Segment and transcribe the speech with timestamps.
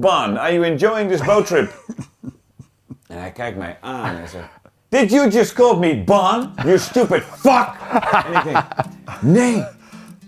[0.00, 1.72] Bon, are you enjoying this boat trip?
[3.08, 4.48] en hij kijkt mij aan en zegt...
[4.88, 6.50] Did you just call me Bon?
[6.64, 7.68] You stupid fuck!
[8.26, 8.64] en ik denk...
[9.20, 9.64] Nee.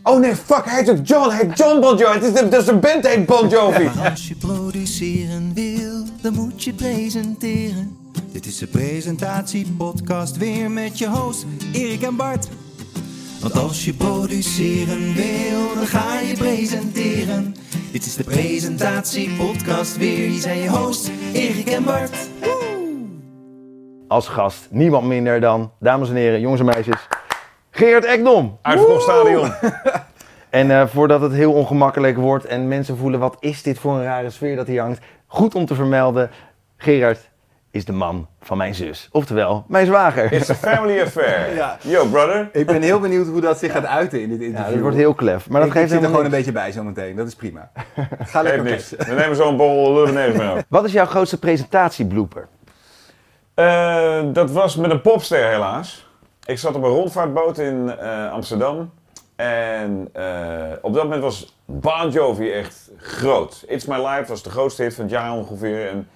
[0.03, 1.31] Oh nee, fuck, hij heet ook John.
[1.31, 2.15] Hij heet John Bon Jovi.
[2.15, 3.91] Het is de, dat is een band heet Bon Jovi.
[4.11, 7.97] Als je produceren wil, dan moet je presenteren.
[8.33, 12.49] Dit is de presentatiepodcast weer met je host Erik en Bart.
[13.41, 17.55] Want als je produceren wil, dan ga je presenteren.
[17.93, 20.29] Dit is de presentatiepodcast weer.
[20.29, 22.29] Hier zijn je host Erik en Bart.
[24.09, 27.09] Als gast niemand minder dan, dames en heren, jongens en meisjes,
[27.71, 28.59] Geert Ekdom.
[28.63, 29.53] Uitverkocht stadion.
[30.51, 34.03] En eh, voordat het heel ongemakkelijk wordt en mensen voelen wat is dit voor een
[34.03, 36.31] rare sfeer dat hier hangt, goed om te vermelden,
[36.77, 37.30] Gerard
[37.71, 39.09] is de man van mijn zus.
[39.13, 40.33] Oftewel, mijn zwager.
[40.33, 41.55] It's a family affair.
[41.55, 41.79] Ja.
[41.81, 42.49] Yo, brother.
[42.53, 44.67] Ik ben heel benieuwd hoe dat zich gaat uiten in dit interview.
[44.67, 45.49] Ja, dat wordt heel klef.
[45.49, 47.17] Maar dat ik, geeft ik zit er gewoon een beetje bij zometeen.
[47.17, 47.71] Dat is prima.
[48.21, 48.91] Ga lekker niks.
[48.91, 50.65] We nemen zo'n bol lullen op.
[50.69, 52.49] Wat is jouw grootste presentatieblooper?
[53.55, 56.09] Eh, dat was met een popster helaas.
[56.45, 58.91] Ik zat op een rondvaartboot in eh, Amsterdam.
[59.37, 63.65] En eh, op dat moment was Bon Jovi echt groot.
[63.67, 65.89] It's My Life was de grootste hit van het jaar ongeveer.
[65.89, 66.09] En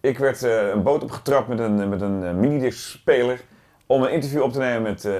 [0.00, 3.40] ik werd eh, een boot opgetrapt met een, met een eh, minidisc-speler
[3.86, 5.14] om een interview op te nemen met eh,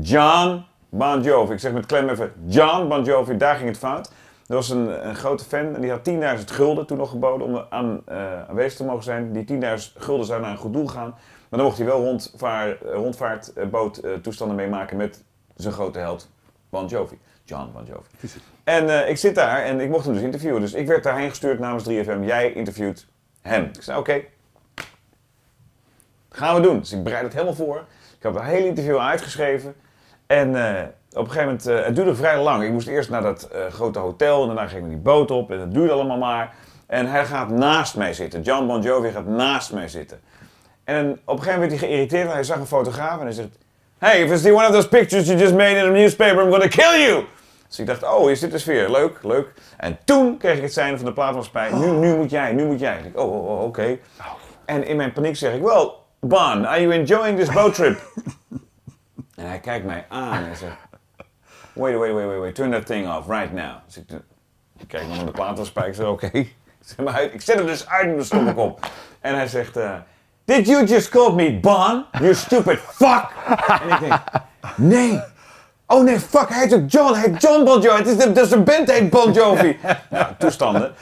[0.00, 1.52] John Bon Jovi.
[1.52, 4.12] Ik zeg met klem even John Bon Jovi, daar ging het fout.
[4.46, 7.64] Er was een, een grote fan en die had 10.000 gulden toen nog geboden om
[7.70, 8.02] aan,
[8.48, 9.32] aanwezig te mogen zijn.
[9.32, 11.08] Die 10.000 gulden zou naar een goed doel gaan.
[11.48, 15.24] Maar dan mocht hij wel rondvaar, rondvaartboottoestanden meemaken met
[15.56, 16.30] zijn grote held
[16.70, 17.18] Bon Jovi.
[17.44, 18.08] John Bon Jovi.
[18.64, 20.60] En ik zit daar en ik mocht hem dus interviewen.
[20.60, 22.24] Dus ik werd daarheen gestuurd namens 3FM.
[22.24, 23.06] Jij interviewt
[23.42, 23.64] hem.
[23.64, 24.20] Ik zei, oké.
[26.30, 26.78] Gaan we doen.
[26.78, 27.76] Dus ik bereid het helemaal voor.
[28.16, 29.74] Ik heb het hele interview uitgeschreven.
[30.26, 32.62] En eh, op een gegeven moment, eh, het duurde vrij lang.
[32.64, 35.50] Ik moest eerst naar dat eh, grote hotel en daarna ging ik die boot op.
[35.50, 36.54] En dat duurde allemaal maar.
[36.86, 38.42] En hij gaat naast mij zitten.
[38.42, 40.20] John Bon Jovi gaat naast mij zitten.
[40.84, 43.32] En op een gegeven moment werd hij geïrriteerd, want hij zag een fotograaf en hij
[43.32, 43.48] zegt...
[43.98, 46.50] Hey, if it's the one of those pictures you just made in a newspaper, I'm
[46.50, 47.24] gonna kill you!
[47.68, 48.90] Dus ik dacht, oh, is dit de sfeer?
[48.90, 49.52] Leuk, leuk.
[49.76, 51.72] En toen kreeg ik het zijn van de plaatmaatschappij.
[51.78, 53.00] Nu, nu moet jij, nu moet jij.
[53.04, 53.98] Ik oh, oh, oh, oké.
[54.64, 55.90] En in mijn paniek zeg ik, well,
[56.20, 58.00] Bon, are you enjoying this boat trip?
[59.36, 60.76] en hij kijkt mij aan en zegt,
[61.72, 63.72] wait, wait, wait, wait, wait, turn that thing off right now.
[63.86, 64.04] Dus ik,
[64.78, 66.30] ik kijk naar de plaatmaatschappij, ik zeg, oké.
[66.80, 68.86] Ik zet hem uit- Ik zet hem dus uit dan stop ik op.
[69.20, 69.94] En hij zegt, eh,
[70.44, 73.24] did you just call me Bon, you stupid fuck?
[73.82, 74.20] en ik denk,
[74.76, 75.20] nee.
[75.90, 77.14] Oh nee, fuck, hij heet John.
[77.14, 77.96] Hij John Bon Jovi.
[77.96, 79.78] Het is de, is een band heet Bon Jovi.
[80.10, 80.92] nou, toestanden.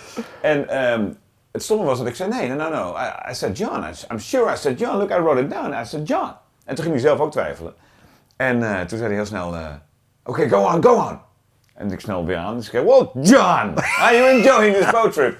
[0.40, 1.08] En ehm,
[1.52, 2.96] het stomme was dat ik zei, nee, no, no, no.
[3.30, 3.84] I, said John.
[4.10, 4.96] I'm sure I said John.
[4.96, 5.72] Look, I wrote it down.
[5.82, 6.30] I said John.
[6.64, 7.74] En toen ging hij zelf ook twijfelen.
[8.36, 9.66] En eh, toen zei hij heel snel, eh,
[10.24, 11.18] oké, go on, go on.
[11.74, 12.56] En ik snel weer aan.
[12.56, 15.38] Dus ik zei, well, John, are you enjoying this boat trip?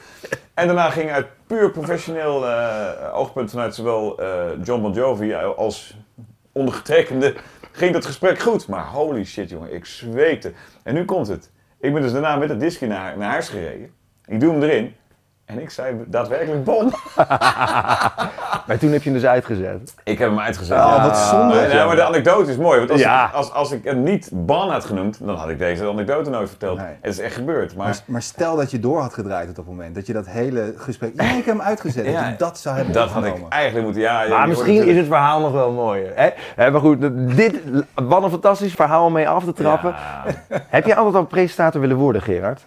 [0.55, 4.21] En daarna ging uit puur professioneel eh, oogpunt vanuit zowel
[4.63, 5.97] John Bon Jovi als
[6.53, 7.35] ondergetekende
[7.77, 8.69] ging dat gesprek goed.
[8.69, 10.53] Maar holy shit, jongen, ik zweette.
[10.83, 11.51] En nu komt het.
[11.81, 13.91] Ik ben dus daarna met het discje naar, naar huis gereden.
[14.25, 14.95] Ik doe hem erin.
[15.47, 16.91] En ik zei daadwerkelijk bom.
[18.67, 19.95] Maar toen heb je hem dus uitgezet.
[20.05, 20.79] Ik heb hem uitgezet.
[20.79, 21.55] Oh, wat zonde.
[21.55, 22.79] Ja, ja, maar de anekdote is mooi.
[22.79, 23.27] Want als, Ja.
[23.27, 26.49] ik, als, als ik hem niet Ban had genoemd, dan had ik deze anekdote nooit
[26.49, 26.79] verteld.
[26.79, 26.87] Nee.
[27.01, 27.77] Het is echt gebeurd.
[27.77, 29.95] Maar Maar, maar stel dat je door had gedraaid op dat moment.
[29.95, 31.13] Dat je dat hele gesprek...
[31.17, 32.05] Ja, ik heb hem uitgezet.
[32.05, 34.03] Dat je dat zou hebben dat had ik eigenlijk moeten...
[34.03, 36.13] Ja, ja, Maar misschien is het verhaal nog wel mooier.
[36.15, 36.29] Hè?
[36.57, 36.99] Hè, maar goed,
[37.37, 37.55] dit,
[37.95, 39.91] wat een fantastisch verhaal om mee af te trappen.
[39.91, 40.63] Ja.
[40.69, 42.67] Heb je altijd al presentator willen worden, Gerard?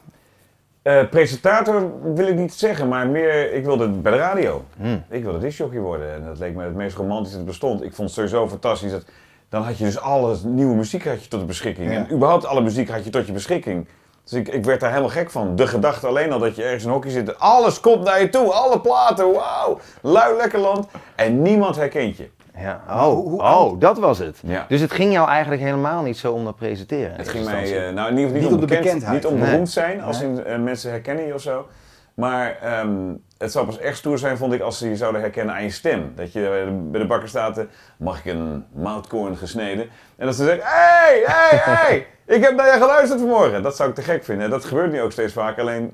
[0.89, 4.63] Eh, presentator wil ik niet zeggen, maar meer, ik wilde bij de radio.
[4.77, 5.03] Hmm.
[5.09, 7.83] Ik wilde discjockey worden en dat leek me het meest romantisch dat bestond.
[7.83, 9.05] Ik vond het sowieso fantastisch dat,
[9.49, 11.91] dan had je dus alle nieuwe muziek had je tot de beschikking.
[11.91, 11.97] Ja.
[11.97, 13.87] En überhaupt alle muziek had je tot je beschikking.
[14.23, 15.55] Dus ik, ik werd daar helemaal gek van.
[15.55, 17.39] De gedachte alleen al dat je ergens in een hokje zit.
[17.39, 19.79] Alles komt naar je toe, alle platen, wauw.
[20.01, 20.87] Lui lekker land.
[21.15, 22.29] En niemand herkent je.
[22.57, 22.81] Ja.
[22.89, 24.37] Oh, hoe oh dat was het.
[24.43, 24.65] Ja.
[24.67, 27.15] Dus het ging jou eigenlijk helemaal niet zo om dat presenteren.
[27.15, 29.13] Het ging mij, eh, nou in ieder geval Niet niet, om de bekend, bekendheid.
[29.13, 29.49] niet om Nee.
[29.49, 31.67] beroemd zijn, als in eh, mensen herkennen je of zo.
[32.13, 35.55] Maar ehm, het zou pas echt stoer zijn, vond ik, als ze je zouden herkennen
[35.55, 36.11] aan je stem.
[36.15, 37.63] Dat je bij de, bij de bakker staat, eh,
[37.97, 39.89] mag ik een moutkoorn gesneden?
[40.17, 43.63] En dat ze zeggen, hey, hey, hey, ik heb naar je geluisterd vanmorgen.
[43.63, 44.45] Dat zou ik te gek vinden.
[44.45, 45.93] En dat gebeurt nu ook steeds vaak, alleen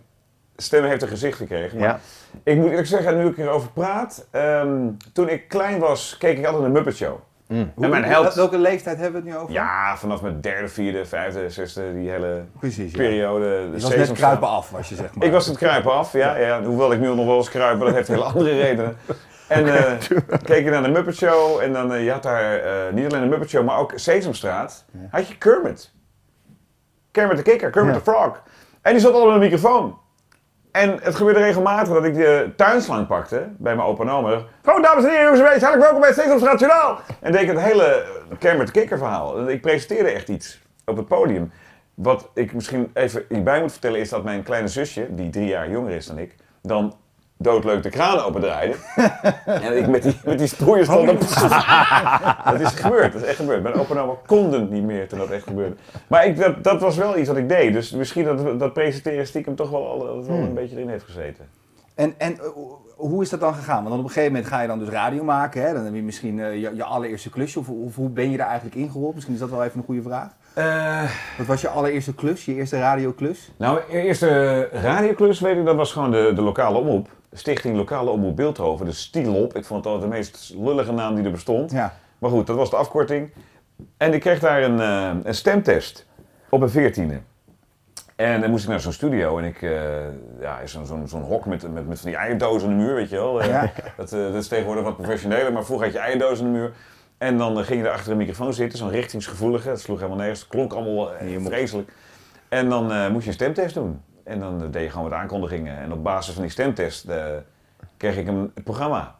[0.57, 1.79] stem heeft een gezicht gekregen.
[1.79, 1.99] Maar Ja.
[2.43, 6.45] ik moet eerlijk zeggen, nu ik erover praat, ehm, toen ik klein was, keek ik
[6.45, 7.17] altijd naar de Muppet Show.
[7.47, 8.33] En mijn held...
[8.33, 9.53] Welke leeftijd hebben we het nu over?
[9.53, 12.97] Ja, vanaf mijn derde, vierde, vijfde, zesde, die hele Precies, ja.
[12.97, 13.45] periode.
[13.45, 15.25] De Je was net kruipen af, was je zeg maar.
[15.25, 16.63] Ik was het kruipen af, ja, ja.
[16.63, 18.97] Hoewel ik nu nog wel eens kruip, maar dat heeft hele andere redenen.
[19.47, 19.91] En eh
[20.43, 23.21] keek je naar de Muppet Show en dan, eh, je had daar eh, niet alleen
[23.21, 24.85] de Muppet Show, maar ook Sesamstraat.
[25.11, 25.91] Had je Kermit.
[27.11, 27.99] Kermit de Kikker, Kermit Ja.
[27.99, 28.41] de Frog.
[28.81, 29.97] En die zat al met een microfoon.
[30.75, 34.41] En het gebeurde regelmatig dat ik de tuinslang pakte bij mijn opa en oma.
[34.63, 36.99] Gewoon, dames en heren, jongens en hartelijk welkom bij het Nationaal.
[37.19, 38.05] En deed ik het hele
[38.39, 39.49] Kermit de Kikker verhaal.
[39.49, 41.51] Ik presenteerde echt iets op het podium.
[41.93, 45.69] Wat ik misschien even hierbij moet vertellen is dat mijn kleine zusje, die drie jaar
[45.69, 46.95] jonger is dan ik, dan
[47.37, 48.75] doodleuk de kraan opendraaide.
[49.45, 51.19] en ik met die, met die sproeiers stond op.
[52.51, 53.63] dat is gebeurd, dat is echt gebeurd.
[53.63, 55.75] Mijn opa en oma konden niet meer toen dat echt gebeurde.
[56.07, 57.73] Maar ik, dat, dat was wel iets wat ik deed.
[57.73, 61.05] Dus misschien dat, dat presenteren stiekem toch wel, al- dat wel een beetje erin heeft
[61.05, 61.45] gezeten.
[61.95, 62.45] En, en eh,
[62.95, 63.75] hoe is dat dan gegaan?
[63.75, 65.61] Want dan op een gegeven moment ga je dan dus radio maken.
[65.61, 65.73] Hè?
[65.73, 67.59] Dan heb je misschien eh, je, je allereerste klusje.
[67.59, 69.13] Of, of hoe ben je daar eigenlijk ingerold?
[69.13, 70.29] Misschien is dat wel even een goede vraag.
[71.37, 72.45] Wat was je allereerste klus?
[72.45, 73.51] Je eerste radioklus?
[73.57, 77.07] Nou, e- eerste radioklus, weet ik, dat was gewoon de, de lokale omroep.
[77.37, 79.55] Stichting Lokale Omroep Beeldhoven, de Stilop.
[79.55, 81.71] Ik vond het altijd de meest lullige naam die er bestond.
[81.71, 81.93] Ja.
[82.19, 83.29] Maar goed, dat was de afkorting.
[83.97, 86.05] En ik kreeg daar een, eh, een stemtest
[86.49, 87.19] op een veertiende.
[88.15, 89.71] En dan moest ik naar zo'n studio en ik, eh,
[90.39, 92.95] ja, is zo'n zo'n zo'n hok met, met, met van die eierdozen aan de muur,
[92.95, 93.41] weet je wel.
[93.41, 93.71] Eh, Ja.
[93.97, 96.71] dat, dat is tegenwoordig wat professioneler, maar vroeger had je eierdozen aan de muur.
[97.17, 99.67] En dan ging je er achter een microfoon zitten, zo'n richtingsgevoelige.
[99.67, 101.09] Dat sloeg helemaal nergens, het klonk allemaal
[101.43, 101.91] vreselijk.
[102.49, 104.01] En dan moest je een stemtest doen.
[104.25, 105.77] En dan eh, deed je gewoon wat aankondigingen.
[105.77, 107.25] En op basis van die stemtest eh,
[107.97, 109.15] kreeg ik een, het programma.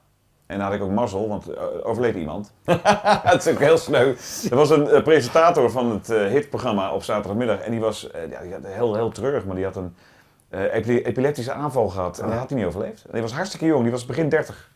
[0.46, 2.54] En dan had ik ook mazzel, want eh, overleed iemand.
[3.24, 4.14] dat is ook heel sneu.
[4.50, 7.60] Er was een presentator van het eh, hitprogramma op zaterdagmiddag.
[7.60, 9.96] En die was ja, die had heel, heel treurig, maar die had een
[10.50, 12.20] epi- epileptische aanval gehad.
[12.20, 13.04] En dat had hij niet overleefd.
[13.06, 14.72] En die was hartstikke jong, die was begin 30.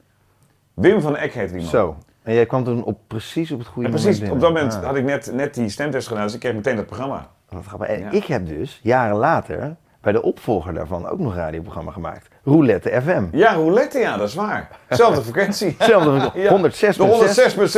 [0.73, 1.69] Wim van Eck heette die man.
[1.71, 1.97] Zo.
[2.23, 4.69] En jij kwam toen op, precies op het goede En precies, moment op dat moment
[4.69, 4.87] binnen.
[4.87, 7.15] had ik net, net die stemtest gedaan, dus ik kreeg meteen dat programma.
[7.49, 7.87] Ah, wat grappig.
[7.87, 8.09] En Ja.
[8.11, 12.27] ik heb dus jaren later bij de opvolger daarvan ook nog een radioprogramma gemaakt.
[12.43, 13.23] Roulette FM.
[13.31, 14.69] Ja, roulette, ja, dat is waar.
[14.89, 15.75] Zelfde frequentie.
[15.77, 16.49] Hetzelfde, Ja.
[16.49, 17.03] 106 De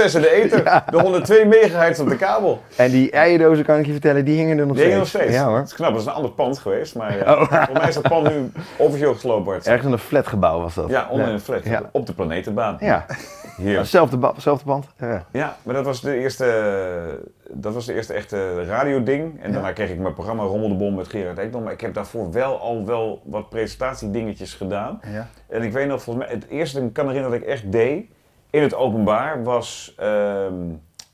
[0.09, 2.62] 106.6 in de ether, de 102 megahertz op de kabel.
[2.75, 5.13] En die eierdozen, kan ik je vertellen, die hingen er nog Die hingen steeds.
[5.13, 5.41] nog steeds.
[5.41, 5.57] Ja hoor.
[5.57, 8.03] Dat is knap, dat is een ander pand geweest, maar eh, volgens mij is dat
[8.09, 9.67] pand nu officieel gesloopt.
[9.67, 10.89] Ergens in een flatgebouw was dat.
[10.89, 11.81] Ja, onder een flat, Ja.
[11.91, 12.77] op de planetenbaan.
[12.79, 13.06] Ja,
[13.57, 13.77] Hier.
[13.77, 14.88] hetzelfde, ba- hetzelfde pand.
[15.00, 15.25] Ja.
[15.31, 17.19] Ja, maar dat was de eerste,
[17.50, 19.42] dat was de eerste echte radioding.
[19.44, 21.63] En daarna kreeg ik mijn programma Rommel de Bom met Gerard Ekdom.
[21.63, 25.00] Maar ik heb daarvoor wel al wel wat presentatiedingetjes gedaan.
[25.12, 25.27] Ja.
[25.50, 28.06] En ik weet nog, volgens mij, het eerste ik kan herinneren dat ik echt deed
[28.50, 30.53] in het openbaar was, ehm,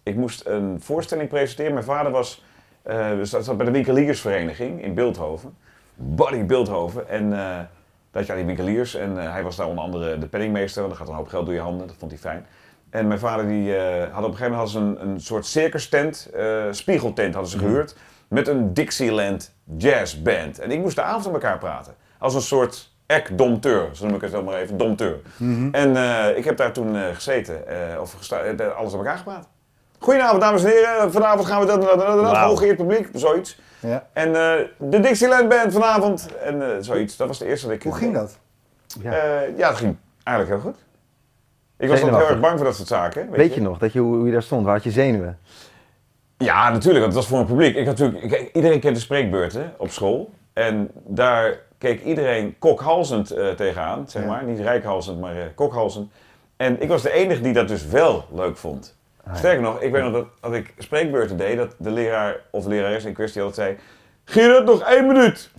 [0.04, 1.74] ik moest een voorstelling presenteren.
[1.74, 2.46] Mijn vader was,
[3.32, 5.58] dat zat bij de winkeliersvereniging in Beeldhoven.
[5.96, 7.10] Buddy Beeldhoven.
[7.10, 7.60] En eh
[8.18, 8.96] dat je aan die winkeliers.
[8.96, 10.82] En eh, hij was daar onder andere de penningmeester.
[10.82, 11.88] want Dan gaat een hoop geld door je handen.
[11.88, 12.46] Dat vond hij fijn.
[12.90, 16.30] En mijn vader die eh, had op een gegeven moment een, een soort circus tent,
[16.34, 17.96] eh, spiegeltent hadden ze gehuurd.
[18.28, 20.60] Met een Dixieland jazzband.
[20.60, 21.96] En ik moest de avond met elkaar praten.
[22.20, 25.20] Als een soort ek-domteur, zo noem ik het wel maar even, domteur.
[25.72, 27.64] En eh, ik heb daar toen gezeten,
[28.02, 28.32] of
[28.78, 29.50] alles aan elkaar gepraat.
[30.00, 33.60] Goedenavond dames en heren, vanavond gaan we dat, dat, dat, dat, hooggeëerd publiek, zoiets.
[33.80, 34.08] Ja.
[34.14, 37.18] En eh, de Dixieland Band vanavond, en eh, zoiets.
[37.18, 37.84] Dat was de eerste dat ik...
[37.84, 38.38] Hoe ging dat?
[39.02, 39.12] Ja.
[39.12, 40.84] Eh, ja, dat ging eigenlijk heel goed.
[41.78, 43.30] Ik was nog heel erg bang voor dat soort zaken.
[43.32, 44.66] Weet je nog dat je, hoe, je daar stond?
[44.66, 45.40] Waar had je zenuwen?
[46.38, 47.76] Ja, natuurlijk, want het was voor een publiek.
[47.76, 50.30] Ik had natuurlijk, kijk, iedereen kent de spreekbeurten op school.
[50.54, 54.28] En daar keek iedereen kokhalzend eh, tegenaan, zeg Ja.
[54.28, 54.44] maar.
[54.44, 56.12] Niet rijkhalzend, maar eh, kokhalzend.
[56.56, 58.96] En ik was de enige die dat dus wel leuk vond.
[59.34, 63.04] Sterker nog, ik weet nog dat, dat ik spreekbeurten deed, dat de leraar of lerares
[63.06, 63.78] in kwestie altijd zei...
[64.26, 65.52] Gerard, nog één minuut!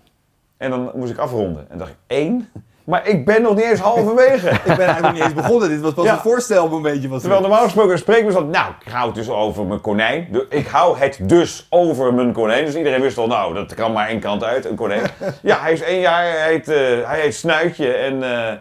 [0.57, 1.67] En dan moest ik afronden.
[1.71, 2.49] En dacht ik, één?
[2.85, 4.49] Maar ik ben nog niet eens halverwege.
[4.71, 5.69] Ik ben eigenlijk niet eens begonnen.
[5.69, 6.13] Dit was pas Ja.
[6.13, 7.09] een voorstelmomentje.
[7.09, 10.29] Was Terwijl normaal gesproken een spreekbeurt was, nou, ik hou het dus over mijn konijn.
[10.33, 12.65] De- Ik hou het dus over mijn konijn.
[12.65, 15.03] Dus iedereen wist al, nou, dat kan maar één kant uit, een konijn.
[15.43, 16.77] Ja, hij is één jaar, hij heet, eh,
[17.09, 18.53] hij heet Snuitje en eh,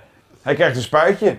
[0.42, 1.38] hij krijgt een spuitje.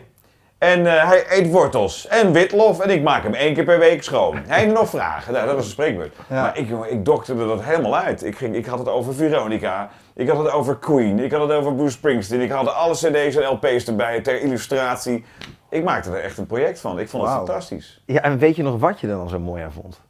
[0.59, 4.03] En eh, hij eet wortels en witlof en ik maak hem één keer per week
[4.03, 4.37] schoon.
[4.47, 5.33] Hij heeft nog vragen.
[5.33, 6.17] Nou, dat was een spreekbeurt.
[6.29, 6.43] Ja.
[6.43, 8.25] Maar ik, jongen, ik dokterde dat helemaal uit.
[8.25, 11.51] Ik, ging, ik had het over Veronica, ik had het over Queen, ik had het
[11.51, 12.41] over Bruce Springsteen.
[12.41, 15.25] Ik had alle cd's en lp's erbij ter illustratie.
[15.71, 16.99] Ik maakte er echt een project van.
[16.99, 18.03] Ik vond het fantastisch.
[18.07, 20.01] Ja, en weet je nog wat je er dan zo mooi aan vond?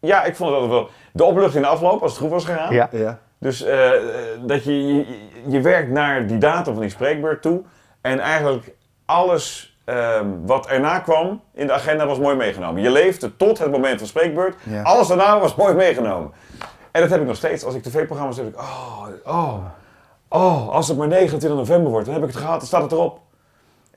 [0.00, 0.90] Ja, ik vond het altijd wel...
[1.12, 2.74] De opluchting in de afloop, als het goed was gegaan.
[2.74, 2.88] Ja.
[2.92, 3.18] Ja.
[3.38, 4.02] Dus eh, eh,
[4.40, 5.06] dat je, je,
[5.46, 7.62] je werkt naar die datum van die spreekbeurt toe.
[8.00, 8.74] En eigenlijk
[9.12, 12.82] alles ehm, wat erna kwam in de agenda was mooi meegenomen.
[12.82, 14.56] Je leefde tot het moment van spreekbeurt.
[14.62, 14.82] Ja.
[14.82, 16.32] Alles daarna was mooi meegenomen.
[16.90, 17.64] En dat heb ik nog steeds.
[17.64, 18.56] Als ik tv-programma's heb, ik...
[18.58, 19.54] Oh, oh,
[20.28, 22.58] oh, als het maar 29 november wordt, dan heb ik het gehad.
[22.58, 23.18] Dan staat het erop.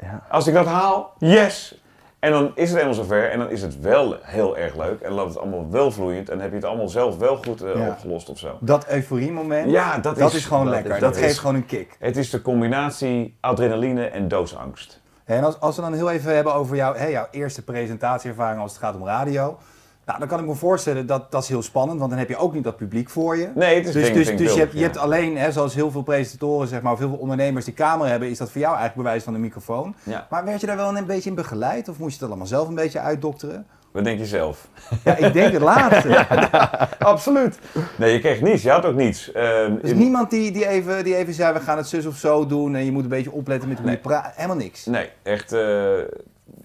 [0.01, 0.21] Ja.
[0.29, 1.79] Als ik dat haal, yes!
[2.19, 5.01] En dan is het helemaal zover en dan is het wel heel erg leuk.
[5.01, 7.75] En loopt het allemaal wel vloeiend en heb je het allemaal zelf wel goed eh,
[7.75, 7.87] Ja.
[7.87, 8.57] opgelost of zo.
[8.59, 10.91] Dat euforiemoment, Ja, dat dat is- is gewoon dat lekker.
[10.91, 11.95] dat dat geeft is- gewoon een kick.
[11.99, 15.01] Het is de combinatie adrenaline en doodsangst.
[15.25, 18.71] En als, als we dan heel even hebben over jou, hè, jouw eerste presentatieervaring als
[18.71, 19.57] het gaat om radio.
[20.05, 22.37] Nou, dan kan ik me voorstellen dat dat is heel spannend, want dan heb je
[22.37, 23.49] ook niet dat publiek voor je.
[23.55, 25.73] Nee, het is Dus, denk- dus, denk dus je, hebt, je hebt alleen, hè, zoals
[25.75, 28.61] heel veel presentatoren, zeg maar, of heel veel ondernemers die camera hebben, is dat voor
[28.61, 29.95] jou eigenlijk bewijs van de microfoon.
[30.03, 30.27] Ja.
[30.29, 32.67] Maar werd je daar wel een beetje in begeleid of moest je het allemaal zelf
[32.67, 33.67] een beetje uitdokteren?
[33.95, 34.67] Wat denk je zelf?
[35.03, 36.25] Ja, ik denk het laatste.
[36.99, 37.59] Absoluut.
[37.97, 38.63] Nee, je kreeg niets.
[38.63, 39.31] Je had ook niets.
[39.31, 42.15] Ehm, Dus in- niemand die, die, even, die even zei, we gaan het zus of
[42.15, 43.95] zo doen en je moet een beetje opletten met hoe Nee.
[43.95, 44.31] je praat.
[44.35, 44.85] Helemaal niks.
[44.85, 45.51] Nee, echt.
[45.53, 45.59] eh,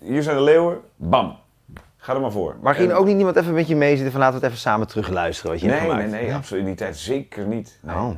[0.02, 0.78] hier zijn de leeuwen.
[0.96, 1.36] Bam.
[1.96, 2.56] Ga er maar voor.
[2.62, 4.62] Maar ging En- ook niet niemand even met je meezitten van laten we het even
[4.64, 6.10] samen terugluisteren wat je hebt Nee, gemaakt?
[6.10, 6.60] nee, nee, absoluut.
[6.62, 7.78] In die tijd zeker niet.
[7.82, 7.96] Nee.
[7.96, 8.10] Oh.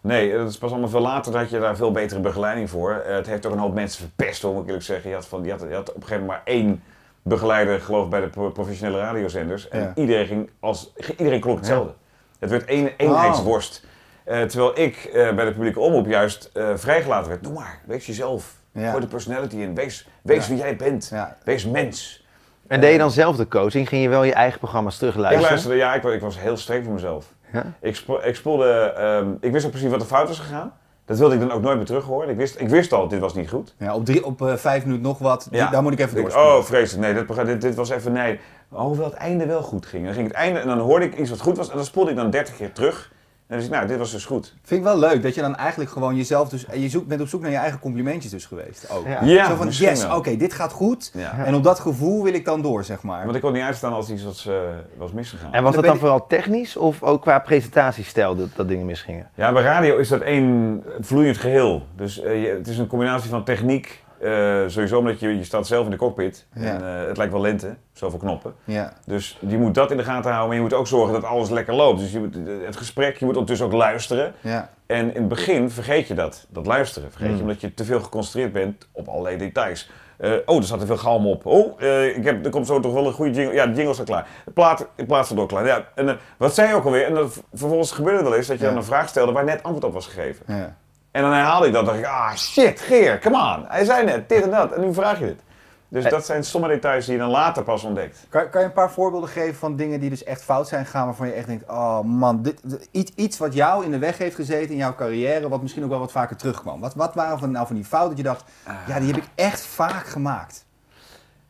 [0.00, 2.92] Nee, dat is pas allemaal veel later dat je daar veel betere begeleiding voor.
[3.06, 5.08] Eh, het heeft ook een hoop mensen verpest, hoor, moet ik eerlijk zeggen.
[5.10, 6.82] Je had, van, je had, je had op een gegeven moment maar één
[7.28, 9.68] begeleider, geloof ik, bij de pro- professionele radiozenders.
[9.68, 9.92] En Ja.
[9.94, 11.92] iedereen, ging als, iedereen klonk hetzelfde.
[12.38, 13.84] Het werd één, eenheidsworst.
[14.24, 17.42] Eh, terwijl ik eh, bij de publieke omroep juist eh, vrijgelaten werd.
[17.42, 18.56] Doe maar, wees jezelf.
[18.72, 18.88] Ja.
[18.90, 19.74] Gooi de personality in.
[19.74, 20.52] Wees, wees Ja.
[20.52, 21.08] wie jij bent.
[21.12, 21.36] Ja.
[21.44, 22.26] Wees mens.
[22.66, 23.88] En deed je dan zelf de coaching?
[23.88, 25.48] Ging je wel je eigen programma's Ik terugluisteren?
[25.48, 27.26] luisterde, ja, ik, ik was heel streng voor mezelf.
[27.52, 27.64] Ja?
[27.80, 30.72] Ik, spo- ik spoelde, ehm, ik wist ook precies wat er fout was gegaan.
[31.08, 32.28] Dat wilde ik dan ook nooit meer terug horen.
[32.28, 33.74] Ik wist, ik wist al, dit was niet goed.
[33.78, 35.70] Ja, op, drie, op eh, vijf minuten nog wat, die- Ja.
[35.70, 36.56] daar moet ik even doorspoelen.
[36.56, 37.14] oh, vreselijk.
[37.14, 38.40] Nee, dit, dit, dit was even, nee.
[38.68, 40.04] Hoewel het einde wel goed ging.
[40.04, 41.70] Dan ging het einde en dan hoorde ik iets wat goed was.
[41.70, 43.12] En dan spoelde ik dan 30 keer terug.
[43.48, 44.54] En dan zei ik, nou, dit was dus goed.
[44.62, 46.66] Vind ik wel leuk dat je dan eigenlijk gewoon jezelf dus...
[46.66, 49.06] En je zoekt, bent op zoek naar je eigen complimentjes dus geweest ook.
[49.06, 49.22] Ja.
[49.24, 51.10] Ja, Zo van, yes, oké, dit gaat goed.
[51.14, 51.44] Ja.
[51.44, 53.24] En op dat gevoel wil ik dan door, zeg maar.
[53.24, 54.54] Want ik kon niet uitstaan als iets was, eh,
[54.96, 55.52] was misgegaan.
[55.52, 59.28] En was dat dan vooral technisch of ook qua presentatiestijl dat, dat dingen misgingen?
[59.34, 61.86] Ja, bij radio is dat één vloeiend geheel.
[61.96, 64.04] Dus eh, je- het is een combinatie van techniek.
[64.20, 66.46] Eh, sowieso omdat je, je staat zelf in de cockpit.
[66.54, 66.62] Ja.
[66.62, 68.54] En eh, het lijkt wel lente, zoveel knoppen.
[68.64, 68.92] Ja.
[69.06, 70.46] Dus je moet dat in de gaten houden.
[70.46, 72.00] Maar je moet ook zorgen dat alles lekker loopt.
[72.00, 74.34] Dus je moet, het gesprek, je moet ondertussen ook luisteren.
[74.40, 74.70] Ja.
[74.86, 77.10] En in het begin vergeet je dat, dat luisteren.
[77.10, 77.36] Vergeet Mm.
[77.36, 79.90] je omdat je te veel geconcentreerd bent op allerlei details.
[80.18, 81.46] Eh, oh, er staat te veel galm op.
[81.46, 83.54] Oh, eh, ik heb, er komt zo toch wel een goede jingle.
[83.54, 84.26] Ja, de jingle staat klaar.
[84.44, 85.66] De plaat, de plaat staat ook klaar.
[85.66, 87.16] Ja, en eh, wat zei je ook alweer?
[87.16, 89.92] En vervolgens gebeurde wel eens dat je dan een vraag stelde waar net antwoord op
[89.92, 90.74] was gegeven.
[91.18, 91.86] En dan herhaalde ik dat.
[91.86, 93.64] dacht ik, ah shit, Geer, come on.
[93.68, 94.72] Hij zei net dit en dat.
[94.72, 95.40] En nu vraag je dit.
[95.88, 96.10] Dus Eh.
[96.10, 98.26] dat zijn sommige details die je dan later pas ontdekt.
[98.28, 101.04] Kan, kan je een paar voorbeelden geven van dingen die dus echt fout zijn gegaan,
[101.04, 104.18] waarvan je echt denkt, oh man, dit, dit- iets, iets wat jou in de weg
[104.18, 106.80] heeft gezeten in jouw carrière, wat misschien ook wel wat vaker terugkwam.
[106.80, 108.44] Wat, wat waren van, nou van die fouten dat je dacht,
[108.86, 110.64] ja, die heb ik echt vaak gemaakt.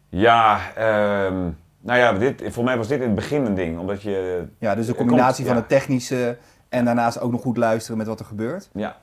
[0.08, 1.34] Ja, ehm,
[1.80, 3.78] nou ja, dit, voor mij was dit in het begin een ding.
[3.78, 5.60] Omdat je Ja, dus de combinatie komt- van ja.
[5.60, 6.36] het technische
[6.68, 8.68] en daarnaast ook nog goed luisteren met wat er gebeurt.
[8.72, 8.96] Ja,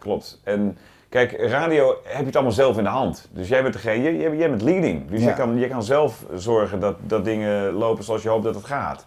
[0.00, 0.40] klopt.
[0.44, 0.78] En
[1.08, 3.28] kijk, radio heb je het allemaal zelf in de hand.
[3.32, 5.08] Dus jij bent degene, jij, jij bent leading.
[5.10, 5.26] Dus Ja.
[5.26, 8.64] jij, kan, jij kan zelf zorgen dat, dat dingen lopen zoals je hoopt dat het
[8.64, 9.06] gaat.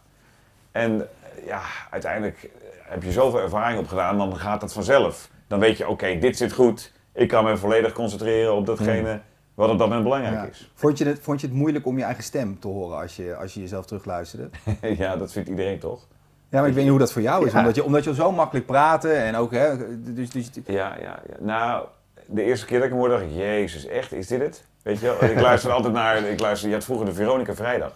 [0.72, 2.50] En eh, ja, uiteindelijk
[2.84, 5.30] heb je zoveel ervaring opgedaan, dan gaat het vanzelf.
[5.48, 6.92] Dan weet je, oké, dit zit goed.
[7.14, 9.20] Ik kan me volledig concentreren op datgene
[9.54, 10.44] wat op dat moment belangrijk Ja.
[10.50, 10.72] is.
[10.74, 13.36] Vond, je het, vond je het moeilijk om je eigen stem te horen als je,
[13.36, 14.50] als je jezelf terugluisterde?
[14.98, 16.08] ja, dat vindt iedereen toch?
[16.54, 17.60] Ja, maar ik weet niet hoe dat voor jou is, Ja.
[17.60, 19.78] omdat, je, omdat je zo makkelijk praten en ook, hè,
[20.14, 21.36] dus, dus, Ja, ja, ja.
[21.40, 21.86] Nou,
[22.26, 24.64] de eerste keer dat ik hem hoorde, dacht ik, jezus, echt, is dit het?
[24.84, 25.30] Weet je wel?
[25.30, 27.92] Ik luisterde altijd naar, ik luisterde, je had vroeger de Veronica Vrijdag.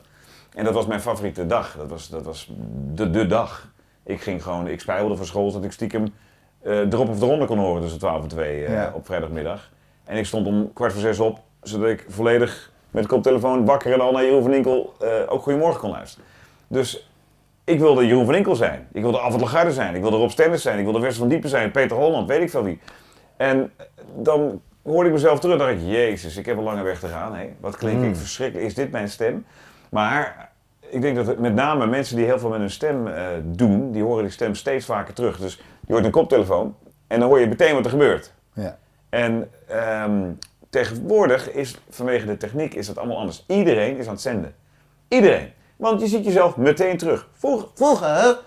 [0.56, 1.76] En dat was mijn favoriete dag.
[1.78, 2.52] Dat was, dat was
[2.94, 3.68] de, de dag.
[4.04, 6.14] Ik ging gewoon, ik spijbelde van school, zodat ik stiekem
[6.62, 8.92] eh erop of eronder kon horen tussen 12 en 2 eh, Ja.
[8.96, 9.70] op vrijdagmiddag.
[10.06, 13.94] En ik stond om kwart voor zes op, zodat ik volledig met de koptelefoon wakker
[13.94, 16.26] en al naar Jeroen van Inkel eh, ook Goedemorgen kon luisteren.
[16.68, 17.10] Dus
[17.68, 18.88] ik wilde Jeroen van Inkel zijn.
[18.92, 19.96] Ik wilde Alfred Lagarde zijn.
[19.96, 20.78] Ik wilde Rob Stennis zijn.
[20.78, 21.72] Ik wilde Wester van Diepen zijn.
[21.72, 22.80] Peter Holland, weet ik veel wie.
[23.38, 23.72] En
[24.16, 27.08] dan hoorde ik mezelf terug en dacht ik, jezus, ik heb een lange weg te
[27.08, 27.36] gaan.
[27.36, 27.50] Hé.
[27.60, 28.16] Wat klink ik Mm.
[28.16, 28.68] verschrikkelijk.
[28.68, 29.46] Is dit mijn stem?
[29.90, 30.50] Maar
[30.90, 34.04] ik denk dat met name mensen die heel veel met hun stem eh, doen, die
[34.04, 35.38] horen die stem steeds vaker terug.
[35.40, 36.76] Dus je hoort een koptelefoon
[37.08, 38.34] en dan hoor je meteen wat er gebeurt.
[38.54, 38.78] ja.
[39.10, 40.22] En ehm,
[40.70, 43.44] tegenwoordig is vanwege de techniek is dat allemaal anders.
[43.48, 44.54] Iedereen is aan het zenden.
[45.08, 45.52] Iedereen.
[45.78, 47.28] Want je ziet jezelf meteen terug.
[47.34, 48.38] Vroeger, vroeger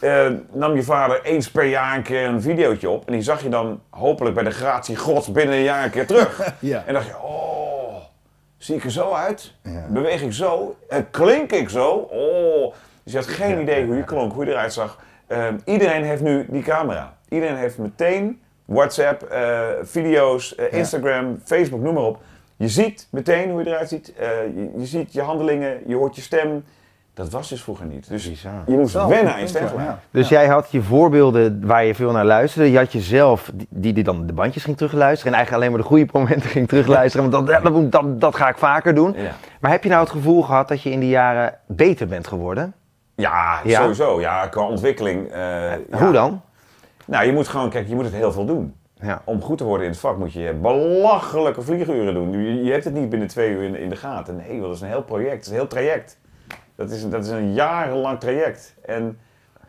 [0.00, 3.06] eh, nam je vader eens per jaar een keer een videootje op.
[3.06, 6.06] En die zag je dan hopelijk bij de gratie gods binnen een jaar een keer
[6.06, 6.40] terug.
[6.58, 6.82] Ja.
[6.86, 7.94] En dacht je, oh,
[8.56, 9.54] zie ik er zo uit?
[9.62, 9.86] Ja.
[9.88, 10.76] Beweeg ik zo?
[10.88, 11.90] En klink ik zo?
[11.90, 12.74] Oh.
[13.02, 14.98] Dus je had geen idee hoe je klonk, hoe je eruit zag.
[15.26, 17.16] Ehm, iedereen heeft nu die camera.
[17.28, 20.72] Iedereen heeft meteen WhatsApp, eh, video's, eh.
[20.72, 22.18] Instagram, Facebook, noem maar op.
[22.58, 24.12] Je ziet meteen hoe je eruit ziet.
[24.16, 26.64] Eh, je, je ziet je handelingen, je hoort je stem.
[27.14, 28.08] Dat was dus vroeger niet.
[28.08, 28.62] Dus Bizar.
[28.66, 30.00] je moest wennen aan je ja.
[30.10, 32.70] Dus jij had je voorbeelden waar je veel naar luisterde.
[32.70, 35.32] Je had jezelf, die, die, die dan de bandjes ging terugluisteren.
[35.32, 37.30] En eigenlijk alleen maar de goede momenten ging terugluisteren.
[37.30, 39.14] Want dat, dat, dat, dat ga ik vaker doen.
[39.16, 39.32] Ja.
[39.60, 42.74] Maar heb je nou het gevoel gehad dat je in die jaren beter bent geworden?
[43.14, 43.80] Ja, Ja?
[43.80, 44.20] sowieso.
[44.20, 45.28] Ja, qua ontwikkeling.
[45.30, 45.98] eh, ja.
[45.98, 46.40] Hoe dan?
[47.04, 48.74] Nou, je moet gewoon, kijk, je moet het heel veel doen.
[49.00, 49.22] Ja.
[49.24, 52.32] Om goed te worden in het vak moet je belachelijke vlieguren doen.
[52.32, 54.36] Je, je hebt het niet binnen twee uur in, in de gaten.
[54.36, 56.18] Nee, dat is een heel project, het is een heel traject.
[56.74, 58.74] Dat is, dat is een jarenlang traject.
[58.84, 59.18] En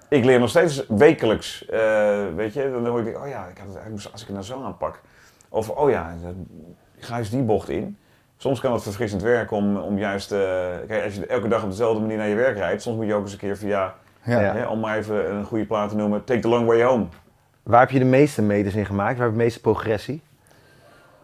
[0.09, 2.71] ik leer nog steeds wekelijks, eh, weet je.
[2.71, 5.01] Dan hoor ik, oh ja, ik had het eigenlijk, als ik het nou zo aanpak.
[5.49, 6.15] Of, oh ja,
[6.97, 7.97] ga eens die bocht in.
[8.37, 10.39] Soms kan het verfrissend werken om, om juist, eh,
[10.87, 13.13] kijk, als je elke dag op dezelfde manier naar je werk rijdt, soms moet je
[13.13, 13.95] ook eens een keer via.
[14.23, 14.39] Ja.
[14.39, 17.05] hè, om maar even een goede plaat te noemen, Take the Long Way Home.
[17.69, 19.13] Waar heb je de meeste meters in gemaakt?
[19.17, 20.21] Waar heb je de meeste progressie?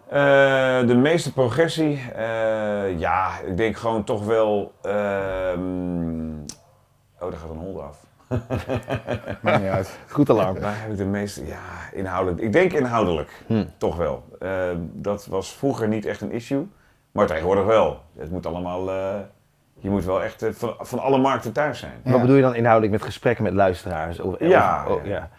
[0.07, 4.73] Eh, de meeste progressie, eh, ja, ik denk gewoon toch wel.
[4.81, 6.31] ehm,
[7.19, 8.05] oh, daar gaat een hond af.
[9.41, 9.99] Maakt niet uit.
[10.09, 10.59] Goed alarm.
[10.59, 11.59] Waar heb ik de meeste, ja,
[11.93, 12.41] inhoudelijk.
[12.41, 13.65] Ik denk inhoudelijk, Hm.
[13.77, 14.23] toch wel.
[14.39, 14.49] Eh,
[14.93, 16.67] dat was vroeger niet echt een issue,
[17.11, 18.01] maar tegenwoordig wel.
[18.17, 19.15] Het moet allemaal, eh,
[19.79, 21.93] je moet wel echt van, van alle markten thuis zijn.
[22.03, 22.11] Ja.
[22.11, 24.19] Wat bedoel je dan inhoudelijk met gesprekken met luisteraars?
[24.19, 25.29] Of, Ja, of- oh, ja.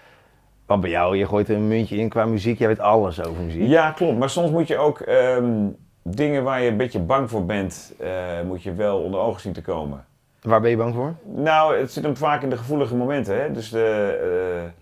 [0.66, 3.68] Want bij jou, je gooit een muntje in qua muziek, jij weet alles over muziek.
[3.68, 4.18] Ja, klopt.
[4.18, 5.68] Maar soms moet je ook ehm,
[6.02, 8.10] dingen waar je een beetje bang voor bent, eh,
[8.46, 10.04] moet je wel onder ogen zien te komen.
[10.42, 11.14] Waar ben je bang voor?
[11.24, 13.40] Nou, het zit hem vaak in de gevoelige momenten.
[13.40, 13.52] Hè?
[13.52, 14.72] Dus de,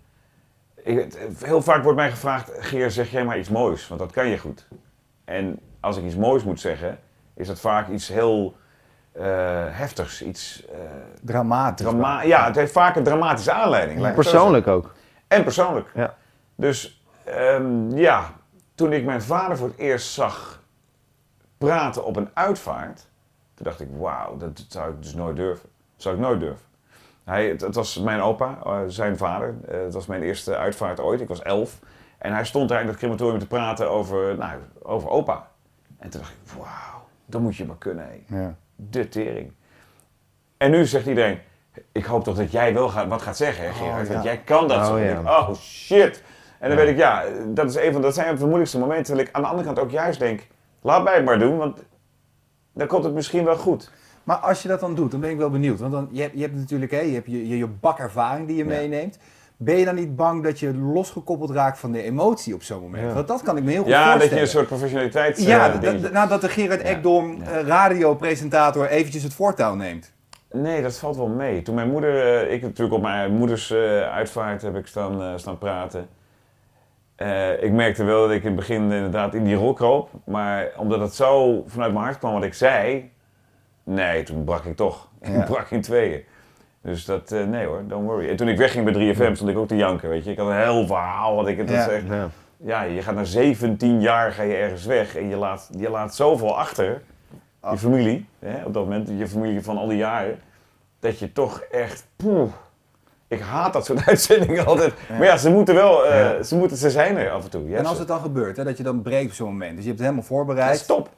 [0.83, 1.13] eh, ik,
[1.43, 4.37] heel vaak wordt mij gevraagd, Geer, zeg jij maar iets moois, want dat kan je
[4.37, 4.67] goed.
[5.25, 6.99] En als ik iets moois moet zeggen,
[7.33, 8.55] is dat vaak iets heel
[9.11, 9.25] eh,
[9.69, 10.21] heftigs.
[10.21, 10.77] Iets, eh,
[11.21, 11.85] Dramatisch.
[11.85, 14.13] drama ja, het heeft vaak een dramatische aanleiding.
[14.13, 14.93] Persoonlijk ook.
[15.27, 15.91] En persoonlijk.
[15.93, 16.15] Ja.
[16.55, 18.33] Dus ehm, ja,
[18.75, 20.63] toen ik mijn vader voor het eerst zag
[21.57, 23.07] praten op een uitvaart,
[23.53, 25.69] toen dacht ik, wauw, dat zou ik dus nooit durven.
[25.93, 26.65] Dat zou ik nooit durven.
[27.23, 29.55] Hij, het, het was mijn opa, eh, zijn vader.
[29.67, 31.21] Eh, het was mijn eerste uitvaart ooit.
[31.21, 31.79] Ik was elf.
[32.17, 35.47] En hij stond daar in dat crematorium te praten over, nou, over opa.
[35.97, 38.07] En toen dacht ik, wauw, dat moet je maar kunnen.
[38.07, 38.37] hé.
[38.37, 38.55] Ja.
[38.75, 39.51] De tering.
[40.57, 41.39] En nu zegt iedereen,
[41.91, 44.07] ik hoop toch dat jij wel gaat, wat gaat zeggen, hè, Gerard.
[44.07, 44.13] ja.
[44.13, 44.97] Want jij kan dat Oh, zo.
[44.99, 45.21] Ja.
[45.25, 46.23] oh shit.
[46.59, 46.83] En dan Ja.
[46.83, 49.05] weet ik, ja, dat, is een van, dat zijn van de moeilijkste momenten.
[49.05, 50.47] Terwijl ik aan de andere kant ook juist denk,
[50.81, 51.83] laat mij het maar doen, want
[52.73, 53.91] dan komt het misschien wel goed.
[54.23, 55.79] Maar als je dat dan doet, dan ben ik wel benieuwd.
[55.79, 58.55] Want dan, je, hebt, je hebt natuurlijk hè, je, hebt je, je, je bakervaring die
[58.57, 58.69] je Ja.
[58.69, 59.17] meeneemt.
[59.57, 63.03] Ben je dan niet bang dat je losgekoppeld raakt van de emotie op zo'n moment?
[63.07, 63.13] Ja.
[63.13, 64.43] Want dat kan ik me heel goed Ja, dat je voorstellen.
[64.43, 65.41] een soort professionaliteit...
[65.43, 66.07] Ja, eh, d- dingetje.
[66.09, 66.87] d- nadat de Gerard Ja.
[66.87, 67.51] Ekdom, Ja.
[67.51, 70.11] eh, radiopresentator, eventjes het voortouw neemt.
[70.51, 71.61] Nee, dat valt wel mee.
[71.61, 75.33] Toen mijn moeder, eh, ik natuurlijk op mijn moeders eh, uitvaart heb ik staan, eh,
[75.35, 76.07] staan praten.
[77.59, 80.09] Ik merkte wel dat ik in het begin inderdaad in die rol kroop.
[80.25, 83.11] Maar omdat het zo vanuit mijn hart kwam wat ik zei,
[83.83, 85.07] nee, toen brak ik toch.
[85.21, 85.31] Ja.
[85.31, 86.23] Ik brak in tweeën.
[86.81, 88.29] Dus dat, nee hoor, don't worry.
[88.29, 90.31] En toen ik wegging bij 3FM stond ik ook te janken, weet je.
[90.31, 91.89] Ik had een heel verhaal wat ik het Ja.
[92.09, 92.29] Ja.
[92.57, 96.15] ja, je gaat na 17 jaar ga je ergens weg en je laat, je laat
[96.15, 97.01] zoveel achter.
[97.65, 97.71] Ah.
[97.71, 100.39] Je familie, hè, op dat moment, je familie van al die jaren.
[100.99, 102.49] Dat je toch echt, poeh.
[103.27, 104.93] Ik haat dat soort uitzendingen altijd.
[105.09, 105.17] Ja.
[105.17, 106.43] Maar ja, ze moeten wel, eh, Ja.
[106.43, 107.69] ze, moeten, ze zijn er af en toe.
[107.69, 109.75] Ja, en als het dan gebeurt, hè, dat je dan breekt op zo'n moment.
[109.75, 110.75] Dus je hebt het helemaal voorbereid.
[110.75, 111.09] is top.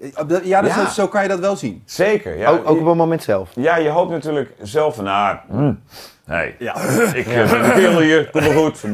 [0.00, 0.08] Eh,
[0.44, 0.88] Ja, Ja.
[0.88, 1.82] zo kan je dat wel zien.
[1.84, 2.36] Zeker.
[2.38, 3.50] Ja, ook, ook je- op het moment zelf.
[3.54, 5.72] ja, je hoopt natuurlijk zelf van, nou, hm,
[6.26, 6.76] nee, Ja.
[7.14, 8.84] ik eh, ben een kerel hier, kom maar goed.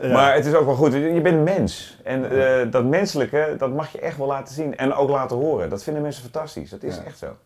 [0.00, 2.00] Maar het is ook wel goed, je bent een mens.
[2.04, 4.76] En eh, dat menselijke, dat mag je echt wel laten zien.
[4.76, 5.70] En ook laten horen.
[5.70, 6.70] Dat vinden mensen fantastisch.
[6.70, 7.02] Dat is Ja.
[7.02, 7.36] echt zo.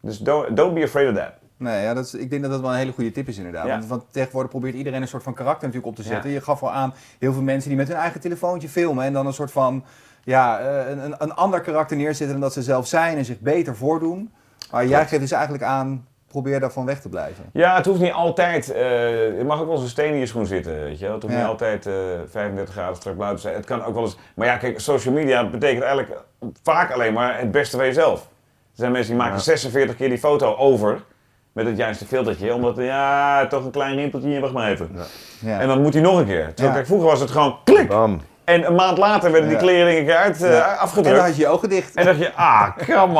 [0.00, 1.32] Dus don't, don't be afraid of that.
[1.56, 3.66] Nee, ja, dat is, ik denk dat dat wel een hele goede tip is inderdaad.
[3.66, 3.70] Ja.
[3.78, 6.30] Want, want tegenwoordig probeert iedereen een soort van karakter natuurlijk op te zetten.
[6.30, 9.26] Je gaf al aan, heel veel mensen die met hun eigen telefoontje filmen en dan
[9.26, 9.84] een soort van,
[10.24, 13.40] ja, eh, een, een, een ander karakter neerzetten dan dat ze zelf zijn en zich
[13.40, 14.32] beter voordoen.
[14.70, 16.06] Maar jij geeft dus eigenlijk aan,
[16.42, 17.44] probeer daarvan weg te blijven.
[17.52, 18.70] Ja, het hoeft niet altijd.
[18.72, 18.80] eh
[19.38, 20.82] je mag ook wel eens een steen in je schoen zitten.
[20.82, 21.06] Weet je?
[21.10, 21.40] Het hoeft Ja.
[21.40, 21.92] niet altijd eh
[22.30, 23.54] 35 graden strak buiten te zijn.
[23.54, 24.16] Het kan ook wel eens.
[24.34, 26.20] Maar ja, kijk, social media betekent eigenlijk
[26.62, 28.20] vaak alleen maar het beste van jezelf.
[28.20, 28.26] Er
[28.80, 29.42] zijn mensen die maken Ja.
[29.42, 31.02] 46 keer die foto over.
[31.52, 32.54] Met het juiste filtertje.
[32.54, 34.40] Omdat, ja, toch een klein rimpeltje.
[34.40, 34.90] Wacht maar even.
[35.40, 35.60] Ja.
[35.60, 36.46] En dan moet hij nog een keer.
[36.46, 36.74] Terwijl, Ja.
[36.74, 37.88] kijk, vroeger was het gewoon klik.
[37.88, 38.20] Bam.
[38.44, 40.72] En een maand later werden die kleren een keer uit, eh, Ja.
[40.72, 41.16] En afgedrukt.
[41.16, 41.94] dan had je je ogen dicht.
[41.94, 43.18] En dacht je, ah, come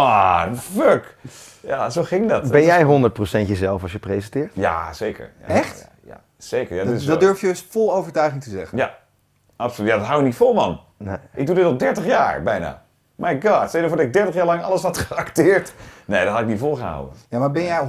[0.48, 1.16] on, fuck.
[1.60, 2.50] Ja, zo ging dat.
[2.50, 4.50] Ben jij 100% jezelf als je presenteert?
[4.54, 5.30] Ja, zeker.
[5.40, 5.88] Ja, Echt?
[6.06, 6.76] Ja, ja, zeker.
[6.76, 8.78] Ja, dat, dat durf je dus vol overtuiging te zeggen.
[8.78, 8.94] Ja,
[9.56, 9.90] absoluut.
[9.90, 10.80] Ja, dat hou ik niet vol, man.
[10.96, 11.16] Nee.
[11.34, 12.82] Ik doe dit al 30 jaar, bijna.
[13.16, 15.74] My god, stel je voor dat ik 30 jaar lang alles had geacteerd.
[16.04, 17.14] Nee, dat had ik niet volgehouden.
[17.28, 17.88] Ja, maar ben jij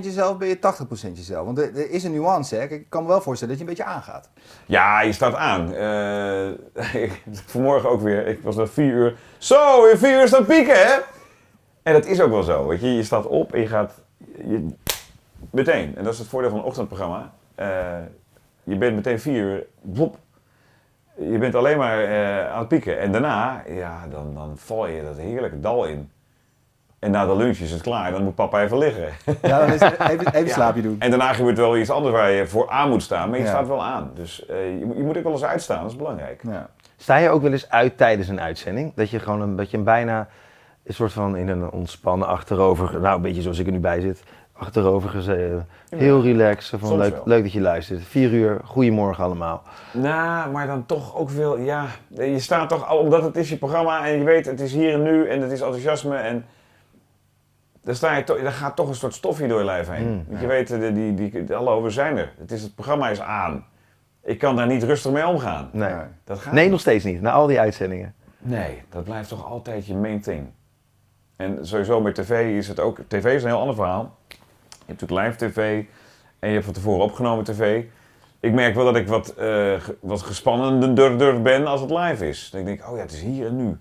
[0.00, 1.44] 100% jezelf, ben je 80% jezelf?
[1.44, 2.62] Want er, er is een nuance, hè.
[2.62, 4.28] Ik kan me wel voorstellen dat je een beetje aangaat.
[4.66, 5.74] Ja, je staat aan.
[5.74, 6.48] Eh,
[7.02, 8.26] ik- vanmorgen ook weer.
[8.26, 9.16] Ik was nog vier uur.
[9.38, 10.94] Zo, in vier uur staat pieken, hè?
[11.82, 12.66] En dat is ook wel zo.
[12.66, 13.92] Weet je, je staat op en je gaat
[14.48, 14.66] je,
[15.50, 15.96] meteen.
[15.96, 17.32] En dat is het voordeel van een ochtendprogramma.
[17.54, 17.98] Eh,
[18.62, 19.66] je bent meteen vier uur.
[19.80, 20.16] Wop.
[21.18, 22.98] Je bent alleen maar eh, aan het pieken.
[23.00, 26.10] En daarna, ja, dan, dan val je dat heerlijke dal in.
[26.98, 28.10] En na de lunch is het klaar.
[28.10, 29.08] Dan moet papa even liggen.
[29.42, 30.52] Ja, dan is het even, even Ja.
[30.52, 30.96] slaapje doen.
[30.98, 33.28] En daarna gebeurt wel iets anders waar je voor aan moet staan.
[33.30, 33.50] Maar je Ja.
[33.50, 34.10] staat wel aan.
[34.14, 35.82] Dus eh, je, moet- je moet ook wel eens uitstaan.
[35.82, 36.40] Dat is belangrijk.
[36.42, 36.68] Ja.
[36.96, 38.92] Sta je ook wel eens uit tijdens een uitzending?
[38.94, 40.28] Dat je gewoon een beetje een bijna
[40.84, 44.00] een soort van in een ontspannen achterover, nou een beetje zoals ik er nu bij
[44.00, 44.22] zit,
[44.56, 45.68] achterover gezeten.
[45.88, 48.02] Heel relaxed, van leuk, leuk dat je luistert.
[48.02, 49.62] Vier uur, goedemorgen allemaal.
[49.92, 53.56] Nou, maar dan toch ook veel, ja, je staat toch, al omdat het is je
[53.56, 56.44] programma en je weet het is hier en nu en het is enthousiasme en
[57.84, 60.08] dan sta je toch, dan gaat toch een soort stofje door je lijf heen.
[60.08, 62.32] Mm, Want je weet, die, die, die, we zijn er.
[62.38, 63.64] Het, is, het programma is aan.
[64.22, 65.68] Ik kan daar niet rustig mee omgaan.
[65.72, 66.04] Nee, Nee.
[66.24, 66.70] Dat gaat nee niet.
[66.70, 68.14] nog steeds niet, na al die uitzendingen.
[68.38, 70.46] Nee, dat blijft toch altijd je main thing.
[71.36, 72.98] En sowieso met tv is het ook...
[73.08, 74.16] TV is een heel ander verhaal.
[74.86, 75.84] Je hebt natuurlijk live tv
[76.38, 77.82] en je hebt van tevoren opgenomen tv.
[78.40, 82.48] Ik merk wel dat ik wat, eh ge- wat gespannender ben als het live is.
[82.52, 83.76] Dan denk ik, oh ja, het is hier en nu.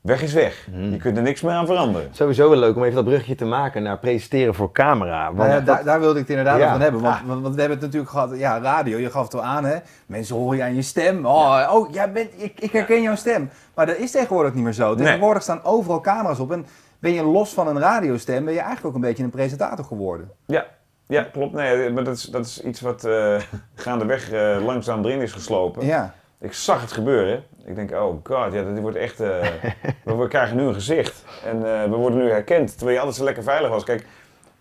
[0.00, 0.66] Weg is weg.
[0.72, 0.90] Hmm.
[0.90, 2.08] Je kunt er niks meer aan veranderen.
[2.12, 5.24] Sowieso wel leuk om even dat bruggetje te maken naar presenteren voor camera.
[5.24, 6.60] Want Nou ja, dat- daar, daar wilde ik het inderdaad Ja.
[6.64, 7.00] over van hebben.
[7.00, 7.26] Want, Ah.
[7.26, 9.76] want, want we hebben het natuurlijk gehad, ja, radio, je gaf het al aan, hè.
[10.06, 11.26] Mensen horen je aan je stem.
[11.26, 13.50] Oh, oh jij bent, ik, ik herken jouw stem.
[13.74, 14.94] Maar dat is tegenwoordig niet meer zo.
[14.94, 15.04] Nee.
[15.04, 16.52] Tegenwoordig staan overal camera's op.
[16.52, 16.66] En
[17.00, 20.30] ben je los van een radiostem, ben je eigenlijk ook een beetje een presentator geworden.
[20.46, 20.66] Ja,
[21.06, 21.52] ja klopt.
[21.52, 23.36] Nee, maar dat is, dat is iets wat eh,
[23.74, 25.86] gaandeweg eh, langzaam erin is geslopen.
[25.86, 26.14] Ja.
[26.40, 27.44] Ik zag het gebeuren.
[27.64, 29.20] Ik denk, oh god, ja, dit wordt echt.
[29.20, 29.28] eh,
[30.04, 31.24] we, we krijgen nu een gezicht.
[31.44, 32.68] En eh, we worden nu herkend.
[32.70, 33.84] Terwijl je altijd zo lekker veilig was.
[33.84, 34.06] Kijk,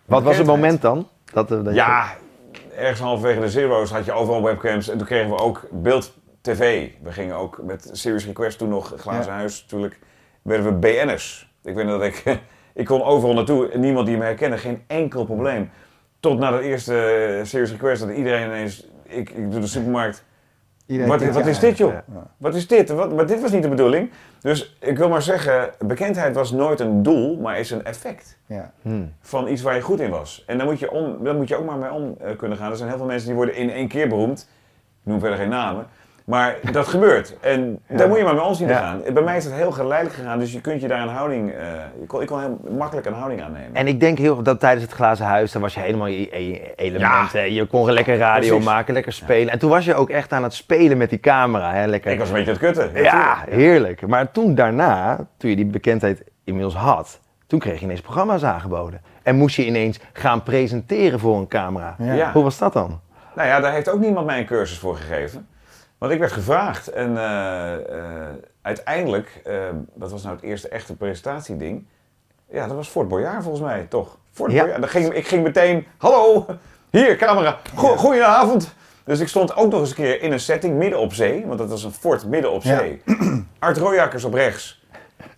[0.06, 1.08] wat was het moment dan?
[1.34, 2.08] Dat, dat je- Ja,
[2.78, 4.90] ergens halverwege de Zero's had je overal webcams.
[4.90, 6.90] En toen kregen we ook beeld tv.
[7.04, 9.38] We gingen ook met Serious Request toen nog Glazen Ja.
[9.38, 9.62] Huis.
[9.62, 10.00] Natuurlijk
[10.42, 11.49] werden we BN'ers.
[11.64, 12.24] Ik weet dat ik.
[12.74, 13.70] ik kon overal naartoe.
[13.78, 14.58] Niemand die me herkende.
[14.58, 15.70] Geen enkel probleem.
[16.20, 18.88] Tot na dat eerste eh, Serious Request dat iedereen ineens.
[19.04, 20.26] Ik, ik doe de supermarkt.
[20.86, 21.94] Iedereen Wat, wat is dit joh?
[21.94, 22.04] Ja.
[22.38, 22.90] Wat is dit?
[22.90, 24.12] Wat, maar dit was niet de bedoeling.
[24.42, 28.72] Dus ik wil maar zeggen, bekendheid was nooit een doel, maar is een effect Ja.
[28.82, 29.14] Hmm.
[29.22, 30.44] van iets waar je goed in was.
[30.48, 32.72] En daar moet je, om, daar moet je ook maar mee om eh, kunnen gaan.
[32.72, 34.50] Er zijn heel veel mensen die worden in één keer beroemd.
[35.04, 35.88] Ik noem verder geen namen.
[36.30, 37.36] Maar dat gebeurt.
[37.40, 38.80] En daar moet je maar zien te Ja.
[38.80, 39.02] gaan.
[39.14, 40.40] Bij mij is het heel geleidelijk gegaan.
[40.40, 41.52] Dus je kunt je daar een houding...
[41.52, 41.58] eh,
[42.00, 43.76] je kon, ik kon heel makkelijk een houding aannemen.
[43.76, 46.76] En ik denk heel dat tijdens het glazen huis, dan was je helemaal je je
[46.76, 47.32] element.
[47.34, 47.42] hè.
[47.42, 48.66] Je kon lekker radio Precies.
[48.66, 49.54] maken, lekker spelen.
[49.54, 51.74] En toen was je ook echt aan het spelen met die camera.
[51.74, 51.86] Hè?
[51.86, 52.12] Lekker.
[52.12, 53.04] ik was een beetje aan het kutten.
[53.04, 54.08] ja, heerlijk.
[54.08, 59.02] Maar toen daarna, toen je die bekendheid inmiddels had, toen kreeg je ineens programma's aangeboden.
[59.24, 61.96] En moest je ineens gaan presenteren voor een camera.
[62.00, 62.32] Ja.
[62.32, 63.00] Hoe was dat dan?
[63.36, 65.48] Nou ja, daar heeft ook niemand mij een cursus voor gegeven.
[66.00, 68.28] Want ik werd gevraagd en eh, eh,
[68.62, 69.54] uiteindelijk, eh,
[69.94, 71.86] wat was nou het eerste echte presentatieding?
[72.50, 74.18] Ja, dat was Fort Boyard volgens mij, toch?
[74.32, 74.62] Fort Ja.
[74.62, 74.80] Boyard.
[74.82, 76.46] Dan ging, ik ging meteen, hallo,
[76.90, 78.74] hier camera, Go goedenavond.
[79.04, 81.60] Dus ik stond ook nog eens een keer in een setting midden op zee, want
[81.60, 82.78] dat was een fort midden op Ja.
[82.78, 83.02] zee.
[83.60, 84.84] Art Royakkers op rechts.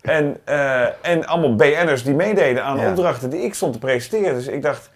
[0.02, 0.38] En,
[1.02, 2.90] en allemaal BN'ers die meededen aan Ja.
[2.90, 4.34] opdrachten die ik stond te presenteren.
[4.34, 4.91] Dus ik dacht,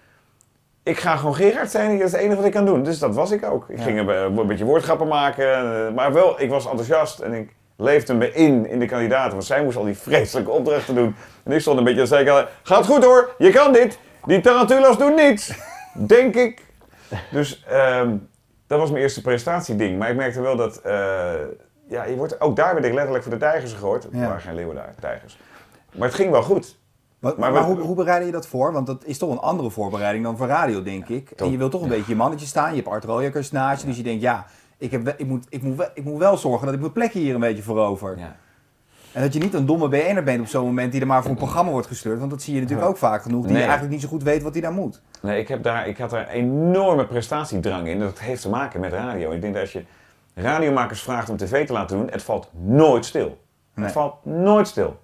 [0.86, 1.98] ik ga gewoon Gerard zijn.
[1.98, 2.84] Dat is het enige wat ik kan doen.
[2.84, 3.66] Dus dat was ik ook.
[3.70, 3.84] Ik Ja.
[3.84, 5.48] ging een, een beetje woordgrappen maken.
[5.88, 7.20] eh, Maar wel, ik was enthousiast.
[7.20, 9.32] En ik leefde me in, in de kandidaten.
[9.32, 11.16] Want zij moest al die vreselijke opdrachten doen.
[11.44, 14.00] En ik stond een beetje te zeggen, gaat goed hoor, je kan dit.
[14.26, 15.54] Die tarantulas doen niets.
[15.94, 16.62] Denk ik.
[17.32, 18.16] Dus ehm,
[18.68, 20.00] dat was mijn eerste presentatieding.
[20.00, 21.32] Maar ik merkte wel dat, eh,
[21.90, 24.08] ja, je wordt, ook daar werd ik letterlijk voor de tijgers gegooid.
[24.12, 24.20] Ja.
[24.28, 25.40] waren geen leeuwen daar, tijgers.
[25.96, 26.78] Maar het ging wel goed.
[27.38, 28.72] Maar hoe, hoe bereid je dat voor?
[28.74, 31.32] Want dat is toch een andere voorbereiding dan voor radio, denk ik.
[31.32, 32.70] En je wilt toch een beetje je mannetje staan.
[32.70, 33.88] Je hebt Art Royakkers naast je.
[33.88, 34.46] Dus je denkt, ja,
[34.78, 37.20] ik, heb, ik, moet, ik, moet wel, ik moet wel zorgen dat ik mijn plekje
[37.20, 38.18] hier een beetje verover.
[38.18, 38.36] Ja.
[39.12, 41.32] En dat je niet een domme BN'er bent op zo'n moment die er maar voor
[41.32, 42.20] een programma wordt gestuurd.
[42.20, 43.44] Want dat zie je natuurlijk ook vaak genoeg.
[43.44, 43.62] Die Nee.
[43.62, 45.02] eigenlijk niet zo goed weet wat hij daar moet.
[45.22, 48.00] Nee, ik, heb daar, ik had daar enorme prestatiedrang in.
[48.00, 49.32] Dat heeft te maken met radio.
[49.32, 49.84] Ik denk dat als je
[50.34, 53.38] radiomakers vraagt om tv te laten doen, het valt nooit stil.
[53.74, 53.86] Nee.
[53.86, 55.00] Het valt nooit stil.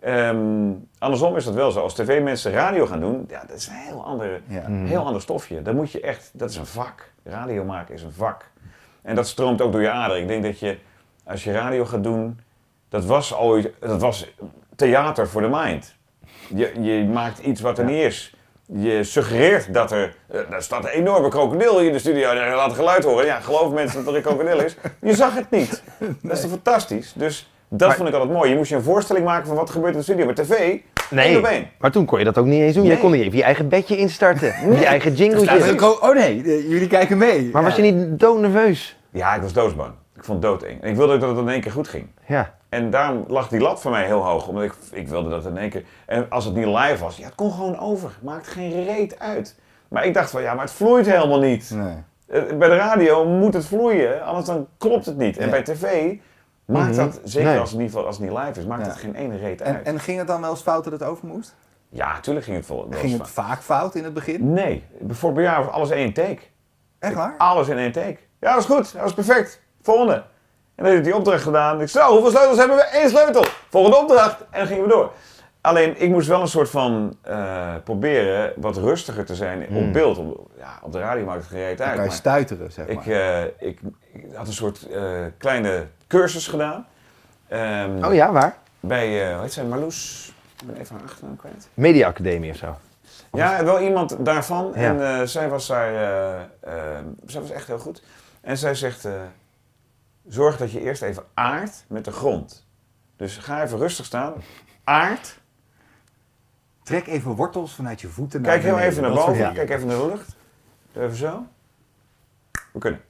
[0.00, 1.80] Ehm, andersom is dat wel zo.
[1.80, 4.64] Als tv-mensen radio gaan doen, ja, dat is een heel ander, Ja.
[4.68, 5.62] heel ander stofje.
[5.62, 7.10] Dan moet je echt, dat is een vak.
[7.24, 8.44] Radio maken is een vak.
[9.02, 10.16] En dat stroomt ook door je ader.
[10.18, 10.78] Ik denk dat je,
[11.24, 12.40] als je radio gaat doen,
[12.88, 14.32] dat was ooit, dat was
[14.76, 15.94] theater voor de mind.
[16.54, 18.34] Je, je maakt iets wat er niet is.
[18.72, 22.54] Je suggereert dat er, eh, er staat een enorme krokodil hier in de studio en
[22.54, 23.26] laat geluid horen.
[23.26, 24.76] Ja, geloof mensen dat er een krokodil is.
[25.00, 25.82] Je zag het niet.
[26.22, 27.12] Dat is toch fantastisch?
[27.16, 28.50] Dus dat Maar- vond ik altijd mooi.
[28.50, 30.24] Je moest je een voorstelling maken van wat gebeurt in de studio.
[30.24, 31.70] Maar tv, één Nee, op één.
[31.78, 32.82] maar toen kon je dat ook niet eens doen.
[32.82, 32.92] Nee.
[32.92, 34.46] Jij kon niet even je eigen bedje instarten.
[34.78, 37.48] Je eigen ko- Oh nee, eh, jullie kijken mee.
[37.52, 38.96] Maar was je niet doodnerveus?
[39.10, 39.90] Ja, ik was doodsbang.
[40.16, 40.82] Ik vond het doodeng.
[40.82, 42.06] En ik wilde ook dat het in één keer goed ging.
[42.26, 42.54] Ja.
[42.68, 44.48] En daarom lag die lat voor mij heel hoog.
[44.48, 45.82] Omdat ik, ik wilde dat in één keer...
[46.06, 48.10] En als het niet live was, ja, het kon gewoon over.
[48.22, 49.56] Maakt geen reet uit.
[49.88, 51.70] Maar ik dacht van, ja, maar het vloeit helemaal niet.
[51.74, 51.94] Nee.
[52.42, 55.36] Eh, Bij de radio moet het vloeien, anders dan klopt het niet.
[55.36, 55.50] En Ja.
[55.50, 56.14] bij tv
[56.76, 57.04] maakt Mhm.
[57.04, 57.58] dat, zeker Nee.
[57.58, 59.86] als, het niet, als het niet live is, maakt het geen ene reet uit.
[59.86, 61.54] en ging het dan wel eens fout dat het over moest?
[61.88, 64.52] ja, natuurlijk ging het wel Ging het vaak fout in het begin?
[64.52, 66.38] Nee, bijvoorbeeld bij jou was alles in één take.
[66.98, 67.34] Echt waar?
[67.38, 68.16] Alles in één take.
[68.40, 68.92] Ja, dat is goed.
[68.92, 69.60] Dat is perfect.
[69.82, 70.12] Volgende.
[70.14, 71.80] En dan heb ik die opdracht gedaan.
[71.80, 72.88] Ik zo, hoeveel sleutels hebben we?
[73.02, 73.44] Eén sleutel.
[73.68, 74.40] Volgende opdracht.
[74.50, 75.12] En dan gingen we door.
[75.60, 79.76] Alleen, ik moest wel een soort van eh, proberen wat rustiger te zijn Hmm.
[79.76, 80.18] op beeld.
[80.18, 81.96] Op, ja, op de radio maakt het gereed Dan uit.
[81.96, 83.06] kan je stuiteren, zeg ik, maar.
[83.06, 83.80] eh, ik,
[84.12, 85.02] ik had een soort eh,
[85.38, 86.86] kleine cursus gedaan.
[87.48, 88.56] Ehm, Oh ja, waar?
[88.80, 90.32] Bij, eh hoe heet zij, Marloes?
[90.60, 91.68] Ik ben even haar achternaam kwijt.
[91.74, 92.76] Media Academie of zo.
[93.32, 94.72] Ja, wel iemand daarvan.
[94.74, 94.80] Ja.
[94.80, 96.40] En eh, zij was daar, eh,
[96.96, 98.02] eh, zij was echt heel goed.
[98.40, 99.12] En zij zegt, eh,
[100.28, 102.66] zorg dat je eerst even aardt met de grond.
[103.16, 104.34] Dus ga even rustig staan,
[104.84, 105.38] aard.
[106.82, 108.92] Trek even wortels vanuit je voeten naar Kijk heel beneden.
[108.92, 110.36] even naar boven, kijk even naar de lucht.
[110.92, 111.46] Doe even zo.
[112.72, 113.00] We kunnen.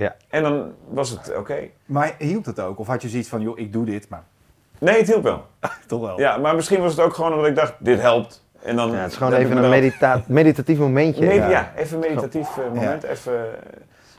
[0.00, 0.14] Ja.
[0.28, 1.58] En dan was het oké.
[1.86, 2.78] Maar hielp het ook?
[2.78, 4.22] Of had je zoiets van, joh, ik doe dit, maar
[4.78, 5.46] Nee, het hielp wel.
[5.86, 6.18] toch wel.
[6.20, 8.44] Ja, maar misschien was het ook gewoon omdat ik dacht, dit helpt.
[8.62, 11.26] En dan, Ja, het is gewoon even een medita meditatief momentje.
[11.26, 11.48] Nee, Ja.
[11.50, 11.72] ja.
[11.76, 13.02] even een meditatief eh, moment.
[13.02, 13.58] Even, eh,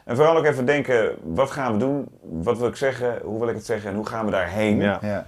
[0.06, 2.08] en vooral ook even denken, wat gaan we doen?
[2.22, 3.20] Wat wil ik zeggen?
[3.24, 3.89] Hoe wil ik het zeggen?
[3.89, 4.78] En hoe gaan we daarheen?
[4.78, 5.00] Ja.
[5.02, 5.26] Ja.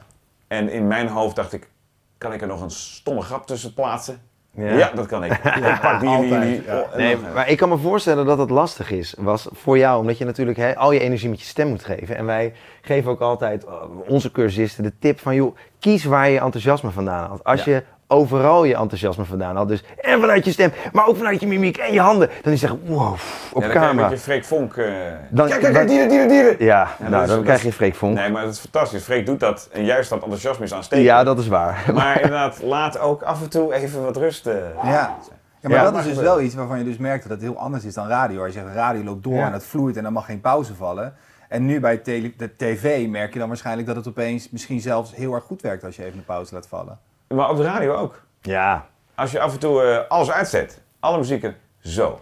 [0.47, 1.69] En in mijn hoofd dacht ik,
[2.17, 4.21] kan ik er nog een stomme grap tussen plaatsen?
[4.55, 4.73] Ja.
[4.73, 5.31] Ja, dat kan ik.
[5.71, 6.31] ik pak die, die, die.
[6.33, 6.83] altijd, ja.
[6.91, 10.17] en Nee, maar ik kan me voorstellen dat het lastig is, was voor jou, omdat
[10.17, 12.15] je natuurlijk al je energie met je stem moet geven.
[12.15, 13.71] En wij geven ook altijd uh,
[14.07, 17.43] onze cursisten de tip van, joh, kies waar je enthousiasme vandaan haalt.
[17.43, 17.73] Als Ja.
[17.73, 21.47] je overal je enthousiasme vandaan haalt, dus en vanuit je stem, maar ook vanuit je
[21.47, 23.19] mimiek en je handen, dan is het echt, wow, op ja,
[23.51, 24.03] dan krijg je camera.
[24.03, 24.75] een beetje Freek Vonk.
[24.77, 24.85] eh,
[25.29, 26.55] Dan- kijk, kijk, kijk, dieren, dieren, dieren.
[26.59, 28.15] Ja, Ja, nou, is- dan krijg je Freek Vonk.
[28.17, 29.03] Nee, maar dat is fantastisch.
[29.03, 29.69] Freek doet dat.
[29.71, 31.15] En juist dat enthousiasme is aanstekelijk.
[31.15, 31.83] ja, dat is waar.
[31.93, 34.47] Maar inderdaad, laat ook af en toe even wat rust.
[34.47, 34.53] eh.
[34.83, 35.17] Ja.
[35.61, 35.91] Ja, maar Ja.
[35.91, 38.07] dat is dus wel iets waarvan je dus merkt dat het heel anders is dan
[38.07, 38.43] radio.
[38.43, 39.45] Als je zegt, radio loopt door Ja.
[39.45, 41.13] en het vloeit en er mag geen pauze vallen.
[41.49, 45.15] En nu bij tele- de tv merk je dan waarschijnlijk dat het opeens misschien zelfs
[45.15, 46.99] heel erg goed werkt als je even een pauze laat vallen.
[47.33, 48.21] Maar op de radio ook.
[48.41, 52.21] Ja, Als je af en toe eh, alles uitzet, alle muzieken, zo.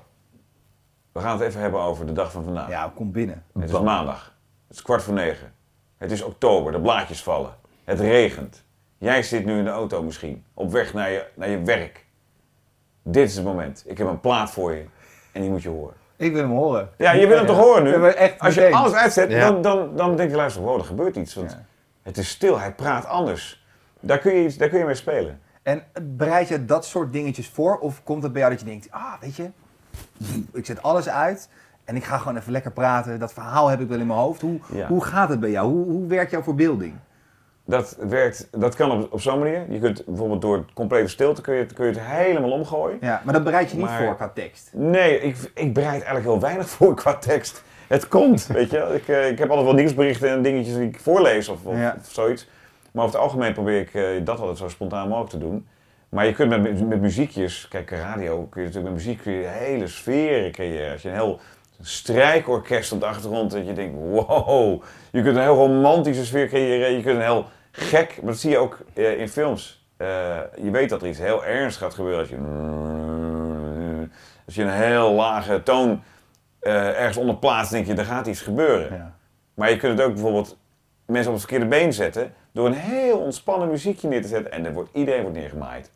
[1.11, 2.69] We gaan het even hebben over de dag van vandaag.
[2.69, 3.43] Ja, kom binnen.
[3.59, 4.33] Het is maandag.
[4.67, 5.53] Het is kwart voor negen.
[5.97, 7.53] Het is oktober, de blaadjes vallen.
[7.83, 8.63] Het regent.
[8.97, 12.05] Jij zit nu in de auto misschien, op weg naar je, naar je werk.
[13.03, 13.83] Dit is het moment.
[13.85, 14.85] Ik heb een plaat voor je
[15.31, 15.95] en die moet je horen.
[16.15, 16.89] Ik wil hem horen.
[16.97, 18.07] Ja, je wil hem toch horen nu?
[18.09, 19.51] echt Als je alles uitzet, Ja.
[19.51, 21.33] dan, dan, dan denk je luister, wow, er gebeurt iets.
[21.33, 21.65] Want Ja.
[22.01, 23.60] het is stil, hij praat anders.
[24.01, 25.39] Daar kun je, daar kun je mee spelen.
[25.63, 27.77] En bereid je dat soort dingetjes voor?
[27.77, 29.49] Of komt het bij jou dat je denkt, ah, weet je,
[30.53, 31.49] ik zet alles uit
[31.85, 33.19] en ik ga gewoon even lekker praten.
[33.19, 34.41] Dat verhaal heb ik wel in mijn hoofd.
[34.41, 34.87] Hoe, Ja.
[34.87, 35.67] hoe gaat het bij jou?
[35.71, 36.93] Hoe, hoe werkt jouw verbeelding?
[37.65, 39.71] Dat, werkt, dat kan op, op zo'n manier.
[39.71, 42.97] Je kunt bijvoorbeeld door complete stilte kun je, het- kun je het helemaal omgooien.
[43.01, 44.69] Ja, maar dat bereid je niet Maar- voor qua tekst.
[44.73, 47.63] Nee, ik, ik bereid eigenlijk heel weinig voor qua tekst.
[47.87, 48.77] Het komt, weet je.
[48.93, 51.95] Ik, eh, ik heb altijd wel nieuwsberichten en dingetjes die ik voorlees of, of, Ja.
[51.99, 52.49] of zoiets.
[52.91, 55.67] Maar over het algemeen probeer ik eh, dat altijd zo spontaan mogelijk te doen.
[56.09, 59.47] Maar je kunt met, met muziekjes, kijk, radio kun je natuurlijk met muziek kun je
[59.47, 60.91] hele sferen creëren.
[60.91, 61.39] Als je een heel
[61.81, 64.83] strijkorkest op de achtergrond, dat je denkt, wow.
[65.11, 66.91] Je kunt een heel romantische sfeer creëren.
[66.91, 69.85] Je kunt een heel gek, maar dat zie je ook eh, in films.
[69.97, 70.07] Eh,
[70.63, 72.37] je weet dat er iets heel ernstigs gaat gebeuren als je...
[74.45, 76.03] Als je een heel lage toon
[76.59, 78.93] ergens onder plaatst, denk je, er gaat iets gebeuren.
[78.93, 79.15] Ja.
[79.53, 80.57] Maar je kunt het ook bijvoorbeeld
[81.05, 84.63] mensen op het verkeerde been zetten door een heel ontspannen muziekje neer te zetten en
[84.63, 85.91] dan wordt iedereen wordt neergemaaid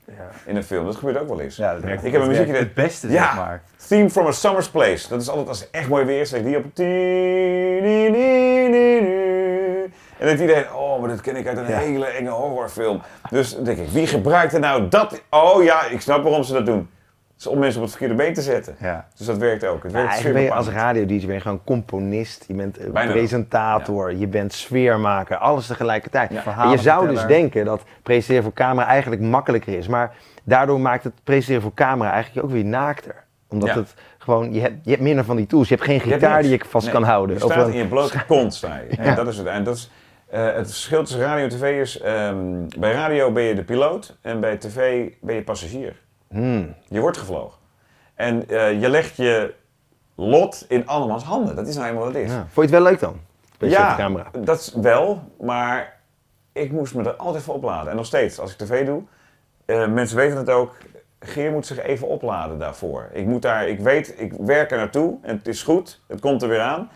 [0.46, 0.86] in een film.
[0.86, 1.56] Dat gebeurt ook wel eens.
[1.56, 3.24] Ja, dat werkt, Ik heb een dat muziekje dat- het beste, Ja.
[3.26, 3.62] zeg maar.
[3.88, 5.10] Theme from a Summer's Place.
[5.10, 6.64] Dat is altijd als echt mooi weer is, zeg die op.
[10.20, 11.78] En dan denkt iedereen, oh, maar dat ken ik uit een Ja.
[11.78, 13.02] hele enge horrorfilm.
[13.30, 15.22] Dus denk ik, wie gebruikt er nou dat?
[15.30, 16.90] Oh ja, ik snap waarom ze dat doen.
[17.40, 18.76] Is om mensen op het verkeerde been te zetten.
[18.80, 19.08] Ja.
[19.18, 19.84] Dus dat werkt ook.
[19.84, 20.98] Het Maar werkt eigenlijk ben je als sfeerbepalend.
[21.08, 26.32] radio-dj ben je gewoon componist, je bent eh, Bijna presentator, je bent sfeermaker, alles tegelijkertijd.
[26.32, 26.64] Ja.
[26.64, 31.04] En je zou dus denken dat presenteren voor camera eigenlijk makkelijker is, maar daardoor maakt
[31.04, 33.16] het presenteren voor camera eigenlijk ook weer naakter.
[33.50, 33.76] Omdat Ja.
[33.76, 36.14] het gewoon, je hebt, je hebt minder van die tools, je hebt geen Je hebt
[36.14, 37.38] gitaar die je vast Nee, kan houden.
[37.38, 38.96] Je Of staat een- in je blote kont, sta je.
[38.98, 39.48] En dat is het.
[39.48, 39.92] En dat is,
[40.30, 42.38] eh, het verschil tussen radio en tv is, ehm,
[42.80, 46.04] bij radio ben je de piloot en bij tv ben je passagier.
[46.28, 46.76] Hmm.
[46.88, 47.60] Je wordt gevlogen.
[48.16, 49.54] En eh, je legt je
[50.16, 51.56] lot in andermans handen.
[51.56, 52.32] Dat is nou eenmaal wat het is.
[52.32, 52.38] Ja.
[52.38, 53.20] Vond je het wel leuk dan?
[53.96, 54.32] Camera.
[54.44, 56.00] dat is wel, maar
[56.52, 57.90] ik moest me er altijd voor opladen.
[57.90, 59.04] En nog steeds, als ik tv doe,
[59.66, 60.76] eh, mensen weten het ook,
[61.20, 63.10] Geer moet zich even opladen daarvoor.
[63.14, 66.42] Ik moet daar, ik weet, ik werk er naartoe en het is goed, het komt
[66.42, 66.90] er weer aan.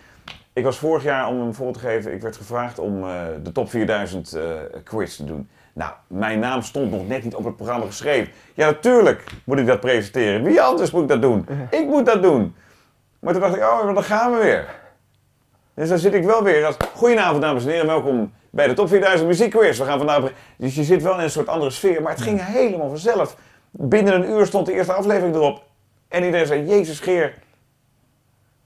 [0.54, 3.52] Ik was vorig jaar, om een voorbeeld te geven, ik werd gevraagd om eh, de
[3.52, 4.44] top 4000 eh,
[4.84, 5.50] quiz te doen.
[5.74, 8.34] Nou, mijn naam stond nog net niet op het programma geschreven.
[8.54, 10.44] Ja, natuurlijk moet ik dat presenteren.
[10.44, 11.48] Wie anders moet dat doen?
[11.70, 12.56] Ik moet dat doen.
[13.20, 14.66] Maar toen dacht ik, oh, maar dan gaan we weer.
[15.74, 16.76] Dus dan zit ik wel weer als...
[16.96, 17.88] Goedenavond, dames en heren.
[17.88, 19.78] Welkom bij de Top 4000 Muziekquiz.
[19.78, 20.32] We gaan vandaag...
[20.58, 22.02] Dus je zit wel in een soort andere sfeer.
[22.02, 23.36] Maar het ging helemaal vanzelf.
[23.72, 25.64] Binnen een uur stond de eerste aflevering erop.
[26.08, 27.34] En iedereen zei, Jezus Geer.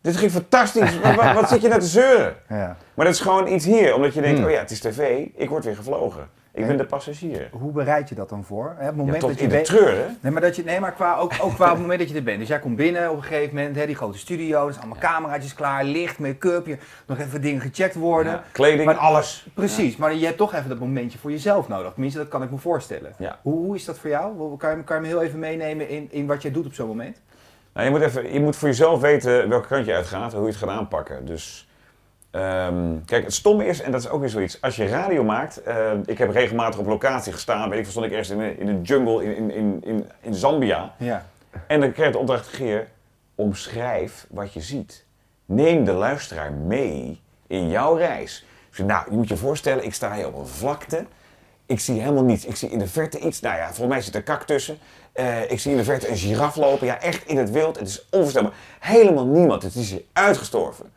[0.02, 1.00] Dit ging fantastisch.
[1.00, 2.36] wat, wat, wat zit je nou te zeuren?
[2.50, 2.78] Ja.
[2.94, 3.96] Maar dat is gewoon iets hier.
[3.96, 4.48] Omdat je denkt, Hmm.
[4.48, 5.26] oh ja, het is tv.
[5.36, 6.30] Ik word weer gevlogen.
[6.56, 7.48] Ik En ben de passagier.
[7.52, 8.66] Hoe bereid je dat dan voor?
[8.78, 10.06] Hè, het Ja, moment tot dat je in de treur, hè?
[10.20, 12.24] Nee, maar, dat je, nee, maar qua, ook, ook qua het moment dat je er
[12.24, 12.40] bent.
[12.40, 15.02] Dus jij komt binnen op een gegeven moment, hè, die grote studio, er zijn allemaal
[15.12, 16.68] cameraatjes klaar, licht, make-up,
[17.08, 18.32] nog even dingen gecheckt worden.
[18.32, 19.48] Ja, kleding, Maar- alles.
[19.54, 21.92] Precies, maar je hebt toch even dat momentje voor jezelf nodig.
[21.94, 23.14] Tenminste, dat kan ik me voorstellen.
[23.18, 23.40] Ja.
[23.42, 24.58] Hoe, hoe is dat voor jou?
[24.58, 26.88] Kan je, kan je me heel even meenemen in, in wat jij doet op zo'n
[26.88, 27.22] moment?
[27.74, 30.48] Nou, je, moet even, je moet voor jezelf weten welke kant je uitgaat en hoe
[30.48, 31.26] je het gaat aanpakken.
[31.26, 31.68] Dus,
[32.34, 35.64] ehm, kijk, het stomme is, en dat is ook weer zoiets, als je radio maakt,
[35.64, 38.82] eh, ik heb regelmatig op locatie gestaan, weet ik, stond ik ergens in een, in
[38.82, 40.94] jungle in, in, in, in, Zambia.
[40.98, 41.26] Ja.
[41.68, 42.88] En dan kreeg de opdracht, Geer,
[43.36, 45.06] omschrijf wat je ziet.
[45.46, 48.46] Neem de luisteraar mee in jouw reis.
[48.72, 51.06] Zei, nou, je moet je voorstellen, ik sta hier op een vlakte.
[51.66, 52.46] Ik zie helemaal niets.
[52.46, 53.40] Ik zie in de verte iets.
[53.40, 54.78] Nou ja, volgens mij zit er kak tussen.
[55.14, 56.88] Eh, ik zie in de verte een giraf lopen.
[56.88, 57.80] Ja, echt in het wild.
[57.80, 58.54] Het is onvoorstelbaar.
[58.80, 59.64] Helemaal niemand.
[59.64, 60.92] Het is hier uitgestorven.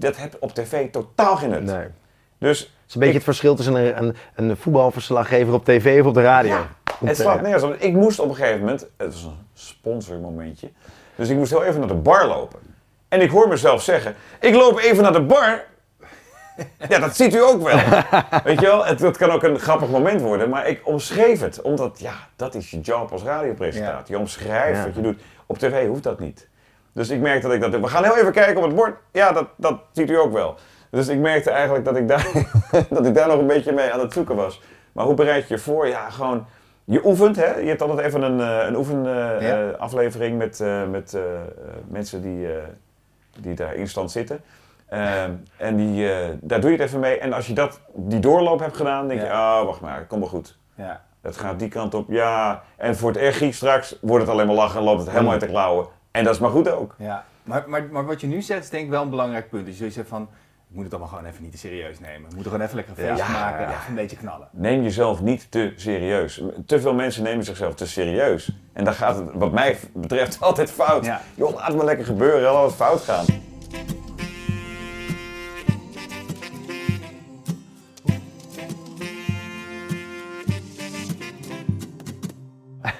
[0.00, 1.62] Dat heb op tv totaal geen nut.
[1.64, 1.76] Nee.
[1.76, 1.90] Het
[2.38, 6.14] Dus is een beetje het verschil tussen een, een, een voetbalverslaggever op tv of op
[6.14, 6.50] de radio.
[6.50, 6.66] Ja,
[7.04, 7.74] het slaat nergens op.
[7.78, 10.70] Ik moest op een gegeven moment, het was een sponsormomentje,
[11.14, 12.58] dus ik moest heel even naar de bar lopen.
[13.08, 15.62] En ik hoor mezelf zeggen, ik loop even naar de bar.
[16.88, 17.76] Ja, dat ziet u ook wel.
[18.44, 21.60] Weet je wel, het, het kan ook een grappig moment worden, maar ik omschreef het.
[21.62, 24.04] Omdat, ja, dat is je job als radiopresentator.
[24.14, 24.84] Je omschrijft Ja.
[24.84, 25.20] wat je doet.
[25.46, 26.48] Op tv hoeft dat niet.
[26.92, 27.80] Dus ik merkte dat ik dat...
[27.80, 28.96] We gaan heel even kijken op het bord.
[29.12, 30.54] Ja, dat, dat ziet u ook wel.
[30.90, 32.26] Dus ik merkte eigenlijk dat ik, daar,
[32.90, 34.60] dat ik daar nog een beetje mee aan het zoeken was.
[34.92, 35.86] Maar hoe bereid je je voor?
[35.88, 36.46] Ja, gewoon...
[36.84, 37.56] Je oefent, hè?
[37.58, 39.76] Je hebt altijd even een, eh, een oefenaflevering Ja.
[39.78, 41.40] aflevering met, eh, met eh, eh,
[41.88, 42.62] mensen die, eh,
[43.40, 44.40] die daar in stand zitten.
[45.56, 47.18] En die, eh, daar doe je het even mee.
[47.18, 50.28] En als je dat, die doorloop hebt gedaan, denk je, oh, wacht maar, kom wel
[50.28, 50.56] goed.
[50.74, 51.00] Ja.
[51.22, 52.62] Het gaat die kant op, ja.
[52.76, 55.40] En voor het ergie straks wordt het alleen maar lachen en loopt het helemaal uit
[55.40, 55.86] de klauwen.
[56.10, 56.94] En dat is maar goed ook.
[56.98, 57.24] Ja.
[57.42, 59.66] Maar, maar, maar wat je nu zegt is denk ik wel een belangrijk punt.
[59.66, 62.28] Dus je zegt van, ik moet het allemaal gewoon even niet te serieus nemen.
[62.28, 63.68] We moeten gewoon even lekker een feestje Ja, maken, ja.
[63.68, 64.48] even een beetje knallen.
[64.52, 66.42] Neem jezelf niet te serieus.
[66.66, 68.52] Te veel mensen nemen zichzelf te serieus.
[68.72, 71.04] En dan gaat het, wat mij betreft, altijd fout.
[71.04, 71.20] Ja.
[71.34, 73.24] Joh, laat het maar lekker gebeuren, laat het fout gaan.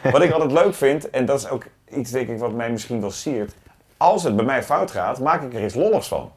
[0.12, 3.00] Wat ik altijd leuk vind, en dat is ook iets denk ik wat mij misschien
[3.00, 3.52] wel siert.
[3.96, 6.30] Als het bij mij fout gaat, maak ik er iets lolligs van.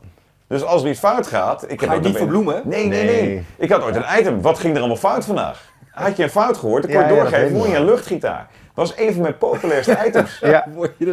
[0.48, 1.64] Dus als er iets fout gaat...
[1.64, 2.62] Ik heb Ga je ook niet verbloemen?
[2.66, 3.46] Nee, nee, nee, Nee.
[3.58, 4.42] Ik had ooit een item.
[4.42, 5.72] Wat ging er allemaal fout vandaag?
[5.92, 6.84] Had je een fout gehoord?
[6.84, 7.58] Dan kon je ja, doorgeven.
[7.58, 8.48] Moet je een luchtgitaar.
[8.76, 10.40] Dat was een van mijn populairste items.
[10.54, 10.68] Ja.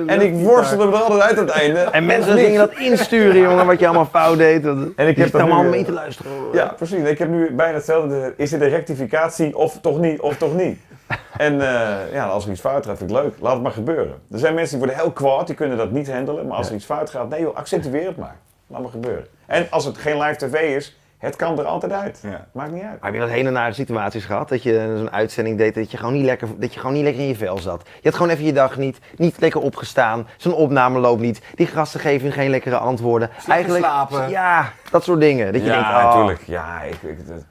[0.06, 1.78] En ik worstelde me er altijd uit aan het einde.
[1.78, 4.64] En mensen gingen dat insturen, jongen, wat je allemaal fout deed.
[4.64, 6.32] En ik heb allemaal nu, mee eh, te luisteren.
[6.52, 7.02] Ja, precies.
[7.02, 8.34] Ik heb nu bijna hetzelfde.
[8.36, 10.78] Is dit een rectificatie of toch niet, of toch niet?
[11.37, 13.35] En eh, ja, als er iets fout gaat, vind ik leuk.
[13.40, 14.14] Laat het maar gebeuren.
[14.31, 16.46] Er zijn mensen die worden heel kwaad, die kunnen dat niet handelen.
[16.46, 18.37] Maar als er iets fout gaat, nee joh, accentueer het maar.
[18.66, 19.27] Laat maar gebeuren.
[19.46, 22.18] En als het geen live tv is, het kan er altijd uit.
[22.23, 22.46] Ja.
[22.53, 22.99] Maakt niet uit.
[23.01, 24.49] Heb je dat hele nare situaties gehad?
[24.49, 27.23] Dat je zo'n uitzending deed dat je, gewoon niet lekker, dat je gewoon niet lekker
[27.23, 27.83] in je vel zat.
[27.85, 30.27] Je had gewoon even je dag niet, niet lekker opgestaan.
[30.37, 31.40] Zo'n opname loopt niet.
[31.55, 33.31] Die gasten geven je geen lekkere antwoorden.
[33.38, 34.29] geslapen.
[34.31, 35.53] Ja, dat soort dingen.
[35.53, 36.42] Dat je ja, denkt, oh, natuurlijk.
[36.46, 37.44] Ja, ik, ik, dat-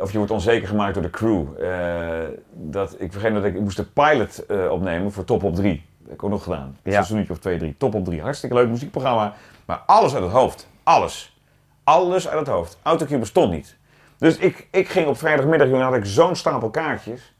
[0.00, 1.64] of je wordt onzeker gemaakt door de crew.
[1.64, 5.54] Eh, dat, ik vergeet dat ik, ik moest de pilot eh, opnemen voor Top op
[5.54, 5.72] 3.
[5.98, 6.76] Dat heb ik ook nog gedaan.
[6.82, 7.02] Een Ja.
[7.02, 7.74] seizoentje of twee, drie.
[7.78, 8.20] Top op 3.
[8.22, 9.34] Hartstikke leuk muziekprogramma.
[9.64, 10.68] Maar alles uit het hoofd.
[10.82, 11.38] Alles.
[11.84, 12.78] Alles uit het hoofd.
[12.82, 13.76] Autocue bestond niet.
[14.18, 17.34] Dus ik, ik ging op vrijdagmiddag, jongen, had ik zo'n stapel kaartjes.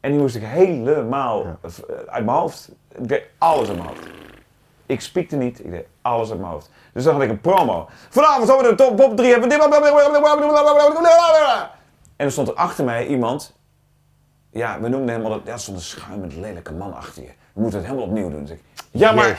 [0.00, 1.70] En die moest ik helemaal eh,
[2.06, 2.70] uit mijn hoofd.
[2.98, 4.06] Ik deed alles uit mijn hoofd.
[4.86, 6.70] Ik spiekte niet, ik deed alles uit mijn hoofd.
[6.92, 7.88] Dus dan had ik een promo.
[8.10, 9.48] Vanavond zullen we de top, top 3 hebben.
[12.22, 13.56] En er stond er achter mij iemand.
[14.52, 15.42] Ja, we noemden hem altijd.
[15.46, 17.28] Ja, er stond een schuimend lelijke man achter je.
[17.52, 18.40] We moeten het helemaal opnieuw doen.
[18.44, 19.38] Dus ik, ja, maar.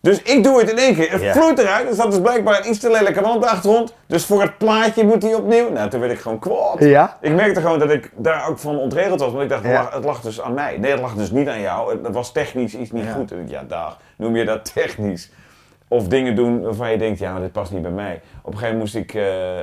[0.00, 1.10] Dus ik doe het in één keer.
[1.12, 1.32] Het Ja.
[1.32, 1.88] vloeit eruit.
[1.88, 3.94] Er staat dus blijkbaar een iets te lelijke man op de achtergrond.
[4.06, 5.70] Dus voor het plaatje moet hij opnieuw.
[5.70, 6.76] Nou, toen werd ik gewoon kwaad.
[6.78, 7.18] Ja?
[7.20, 9.30] Ik merkte gewoon dat ik daar ook van ontregeld was.
[9.30, 9.82] Want ik dacht, het Ja.
[9.82, 10.78] lag- het lag dus aan mij.
[10.78, 12.02] Nee, het lag dus niet aan jou.
[12.02, 13.32] Het- was technisch iets niet goed.
[13.32, 13.98] En ik, ja, dag.
[14.16, 15.30] Noem je dat technisch?
[15.92, 18.20] Of dingen doen waarvan je denkt, ja, maar dit past niet bij mij.
[18.42, 19.14] Op een gegeven moment moest ik...
[19.14, 19.58] eh,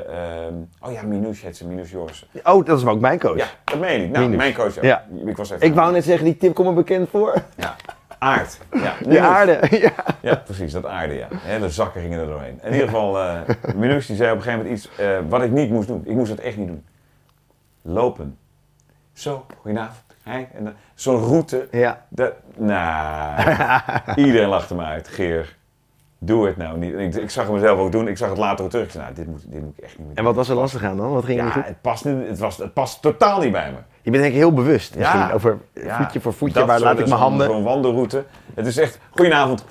[0.46, 2.28] ehm, oh ja, Minouche heet ze, Minouche Jorissen.
[2.44, 3.38] Oh, dat is ook mijn coach.
[3.38, 4.10] Ja, dat meen ik.
[4.12, 4.36] Nou, Minouche.
[4.38, 4.84] mijn coach ook.
[4.84, 5.06] Ja.
[5.26, 5.68] Ik was even...
[5.68, 7.34] Ik wou net zeggen, die tip komt me bekend voor.
[7.56, 7.76] Ja.
[8.20, 8.60] Aard.
[8.72, 9.60] Ja, Die aarde.
[9.70, 9.92] Ja.
[10.22, 11.28] Ja, precies, dat aarde, ja.
[11.60, 12.60] De zakken gingen er doorheen.
[12.64, 13.40] In ieder geval, eh
[13.76, 16.02] Minouche die zei op een gegeven moment iets eh, wat ik niet moest doen.
[16.06, 16.86] Ik moest het echt niet doen.
[17.82, 18.38] Lopen.
[19.14, 20.06] Zo, goedenavond.
[20.24, 20.50] Hey.
[20.96, 21.68] Zo'n route.
[21.72, 22.06] ja.
[22.10, 23.40] Dat, nou,
[24.16, 25.08] iedereen lachte me uit.
[25.08, 25.57] Geer,
[26.20, 26.94] doe het nou niet.
[26.94, 28.08] Ik, ik zag het mezelf ook doen.
[28.08, 28.86] Ik zag het later ook terug.
[28.86, 30.56] Ik zei, nou, dit moet, dit moet ik echt niet meer En wat was er
[30.56, 31.12] lastig aan dan?
[31.12, 31.66] Wat ging er niet goed?
[31.66, 33.78] het past, niet, het, was, het past totaal niet bij me.
[34.02, 35.32] Je bent denk ik heel bewust Ja.
[35.34, 37.64] over Ja, voetje voor voetje, dat waar laat ik mijn handen...
[37.64, 38.26] Wandelroute.
[38.54, 39.66] Het is echt, goedenavond.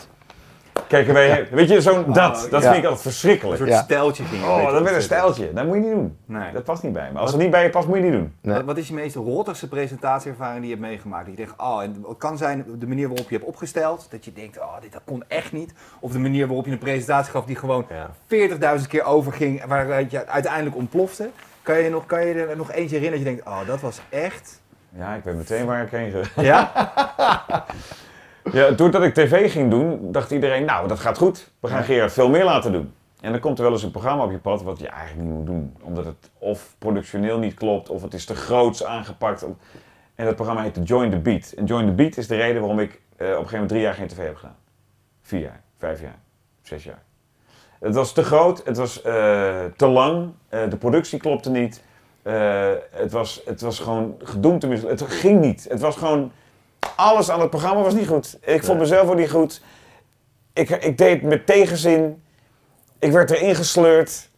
[0.89, 2.73] Kijk, wij, weet je, zo'n dat, dat Ja.
[2.73, 3.57] vind ik altijd Een verschrikkelijk.
[3.59, 3.83] soort Ja.
[3.83, 5.53] steltje ging je Oh, dat werd een stijltje.
[5.53, 6.17] Dat moet je niet doen.
[6.25, 6.53] Nee.
[6.53, 7.19] Dat past niet bij me.
[7.19, 8.33] Als het niet bij je past, moet je niet doen.
[8.41, 8.55] Nee.
[8.55, 11.27] Wat, wat is je meest rottigste presentatieervaring die je hebt meegemaakt?
[11.27, 14.25] Dat je denkt, oh, en het kan zijn de manier waarop je hebt opgesteld, dat
[14.25, 15.73] je denkt, oh, dit dat kon echt niet.
[16.01, 18.11] Of de manier waarop je een presentatie gaf die gewoon Ja.
[18.81, 21.29] 40.000 keer overging, waaruit je uiteindelijk ontplofte.
[21.63, 24.01] Kan je, nog, kan je er nog eentje herinneren dat je denkt, oh, dat was
[24.09, 24.61] echt...
[24.99, 26.43] Ja, ik weet meteen waar ik heen ga.
[26.43, 26.71] Ja?
[28.53, 31.51] Ja, doordat ik tv ging doen, dacht iedereen, nou, dat gaat goed.
[31.61, 31.85] We gaan.
[31.85, 32.93] Gerard veel meer laten doen.
[33.21, 35.37] En dan komt er wel eens een programma op je pad wat je eigenlijk niet
[35.37, 35.77] moet doen.
[35.83, 39.47] Omdat het of productioneel niet klopt, of het is te groots aangepakt.
[40.15, 41.53] En dat programma heette Join the Beat.
[41.57, 43.83] En Join the Beat is de reden waarom ik eh, op een gegeven moment drie
[43.83, 44.57] jaar geen tv heb gedaan.
[45.23, 46.19] Vier jaar, vijf jaar,
[46.63, 47.03] zes jaar.
[47.81, 51.85] Het was te groot, het was eh, te lang, eh, de productie klopte niet.
[52.91, 55.07] Het, was, het was gewoon gedoemd te mislukken.
[55.07, 55.67] Het ging niet.
[55.69, 56.33] Het was gewoon...
[56.97, 58.39] Alles aan het programma was niet goed.
[58.41, 59.61] Ik vond mezelf ook niet goed.
[60.53, 62.23] Ik, ik deed met tegenzin.
[62.99, 64.29] Ik werd erin gesleurd.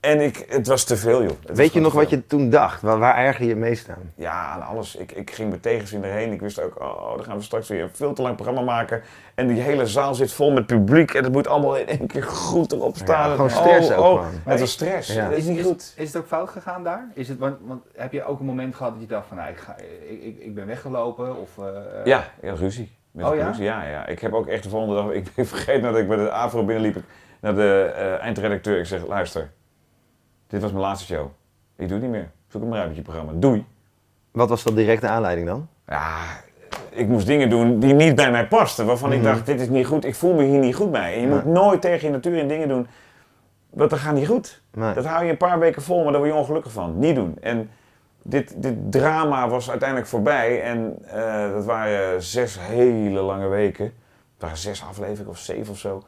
[0.00, 1.30] En ik, het was te veel, joh.
[1.46, 2.82] Het Weet je nog wat je toen dacht?
[2.82, 4.12] Waar, waar erger je het meest aan?
[4.14, 4.96] Ja, aan alles.
[4.96, 6.32] Ik, ik ging met tegenzin erheen.
[6.32, 9.02] Ik wist ook, oh, dan gaan we straks weer een veel te lang programma maken.
[9.34, 11.14] En die hele zaal zit vol met publiek.
[11.14, 13.30] En het moet allemaal in één keer goed erop staan.
[13.30, 14.26] gewoon stress oh, ook oh.
[14.44, 15.12] Het was stress.
[15.12, 15.28] Ja.
[15.28, 15.92] Dat is niet goed.
[15.96, 17.08] Is het ook fout gegaan daar?
[17.14, 19.50] Is het, want, want heb je ook een moment gehad dat je dacht van, nou,
[19.50, 19.76] ik, ga,
[20.08, 21.40] ik, ik, ik ben weggelopen?
[21.40, 22.96] Of, eh, eh, Ja, ja ruzie.
[23.10, 23.38] Met Oh ja?
[23.38, 23.64] productie.
[23.64, 23.88] ja?
[23.88, 25.12] Ja, Ik heb ook echt de volgende dag...
[25.22, 26.96] Ik ben vergeten dat ik bij de AVRO binnenliep.
[27.40, 28.78] Naar de eh, eindredacteur.
[28.78, 29.50] Ik zeg, luister.
[30.46, 31.26] Dit was mijn laatste show.
[31.76, 32.30] Ik doe het niet meer.
[32.48, 33.32] Zoek hem maar uit met je programma.
[33.34, 33.64] Doei.
[34.30, 35.68] Wat was dan directe aanleiding dan?
[35.88, 36.16] Ja,
[36.90, 38.86] ik moest dingen doen die niet bij mij pasten.
[38.86, 39.26] Waarvan ik Mhm.
[39.26, 40.04] dacht, dit is niet goed.
[40.04, 41.14] Ik voel me hier niet goed bij.
[41.14, 41.34] En je Ja.
[41.34, 42.86] moet nooit tegen je natuur in dingen doen.
[43.70, 44.62] Want dat gaat niet goed.
[44.74, 44.94] Nee.
[44.94, 46.98] Dat hou je een paar weken vol, maar daar word je ongelukkig van.
[46.98, 47.36] Niet doen.
[47.40, 47.70] En
[48.22, 50.62] dit, dit drama was uiteindelijk voorbij.
[50.62, 53.84] En eh, dat waren zes hele lange weken.
[53.84, 53.94] Het
[54.38, 56.02] waren zes afleveringen of zeven of zo.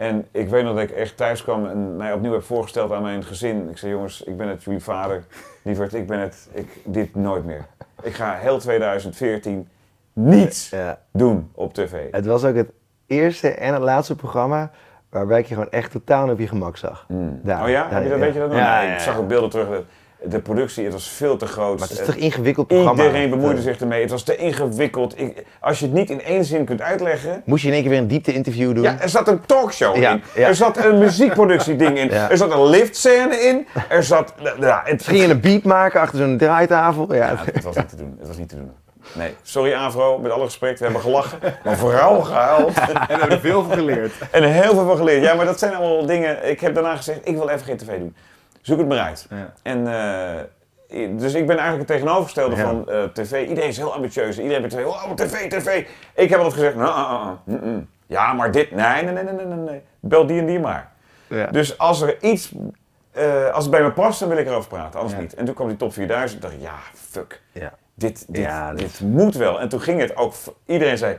[0.00, 3.02] En ik weet nog dat ik echt thuis kwam en mij opnieuw heb voorgesteld aan
[3.02, 3.68] mijn gezin.
[3.68, 5.24] Ik zei, jongens, ik ben het jullie vader.
[5.62, 6.48] Lieverd, ik ben het.
[6.52, 7.66] Ik, dit nooit meer.
[8.02, 9.68] Ik ga heel 2014
[10.12, 10.98] niets Ja.
[11.12, 11.92] doen op tv.
[12.10, 12.70] Het was ook het
[13.06, 14.70] eerste en het laatste programma
[15.08, 17.04] waarbij ik je gewoon echt totaal op je gemak zag.
[17.08, 17.40] Mm.
[17.42, 17.88] Daar, oh ja?
[17.88, 18.24] daar, Heb je dat, ja.
[18.24, 18.58] weet je dat nog?
[18.58, 19.82] Ja, Nee, Ik zag ook beelden terug.
[20.24, 21.78] De, productie, het was veel te groot.
[21.78, 23.02] Maar het is toch ingewikkeld programma?
[23.02, 24.00] Iedereen bemoeide zich ermee.
[24.00, 25.20] Het was te ingewikkeld.
[25.20, 27.42] Ik, als je het niet in één zin kunt uitleggen.
[27.44, 28.82] Moest je in één keer weer een diepte-interview doen?
[28.82, 30.22] Ja, er zat een talkshow Ja, in.
[30.34, 30.46] ja.
[30.48, 32.08] Er zat een muziekproductieding in.
[32.20, 32.30] Ja.
[32.30, 33.66] Er zat een liftscène in.
[33.88, 34.34] Er zat...
[34.60, 37.14] Ja, het, Ging je een beat maken achter zo'n draaitafel?
[37.14, 37.30] Ja.
[37.30, 38.16] Ja, het was niet te doen.
[38.18, 38.70] Het was niet te doen.
[39.12, 40.78] Nee, sorry Avro, met alle respect.
[40.78, 42.78] We hebben gelachen, maar vooral gehuild.
[42.78, 44.12] En we hebben er veel van geleerd.
[44.30, 45.22] En heel veel van geleerd.
[45.22, 46.50] Ja, maar dat zijn allemaal dingen...
[46.50, 48.14] Ik heb daarna gezegd, ik wil even geen tv doen.
[48.60, 49.26] Zoek het maar uit.
[49.30, 49.52] Ja.
[49.62, 52.62] En, eh, dus ik ben eigenlijk het tegenovergestelde Ja.
[52.62, 53.48] van eh, tv.
[53.48, 54.38] Iedereen is heel ambitieus.
[54.38, 55.86] Iedereen bij tv, oh, tv, tv.
[56.14, 57.88] Ik heb altijd gezegd, nou, ah, ah, ah, mm, mm.
[58.06, 59.82] ja, maar dit, nee, nee, nee, nee, nee, nee.
[60.00, 60.90] Bel die en die maar.
[61.26, 61.46] Ja.
[61.46, 62.52] Dus als er iets,
[63.10, 65.34] eh, als het bij me past, dan wil ik erover praten, anders niet.
[65.34, 67.40] En toen kwam die top 4000 dacht ik, ja, fuck.
[67.52, 67.72] Ja.
[67.94, 69.60] Dit, dit, Ja, dit moet wel.
[69.60, 70.34] En toen ging het ook,
[70.66, 71.18] iedereen zei,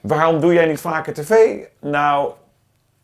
[0.00, 1.56] waarom doe jij niet vaker tv?
[1.80, 2.32] Nou,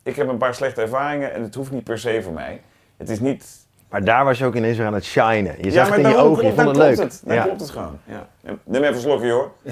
[0.02, 2.62] ik heb een paar slechte ervaringen en het hoeft niet per se voor mij.
[2.96, 3.63] Het is niet
[3.94, 5.54] Maar daar was je ook ineens weer aan het shinen.
[5.60, 6.98] Je zag het in je ogen, je vond het leuk.
[6.98, 7.22] Het.
[7.24, 7.42] Dan Ja.
[7.42, 7.98] klopt het gewoon.
[8.04, 8.26] Ja.
[8.64, 9.50] Neem even een slokje hoor.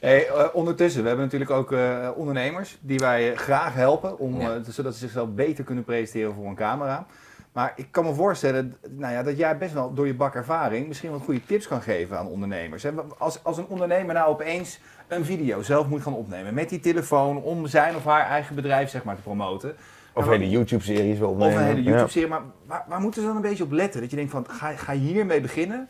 [0.00, 4.40] Hey, eh, ondertussen, we hebben natuurlijk ook eh, ondernemers die wij eh, graag helpen, om,
[4.40, 4.54] Ja.
[4.54, 7.06] eh, zodat ze zichzelf beter kunnen presenteren voor een camera.
[7.52, 11.10] Maar ik kan me voorstellen nou ja, dat jij best wel door je bakervaring misschien
[11.10, 12.82] wat goede tips kan geven aan ondernemers.
[12.82, 12.90] Hè?
[13.18, 17.36] Als, als een ondernemer nou opeens een video zelf moet gaan opnemen met die telefoon
[17.42, 19.74] om zijn of haar eigen bedrijf zeg maar, te promoten.
[20.14, 21.58] Of Nou, hele YouTube-series wil Of opnemen.
[21.58, 21.82] een hele.
[21.82, 22.28] YouTube-serie.
[22.28, 24.00] Maar waar, waar moeten ze dan een beetje op letten?
[24.00, 25.88] Dat je denkt van, ga, ga hiermee beginnen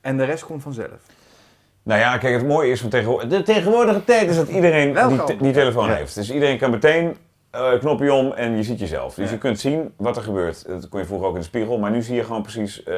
[0.00, 1.00] en de rest komt vanzelf.
[1.82, 3.28] Nou ja, kijk, het mooie is van tegenwoordig.
[3.28, 5.94] De tegenwoordige tijd is dat iedereen Wel die, telefoon Ja.
[5.94, 6.14] heeft.
[6.14, 7.16] Dus iedereen kan meteen
[7.50, 9.14] eh knopje om en je ziet jezelf.
[9.14, 9.32] Dus Ja.
[9.32, 10.66] je kunt zien wat er gebeurt.
[10.68, 12.96] Dat kon je vroeger ook in de spiegel, maar nu zie je gewoon precies eh,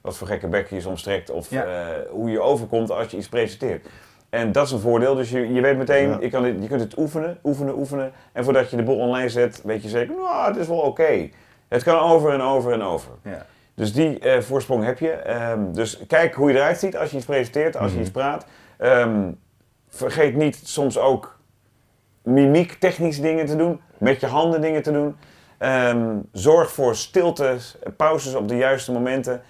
[0.00, 1.64] wat voor gekke bek je soms trekt of Ja.
[1.64, 3.86] eh, hoe je overkomt als je iets presenteert.
[4.34, 5.14] En dat is een voordeel.
[5.14, 6.18] Dus je, je weet meteen, Ja.
[6.20, 8.12] je, kan dit, je kunt het oefenen, oefenen, oefenen.
[8.32, 11.28] En voordat je de boel online zet, weet je zeker, nou, het is wel oké.
[11.68, 13.10] Het kan over en over en over.
[13.22, 13.46] Ja.
[13.74, 15.10] Dus die eh, voorsprong heb je.
[15.10, 18.46] Ehm, dus kijk hoe je eruit ziet als je iets presenteert, als je iets praat.
[18.78, 19.30] Ehm,
[19.88, 21.38] vergeet niet soms ook
[22.22, 25.16] mimiek, technische dingen te doen, met je handen dingen te doen.
[25.58, 27.56] Ehm, zorg voor stilte,
[27.96, 29.42] pauzes op de juiste momenten.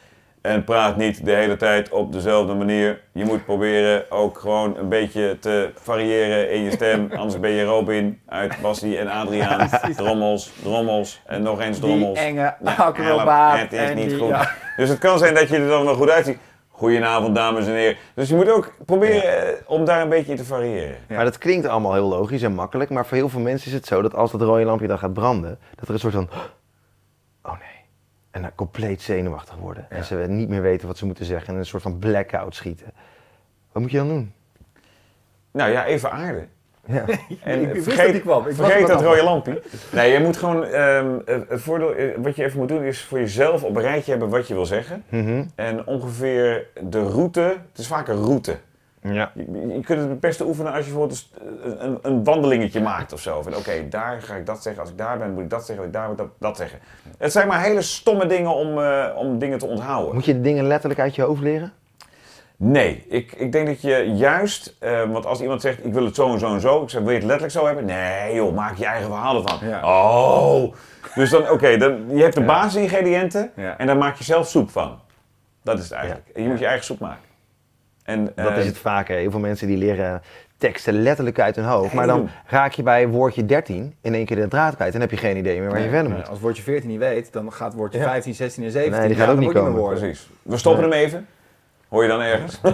[0.45, 3.01] En praat niet de hele tijd op dezelfde manier.
[3.13, 7.09] Je moet proberen ook gewoon een beetje te variëren in je stem.
[7.17, 9.69] Anders ben je Robin uit Bassie en Adriaan.
[9.97, 12.19] Drommels, drommels en nog eens drommels.
[12.19, 13.59] Die enge Ja, acrobaat.
[13.59, 14.29] het is en niet die- goed.
[14.29, 14.51] ja.
[14.77, 16.39] Dus het kan zijn dat je er dan wel goed uitziet.
[16.69, 17.97] Goedenavond, dames en heren.
[18.15, 20.97] Dus je moet ook proberen eh, om daar een beetje in te variëren.
[21.09, 21.15] Ja.
[21.15, 22.91] Maar dat klinkt allemaal heel logisch en makkelijk.
[22.91, 25.13] Maar voor heel veel mensen is het zo dat als dat rode lampje dan gaat
[25.13, 26.29] branden, dat er een soort van.
[28.35, 29.87] En dan compleet zenuwachtig worden.
[29.91, 31.53] En ze niet meer weten wat ze moeten zeggen.
[31.53, 32.93] En een soort van blackout schieten.
[33.73, 34.33] Wat moet je dan doen?
[35.51, 36.49] Nou ja, even aarden.
[36.87, 37.05] Ja.
[37.43, 38.47] En Ik wist vergeet, dat die kwam.
[38.47, 39.63] Ik vergeet er dat rode lampje.
[39.93, 40.65] Nee, je moet gewoon...
[40.65, 43.83] ehm, het het voordeel, eh, wat je even moet doen is voor jezelf op een
[43.83, 45.05] rijtje hebben wat je wil zeggen.
[45.09, 45.45] Mhm.
[45.55, 48.57] En ongeveer de route, het is vaak een route.
[49.13, 49.33] Ja.
[49.35, 51.29] Je, je kunt het het beste oefenen als je bijvoorbeeld
[51.63, 53.43] een, een, een wandelingetje maakt of zo.
[53.43, 54.83] Van oké, daar ga ik dat zeggen.
[54.83, 55.77] Als ik daar ben, moet ik dat zeggen.
[55.79, 56.79] Als ik daar moet dat, dat zeggen.
[57.19, 60.15] Het zijn maar hele stomme dingen om, eh, om dingen te onthouden.
[60.15, 61.73] Moet je de dingen letterlijk uit je hoofd leren?
[62.57, 66.15] Nee, ik, ik denk dat je juist, eh, want als iemand zegt ik wil het
[66.15, 67.85] zo en zo en zo, ik zeg wil je het letterlijk zo hebben?
[67.85, 69.69] Nee joh, maak je eigen verhaal ervan.
[69.69, 69.87] Ja.
[69.87, 70.75] Oh,
[71.15, 73.79] dus dan oké, dan je hebt de basisingrediënten Ja.
[73.79, 74.99] en daar maak je zelf soep van.
[75.63, 76.27] Dat is het eigenlijk.
[76.35, 77.23] Je moet je eigen soep maken.
[78.05, 79.09] En, Dat eh, is het vaak.
[79.09, 79.15] Hè.
[79.15, 80.23] Heel veel mensen die leren
[80.59, 81.93] teksten letterlijk uit hun hoofd.
[81.93, 84.95] Maar dan raak je bij woordje 13 in één keer de draad kwijt.
[84.95, 86.29] En heb je geen idee meer waar je verder Nee, moet.
[86.29, 88.05] Als woordje 14 niet weet, dan gaat woordje Ja.
[88.05, 88.99] 15, 16 en 17.
[88.99, 89.89] Nee, die ja, gaat ook niet komen.
[89.89, 90.29] Precies.
[90.43, 91.27] We stoppen hem even.
[91.89, 92.61] Hoor je dan ergens?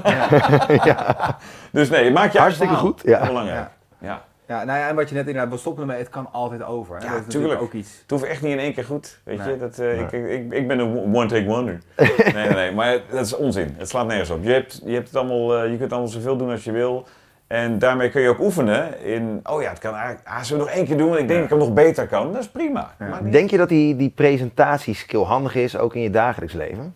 [1.72, 3.10] Dus nee, maak je Hartstikke goed, ja.
[3.12, 3.68] Dat is belangrijk.
[3.98, 4.22] Ja.
[4.50, 6.96] Ja, nou ja, en wat je net inderdaad, we stoppen ermee, het kan altijd over.
[6.96, 7.04] Hè?
[7.04, 7.52] Ja, dat is tuurlijk.
[7.52, 7.98] natuurlijk ook iets.
[8.02, 9.48] Het hoeft echt niet in één keer goed, weet Nee.
[9.48, 9.56] je.
[9.58, 11.78] Dat, eh, ik, ik, ik ben een one-take wonder.
[11.96, 13.74] nee, nee, nee, maar dat is onzin.
[13.78, 14.42] Het slaat nergens op.
[14.44, 17.06] Je, hebt, je, hebt het allemaal, eh, je kunt allemaal zoveel doen als je wil.
[17.46, 20.68] En daarmee kun je ook oefenen in, oh ja, het kan eigenlijk, ah, zullen we
[20.68, 22.32] nog één keer doen, want ik denk dat ik het nog beter kan.
[22.32, 22.94] Dat is prima.
[22.98, 23.20] Ja.
[23.20, 26.94] Niet- Denk je dat die, die presentatieskill handig is, ook in je dagelijks leven?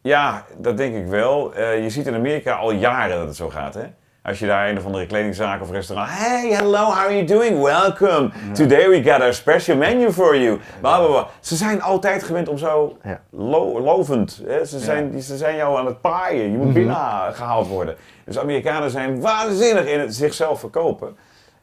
[0.00, 1.54] Ja, dat denk ik wel.
[1.54, 3.84] Eh, je ziet in Amerika al jaren dat het zo gaat, hè.
[4.30, 6.08] Als je daar een of andere kledingzaak of restaurant...
[6.12, 7.62] Hey, hello, how are you doing?
[7.62, 8.30] Welcome.
[8.52, 10.58] Today we got a special menu for you.
[10.80, 11.26] Blah.
[11.40, 13.20] Ze zijn altijd gewend om zo Ja.
[13.30, 14.42] lo- lovend.
[14.46, 14.64] Hè?
[14.64, 16.50] Ze, zijn, die- ze zijn jou aan het paaien.
[16.52, 17.96] Je moet binnengehaald worden.
[18.24, 21.16] Dus Amerikanen zijn waanzinnig in het zichzelf verkopen.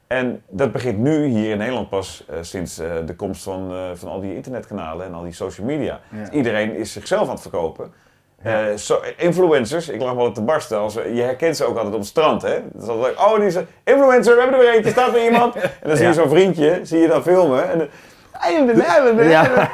[0.08, 3.78] En dat begint nu hier in Nederland pas eh, sinds eh, de komst van, eh,
[3.94, 6.00] van al die internetkanalen en al die social media.
[6.10, 6.32] Ja.
[6.32, 7.94] Iedereen is zichzelf aan het verkopen.
[8.44, 8.66] Eh,
[9.18, 10.78] influencers, ik lag wel te barsten.
[10.78, 12.42] Als, je herkent ze ook altijd op het strand.
[12.42, 12.60] Hè?
[12.74, 15.56] Dat is altijd, oh, die is influencer, we hebben er weer eentje, staat er iemand.
[15.82, 17.70] En dan zie je zo'n vriendje, zie je dan filmen.
[17.72, 17.90] En
[19.30, 19.70] Ja.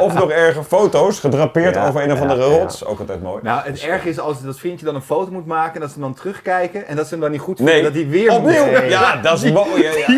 [0.00, 2.56] Of nog erger foto's, gedrapeerd Ja, over een of andere ja.
[2.58, 2.84] rots.
[2.84, 3.42] Ook altijd mooi.
[3.42, 5.94] Nou, het erg is als dat vriendje dan een foto moet maken en dat ze
[5.94, 8.32] hem dan terugkijken en dat ze hem dan niet goed vinden, Nee, dat hij weer
[8.32, 8.64] opnieuw.
[8.64, 8.80] moet.
[8.80, 8.90] Nee.
[8.90, 9.82] Ja, dat is mooi.
[9.82, 10.14] Ja, ja.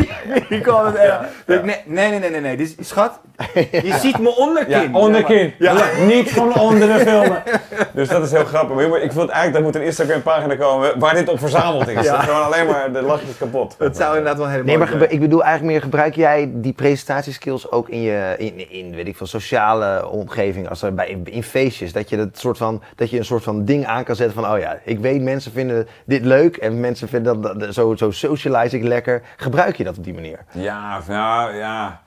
[0.48, 1.18] Die kan het echt.
[1.46, 2.57] Nee, nee, nee, nee, nee, nee.
[2.57, 3.20] Dus, schat,
[3.70, 4.90] je ziet mijn onderkin.
[4.92, 5.55] Ja, onderkin.
[6.07, 7.42] Niet van onderen filmen.
[7.92, 8.88] Dus dat is heel grappig.
[8.88, 12.05] Maar ik vind eigenlijk, er moet een Instagram pagina komen waar dit op verzameld is.
[12.05, 12.12] Ja.
[12.12, 13.74] Dat is gewoon alleen maar de lachjes kapot.
[13.78, 17.70] Het zou inderdaad wel helemaal Nee, maar ik bedoel eigenlijk meer, gebruik jij die presentatieskills
[17.70, 21.93] ook in je, in, in weet ik veel, sociale omgeving, als er bij, in, feestjes,
[21.93, 24.53] dat je, dat, soort van, dat je een soort van ding aan kan zetten van,
[24.53, 28.76] oh ja, ik weet mensen vinden dit leuk en mensen vinden dat, zo, zo socialize
[28.76, 29.22] ik lekker.
[29.36, 30.45] Gebruik je dat op die manier?
[30.53, 31.03] Ja,
[31.53, 32.03] ja.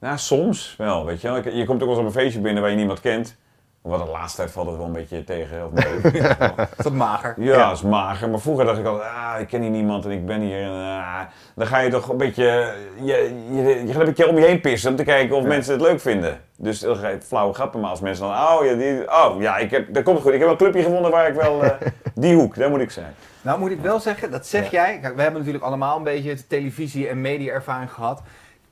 [0.00, 1.54] Nou, soms wel, weet je wel.
[1.54, 3.36] Je komt ook wel eens op een feestje binnen waar je niemand kent.
[3.84, 5.66] Wat de laatste tijd valt het wel een beetje tegen.
[5.66, 5.84] Of.
[6.78, 7.34] Is dat mager?
[7.38, 8.30] Ja, is mager.
[8.30, 10.62] Maar vroeger dacht ik altijd, ah, ik ken hier niemand en ik ben hier.
[10.62, 11.20] En, ah,
[11.54, 14.60] dan ga je toch een beetje, je, je, je gaat een beetje om je heen
[14.60, 16.40] pissen om te kijken of mensen het leuk vinden.
[16.56, 19.56] Dus dan ga je flauwe grappen, maar als mensen dan, oh ja, die, oh, ja
[19.56, 20.32] ik heb, dat komt goed.
[20.32, 21.70] Ik heb een clubje gevonden waar ik wel, eh,
[22.14, 23.14] die hoek, daar moet ik zijn.
[23.42, 24.98] Nou moet ik wel zeggen, dat zeg jij.
[25.00, 28.22] Kijk, we hebben natuurlijk allemaal een beetje televisie- en media-ervaring gehad.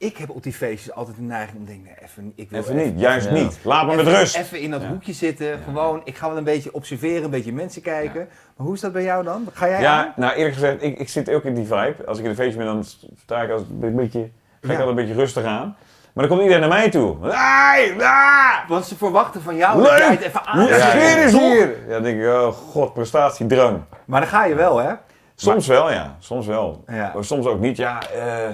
[0.03, 2.61] Ik heb op die feestjes altijd de neiging om te denken, nee, even, ik wil
[2.61, 3.59] Even niet, juist niet.
[3.63, 4.37] Laat me met rust.
[4.37, 4.89] Even in dat Ja.
[4.89, 6.01] hoekje zitten, gewoon.
[6.05, 8.29] Ik ga wel een beetje observeren, een beetje mensen kijken.
[8.57, 9.49] Maar hoe is dat bij jou dan?
[9.53, 10.13] Ga jij Ja, aan?
[10.17, 11.97] nou eerlijk gezegd, ik, ik zit ook in die vibe.
[12.07, 12.85] Als ik in een feestje ben, dan
[13.23, 14.27] sta ik als een beetje, ga
[14.61, 14.69] ik Ja.
[14.71, 15.77] altijd een beetje rustig aan.
[16.13, 17.17] Maar dan komt iedereen naar mij toe.
[17.33, 19.99] Ai, ah, Want ze verwachten van jou dat Leuk!
[19.99, 20.59] jij het even aan.
[20.61, 21.77] Hoe Ja, is hier?
[21.87, 23.81] Ja, dan denk ik, oh god, prestatiedrang.
[24.05, 24.93] Maar dan ga je wel, hè?
[25.35, 26.17] Soms wel, ja.
[26.19, 26.85] Soms wel.
[26.87, 27.11] Ja.
[27.15, 27.77] Maar soms ook niet.
[27.77, 28.49] Ja, eh,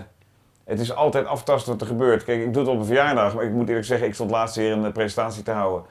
[0.68, 2.24] het is altijd aftasten wat er gebeurt.
[2.24, 3.34] Kijk, ik doe het op een verjaardag.
[3.34, 5.82] Maar ik moet eerlijk zeggen, ik stond laatst weer een presentatie te houden.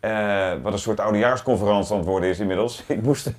[0.00, 2.82] eh, wat een soort oudejaarsconferentie aan het worden is inmiddels.
[2.86, 3.32] Ik, moest,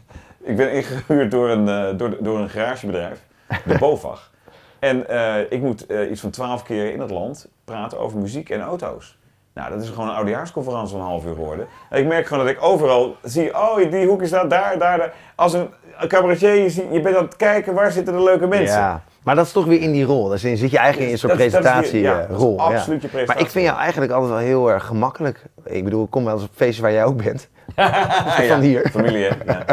[0.44, 3.20] ik ben ingehuurd door een, eh, door, door een garagebedrijf,
[3.66, 4.32] de BOVAG.
[4.80, 8.62] En eh, ik moet iets van twaalf keer in het land praten over muziek en
[8.62, 9.18] auto's.
[9.54, 11.68] Nou, dat is gewoon een oudejaarsconferentie van een half uur geworden.
[11.90, 14.98] En ik merk gewoon dat ik overal zie, oh, die hoek is daar, daar, daar,
[14.98, 15.14] daar.
[15.36, 18.48] Als een, een cabaretier, je, ziet- je bent aan het kijken, waar zitten de leuke
[18.48, 18.78] mensen?
[18.78, 19.02] Ja.
[19.28, 20.28] Maar dat is toch weer in die rol.
[20.28, 22.02] Dus dan zit je eigenlijk in een soort Dat- presentatierol.
[22.04, 22.76] ja, is ja.
[22.78, 23.50] absoluut je Maar ik presentatie.
[23.50, 25.42] vind jou eigenlijk altijd wel heel erg gemakkelijk.
[25.66, 27.50] Ik bedoel, ik kom wel eens op feesten waar jij ook bent.
[27.76, 28.90] Ja, van hier.
[28.92, 29.20] Familie?
[29.20, 29.32] Ja.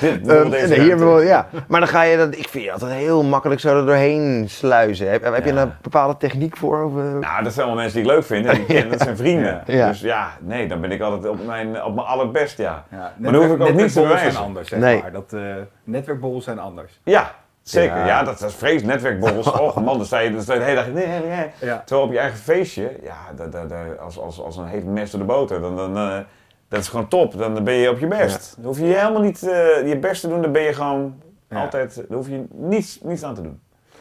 [0.00, 1.48] Dit, Eh, deze nee, hier wel, ja.
[1.68, 2.36] Maar dan ga je dat.
[2.36, 5.10] Ik vind je altijd heel makkelijk zo er doorheen sluizen.
[5.10, 6.84] Heb, heb je een bepaalde techniek voor?
[6.84, 7.02] Of, eh?
[7.02, 8.46] Nou, dat zijn allemaal mensen die ik leuk vind.
[8.46, 9.62] En die ken, dat zijn vrienden.
[9.66, 9.88] Ja.
[9.88, 12.84] Dus ja, nee, dan ben ik altijd op mijn, op mijn allerbest, ja.
[12.90, 14.32] Ja, maar dan hoef ik ook niet te bewijzen.
[14.32, 15.00] zijn anders, zeg Nee.
[15.02, 15.12] maar.
[15.12, 15.40] Dat, eh
[15.84, 17.00] netwerkborrels zijn anders.
[17.04, 17.30] Ja,
[17.62, 17.96] zeker.
[17.96, 18.06] Ja.
[18.06, 19.50] Ja, dat, dat is vrees, netwerkborrels.
[19.60, 20.86] Oh man, dan sta je, dan sta je de hele dag...
[20.92, 21.50] Nee, nee, nee.
[21.60, 21.82] Ja.
[21.84, 25.10] Terwijl op je eigen feestje, ja, dat, dat, dat- als, als, als een heet mes
[25.10, 26.18] door de boter, dan, dan, eh,
[26.68, 27.38] dat is gewoon top.
[27.38, 28.54] Dan ben je op je best.
[28.56, 31.94] Dan hoef je helemaal niet eh, je best te doen, dan ben je gewoon altijd...
[32.08, 33.60] Dan hoef je niets, niets aan te doen.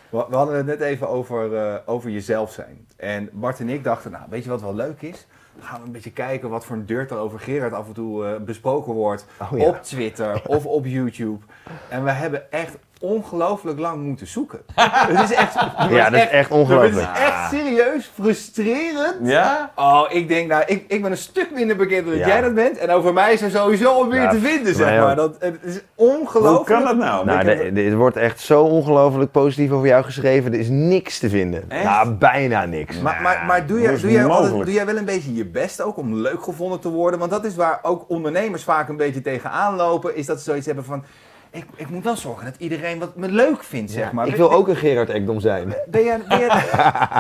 [0.10, 2.88] We, we hadden het net even over, eh, over jezelf zijn.
[2.98, 5.28] En Bart en ik dachten, nou, weet je wat wel leuk is?
[5.56, 7.94] Dan gaan we een beetje kijken wat voor een dirt er over Gerard af en
[7.94, 9.26] toe besproken wordt.
[9.42, 9.66] Oh ja.
[9.68, 11.46] Op Twitter of op YouTube.
[11.90, 14.60] En we hebben echt ongelooflijk lang moeten zoeken.
[14.76, 15.54] Het is echt,
[15.90, 17.08] Ja, dat is echt ongelooflijk.
[17.08, 19.16] Het is echt serieus frustrerend.
[19.24, 19.72] Ja?
[19.76, 22.28] Oh, ik denk nou, ik, ik ben een stuk minder bekend dan Ja.
[22.28, 22.78] jij dat bent.
[22.78, 25.16] En over mij is er sowieso al meer Ja, te vinden, zeg maar.
[25.16, 26.56] Dat, het is ongelooflijk.
[26.68, 27.26] Hoe kan dat nou?
[27.26, 30.54] Nou, de- de- er wordt echt zo ongelooflijk positief over jou geschreven.
[30.54, 31.64] Er is niks te vinden.
[31.68, 31.84] Echt?
[31.84, 33.00] Nou, bijna niks.
[33.02, 35.46] Maar, maar, maar doe, jij, doe, het jij altijd, doe jij wel een beetje je
[35.46, 37.20] best ook om leuk gevonden te worden?
[37.20, 40.16] Want dat is waar ook ondernemers vaak een beetje tegenaan lopen.
[40.16, 41.04] Is dat ze zoiets hebben van...
[41.52, 44.28] Ik, ik moet wel zorgen dat iedereen wat me leuk vindt, zeg maar.
[44.28, 45.74] ik wil ook een Gerard Ekdom zijn.
[45.88, 46.48] Ben jij, ben, jij,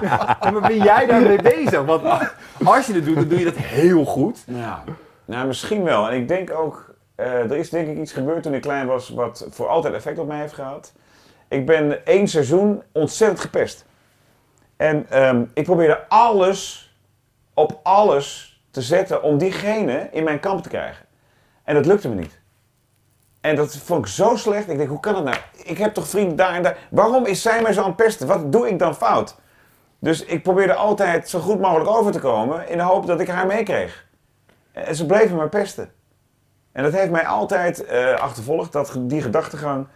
[0.02, 1.86] Ja, maar ben jij daarmee bezig?
[1.86, 2.04] Want
[2.64, 4.44] als je het doet, dan doe je dat heel goed.
[4.46, 4.84] Ja,
[5.26, 6.10] nou misschien wel.
[6.10, 9.10] En ik denk ook, eh, er is denk ik iets gebeurd toen ik klein was
[9.10, 10.94] wat voor altijd effect op mij heeft gehad.
[11.48, 13.86] Ik ben één seizoen ontzettend gepest.
[14.78, 16.92] En ehm, ik probeerde alles
[17.54, 21.06] op alles te zetten om diegene in mijn kamp te krijgen.
[21.64, 22.41] En dat lukte me niet.
[23.42, 24.70] En dat vond ik zo slecht.
[24.70, 25.38] Ik denk, hoe kan dat nou?
[25.64, 26.78] Ik heb toch vrienden daar en daar.
[26.90, 28.28] Waarom is zij mij zo aan het pesten?
[28.28, 29.36] Wat doe ik dan fout?
[30.00, 33.28] Dus ik probeerde altijd zo goed mogelijk over te komen in de hoop dat ik
[33.28, 34.06] haar meekreeg.
[34.72, 35.92] En ze bleven maar pesten.
[36.72, 39.88] En dat heeft mij altijd eh, achtervolgd, dat, die gedachtegang.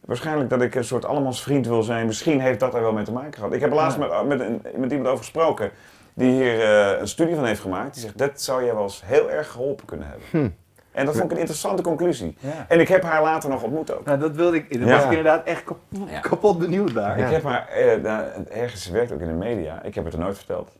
[0.00, 2.06] Waarschijnlijk dat ik een soort allemans vriend wil zijn.
[2.06, 3.52] Misschien heeft dat er wel mee te maken gehad.
[3.52, 5.70] Ik heb laatst met, met, een- met iemand over gesproken
[6.14, 7.92] die hier eh, een studie van heeft gemaakt.
[7.94, 10.56] Die zegt, dat zou jij wel eens heel erg geholpen kunnen hebben.
[10.92, 12.36] En dat vond ik een interessante conclusie.
[12.40, 12.64] Ja.
[12.68, 14.04] En ik heb haar later nog ontmoet ook.
[14.04, 14.72] Nou, dat wilde ik.
[14.78, 14.94] Daar Ja.
[14.94, 16.20] was ik inderdaad echt kapot, Ja.
[16.20, 17.18] kapot benieuwd naar.
[17.18, 19.82] Ik heb haar, eh, nou, ergens, ze werkt ook in de media.
[19.82, 20.70] Ik heb het er nooit verteld.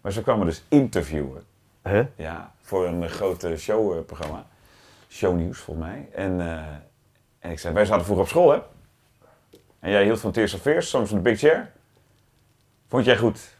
[0.00, 1.42] Maar ze kwam me dus interviewen.
[1.82, 2.04] Huh?
[2.16, 4.46] Ja, voor een uh, grote showprogramma.
[5.08, 6.08] Shownieuws volgens mij.
[6.14, 6.56] En, eh,
[7.38, 8.58] en ik zei, wij zaten vroeger op school hè.
[9.80, 11.70] En jij hield van Tears of Fears, Songs from the Big Chair.
[12.88, 13.56] Vond jij goed?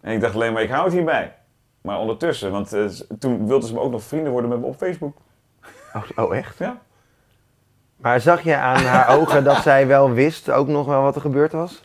[0.00, 1.36] En ik dacht alleen maar, ik hou het hierbij.
[1.80, 2.84] Maar ondertussen, want eh,
[3.18, 5.16] toen wilden ze me ook nog vrienden worden met me op Facebook.
[5.94, 6.58] Oh, oh, echt?
[6.58, 6.80] Ja.
[7.96, 11.20] Maar zag je aan haar ogen dat zij wel wist ook nog wel wat er
[11.20, 11.82] gebeurd was?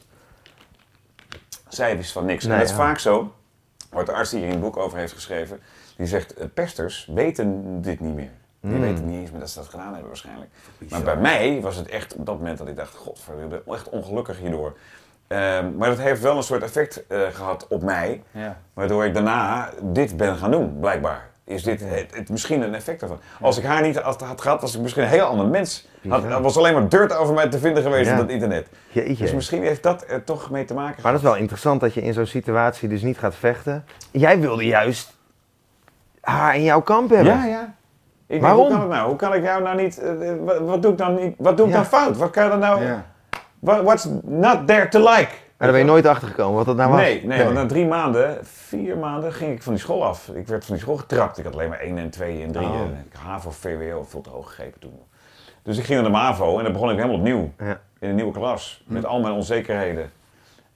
[1.67, 2.43] Zij wist van niks.
[2.43, 2.81] Nee, en dat is ja.
[2.83, 3.33] vaak zo.
[3.89, 5.59] Wat de arts die hier een boek over heeft geschreven.
[5.97, 8.31] Die zegt, eh, pesters weten dit niet meer.
[8.59, 8.81] Die Hmm.
[8.81, 10.51] weten niet eens meer dat ze dat gedaan hebben waarschijnlijk.
[10.89, 13.75] Maar bij mij was het echt op dat moment dat ik dacht, godverdomme, ik ben
[13.75, 14.77] echt ongelukkig hierdoor.
[15.27, 18.23] Ehm, maar dat heeft wel een soort effect eh, gehad op mij.
[18.31, 18.57] Ja.
[18.73, 21.29] Waardoor ik daarna dit ben gaan doen, blijkbaar.
[21.43, 23.19] Is dit het, het misschien een effect daarvan?
[23.41, 25.87] Als ik haar niet had, had gehad, was ik misschien een heel ander mens.
[26.09, 28.67] Had, was alleen maar dirt over mij te vinden geweest op het internet.
[28.87, 29.23] Jeetje.
[29.23, 31.93] Dus misschien heeft dat er toch mee te maken Maar dat is wel interessant dat
[31.93, 33.85] je in zo'n situatie dus niet gaat vechten.
[34.11, 35.17] Jij wilde juist
[36.21, 37.33] haar in jouw kamp hebben.
[37.33, 37.63] Ja, ja.
[37.63, 37.73] Ik
[38.27, 38.61] denk, Waarom?
[38.61, 39.07] hoe kan het nou?
[39.07, 39.99] Hoe kan ik jou nou niet...
[39.99, 41.35] eh, eh, wat, wat doe ik dan niet...
[41.37, 42.17] Wat doe ik dan fout?
[42.17, 42.81] Wat kan je dan nou...
[43.59, 45.29] What's not there to like?
[45.57, 46.99] Maar daar ben je nooit achter gekomen wat dat nou was.
[46.99, 50.27] Nee, nee, want na drie maanden, vier maanden ging ik van die school af.
[50.27, 51.37] Ik werd van die school getrapt.
[51.37, 52.67] Ik had alleen maar één en twee en drie.
[52.67, 52.79] Oh.
[52.79, 54.99] En ik HAVO, VWO, veel te hoog gegrepen toen.
[55.63, 57.51] Dus ik ging naar de MAVO en dan begon ik helemaal opnieuw.
[57.57, 57.79] Ja.
[57.99, 58.83] In een nieuwe klas.
[58.87, 60.11] Met al mijn onzekerheden.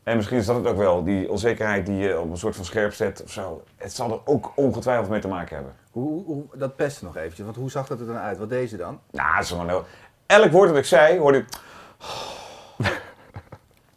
[0.04, 2.66] En misschien is dat het ook wel, die onzekerheid die je op een soort van
[2.66, 3.64] scherp zet of zo.
[3.76, 5.74] Het zal er ook ongetwijfeld mee te maken hebben.
[5.92, 8.38] Hoe, hoe, dat pesten nog eventjes, want hoe zag dat er dan uit?
[8.38, 9.00] Wat deed ze dan?
[9.12, 9.86] Nou, het is gewoon heel...
[10.26, 11.46] Elk woord dat ik zei, hoorde ik...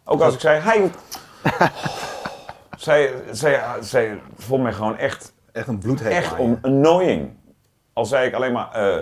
[0.04, 0.88] Ook als ik zei, hi.
[2.76, 7.36] zij, zij, zij vond mij gewoon echt, Echt een bloedhekel echt on- annoying.
[7.92, 8.94] Al zei ik alleen maar, eh,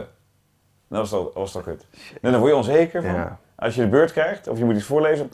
[0.88, 1.86] dan was dat, was dat kut.
[2.22, 3.14] En dan word je onzeker van.
[3.14, 3.38] Ja.
[3.56, 5.30] Als je de beurt krijgt, of je moet iets voorlezen.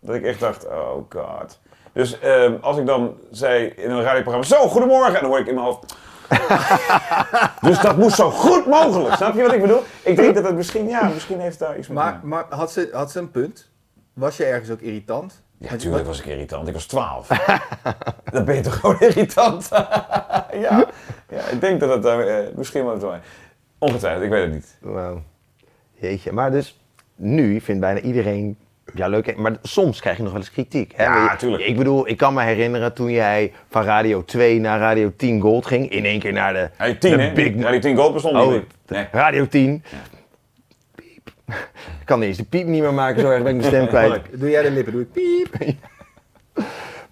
[0.00, 1.58] Dat ik echt dacht, oh god.
[1.92, 5.14] Dus ehm, als ik dan zei in een radioprogramma, zo, goedemorgen.
[5.14, 5.96] En dan hoor ik in mijn hoofd,
[7.68, 9.14] dus dat moest zo goed mogelijk.
[9.14, 9.82] Snap je wat ik bedoel?
[10.02, 12.28] Ik denk dat het misschien, ja, misschien heeft daar iets mee te Maar, maken.
[12.28, 13.70] maar had, ze, had ze een punt?
[14.12, 15.42] Was je ergens ook irritant?
[15.58, 16.68] Ja, natuurlijk was ik irritant.
[16.68, 17.28] Ik was 12.
[18.32, 19.68] dan ben je toch gewoon irritant?
[20.64, 20.86] ja.
[21.28, 23.18] ja, ik denk dat het daar eh, misschien wel zo is.
[23.78, 24.76] Ongetwijfeld, ik weet het niet.
[24.80, 25.22] Wauw.
[25.92, 26.32] Jeetje.
[26.32, 26.80] Maar dus,
[27.14, 28.58] nu vindt bijna iedereen,
[28.94, 30.92] ja leuk, maar soms krijg je nog wel eens kritiek.
[30.96, 31.04] Hè?
[31.04, 31.62] Ja, Je- tuurlijk.
[31.62, 35.66] Ik bedoel, ik kan me herinneren toen jij van Radio 2 naar Radio 10 Gold
[35.66, 37.32] ging, in één keer naar de, Ja, die 10, de hè?
[37.32, 38.60] Big Ja, die 10 gold bestond niet Oh.
[38.86, 39.06] Nee.
[39.12, 39.82] Radio 10.
[40.94, 41.30] Piep.
[42.00, 44.20] Ik kan eens de piep niet meer maken, zo erg ben ik mijn stem kwijt.
[44.32, 45.56] Doe jij de lippen, doe ik piep.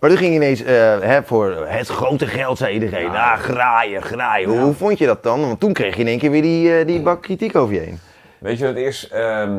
[0.00, 3.08] Maar toen ging ineens, eh, hè, voor het grote geld, zei iedereen.
[3.10, 4.48] Ah, graaien, graaien.
[4.48, 5.40] Hoe, hoe vond je dat dan?
[5.40, 7.80] Want toen kreeg je in één keer weer die, eh, die bak kritiek over je
[7.80, 7.98] heen.
[8.38, 9.08] Weet je wat het is?
[9.08, 9.58] Ehm,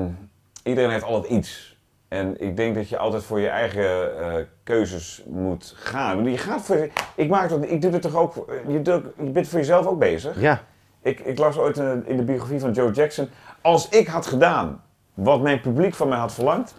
[0.63, 1.74] iedereen heeft altijd iets.
[2.15, 6.31] En ik denk dat je altijd voor je eigen eh, keuzes moet gaan.
[6.31, 9.47] Je gaat voor, ik, maak dat, ik doe het toch ook, je, doet, je bent
[9.47, 10.41] voor jezelf ook bezig.
[10.41, 10.61] Ja.
[11.01, 13.29] Ik, ik las ooit in, in de biografie van Joe Jackson.
[13.61, 16.75] Als ik had gedaan wat mijn publiek van mij had verlangd.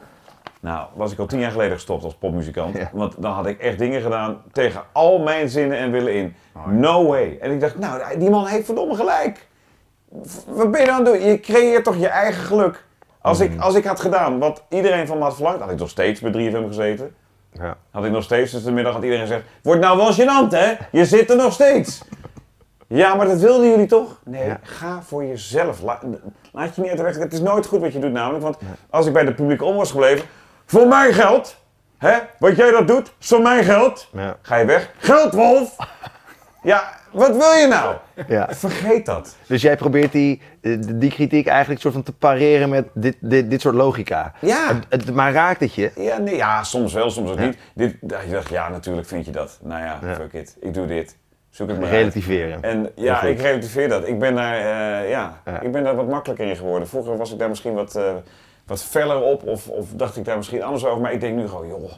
[0.60, 2.76] Nou, was ik al tien jaar geleden gestopt als popmuzikant.
[2.76, 2.90] Ja.
[2.92, 6.34] Want dan had ik echt dingen gedaan tegen al mijn zinnen en willen in.
[6.66, 7.38] No way.
[7.40, 9.46] En ik dacht, nou, die man heeft verdomme gelijk.
[10.46, 11.28] Wat ben je dan aan het doen?
[11.28, 12.84] Je creëert toch je eigen geluk.
[13.26, 15.88] Als, ik, als ik had gedaan wat iedereen van me had verlangd, had ik nog
[15.88, 17.14] steeds bij 3FM gezeten.
[17.52, 17.76] ja.
[17.90, 20.72] Had ik nog steeds, dus de middag had iedereen gezegd, wordt nou wel gênant hè?
[20.90, 22.00] Je zit er nog steeds.
[22.88, 24.20] Ja, maar dat wilden jullie toch?
[24.24, 24.58] Nee, Ja.
[24.62, 25.82] ga voor jezelf.
[25.82, 26.00] La-
[26.52, 27.16] laat je niet uit de weg.
[27.18, 28.56] Het is nooit goed wat je doet namelijk, want
[28.90, 30.26] als ik bij de publieke om was gebleven,
[30.66, 31.56] voor mijn geld,
[31.98, 32.18] hè?
[32.38, 34.08] Wat jij dat doet, is voor mijn geld.
[34.12, 34.36] Ja.
[34.42, 34.90] Ga je weg?
[34.98, 35.76] Geldwolf!
[36.62, 37.94] Ja, wat wil je nou?
[38.28, 38.48] Ja.
[38.50, 39.36] Vergeet dat.
[39.46, 43.50] Dus jij probeert die, eh, die kritiek eigenlijk soort van te pareren met dit, dit,
[43.50, 44.32] dit soort logica.
[44.40, 44.78] Ja.
[44.88, 45.90] Het, maar raakt het je?
[45.96, 47.56] Ja, nee, ja, soms wel, soms ook niet.
[47.74, 49.58] Dit, je dacht, ja, natuurlijk vind je dat.
[49.62, 50.14] Nou ja, Ja.
[50.14, 50.56] fuck it.
[50.60, 51.16] Ik doe dit.
[51.50, 51.96] Zoek het maar uit.
[51.98, 52.62] Relativeren.
[52.62, 54.08] En ja, ik relativeer dat.
[54.08, 55.60] Ik ben daar, eh, ja, Ja.
[55.60, 56.88] ik ben daar wat makkelijker in geworden.
[56.88, 58.12] Vroeger was ik daar misschien wat, eh,
[58.66, 61.00] wat feller op of, of dacht ik daar misschien anders over.
[61.00, 61.92] Maar ik denk nu gewoon, joh,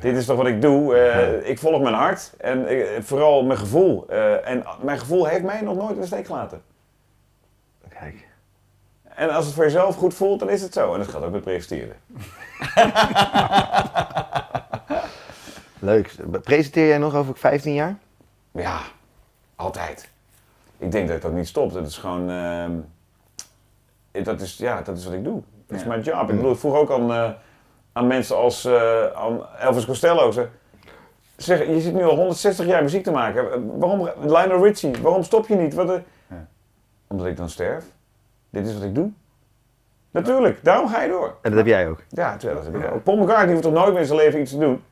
[0.00, 0.96] dit is toch wat ik doe.
[0.96, 4.06] Eh, Ik volg mijn hart en eh, vooral mijn gevoel.
[4.08, 6.62] Eh, en mijn gevoel heeft mij nog nooit in de steek gelaten.
[7.88, 8.24] Kijk.
[9.14, 10.92] En als het voor jezelf goed voelt, dan is het zo.
[10.92, 11.96] En dat gaat ook met presenteren.
[15.78, 16.14] Leuk.
[16.42, 17.96] Presenteer jij nog over 15 jaar?
[18.52, 18.80] Ja,
[19.56, 20.08] altijd.
[20.78, 21.72] Ik denk dat ik dat niet stop.
[21.72, 22.30] Dat is gewoon.
[22.30, 22.72] ehm,
[24.24, 25.42] dat, is, ja, dat is wat ik doe.
[25.66, 25.88] Dat is Ja.
[25.88, 26.20] mijn job.
[26.30, 27.30] Ik bedoel, ik vroeg ook aan, eh,
[27.96, 30.30] aan mensen als eh, aan Elvis Costello.
[30.30, 30.46] Ze,
[31.36, 33.52] zeg, je zit nu al 160 jaar muziek te maken.
[33.52, 35.74] Eh, Waarom, Lionel Richie, waarom stop je niet?
[35.74, 35.98] Wat, eh?
[36.30, 36.46] Ja.
[37.06, 37.84] Omdat ik dan sterf.
[38.50, 39.10] Dit is wat ik doe.
[40.10, 41.26] Natuurlijk, daarom ga je door.
[41.42, 42.02] En dat heb jij ook.
[42.08, 43.02] Ja, dat heb ik ook.
[43.02, 44.82] Paul McCartney hoeft toch nooit meer in zijn leven iets te doen?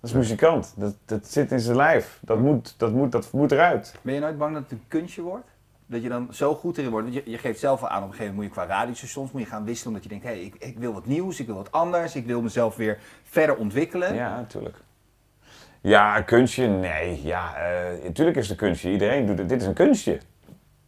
[0.00, 0.72] Dat is muzikant.
[0.76, 2.18] Dat, dat zit in zijn lijf.
[2.22, 3.94] Dat moet, dat, moet, dat moet eruit.
[4.02, 5.46] Ben je nooit bang dat het een kunstje wordt?
[5.90, 7.10] Dat je dan zo goed erin wordt.
[7.10, 9.32] Want je, je geeft zelf al aan, op een gegeven moment moet je qua radiostations
[9.32, 9.88] moet je gaan wisselen.
[9.88, 12.16] Omdat je denkt, hé, hey, ik, ik wil wat nieuws, ik wil wat anders.
[12.16, 14.14] Ik wil mezelf weer verder ontwikkelen.
[14.14, 14.76] Ja, natuurlijk.
[15.80, 16.66] Ja, een kunstje?
[16.68, 18.90] Nee, ja, eh, natuurlijk is het een kunstje.
[18.90, 19.48] Iedereen doet het.
[19.48, 20.20] Dit is een kunstje.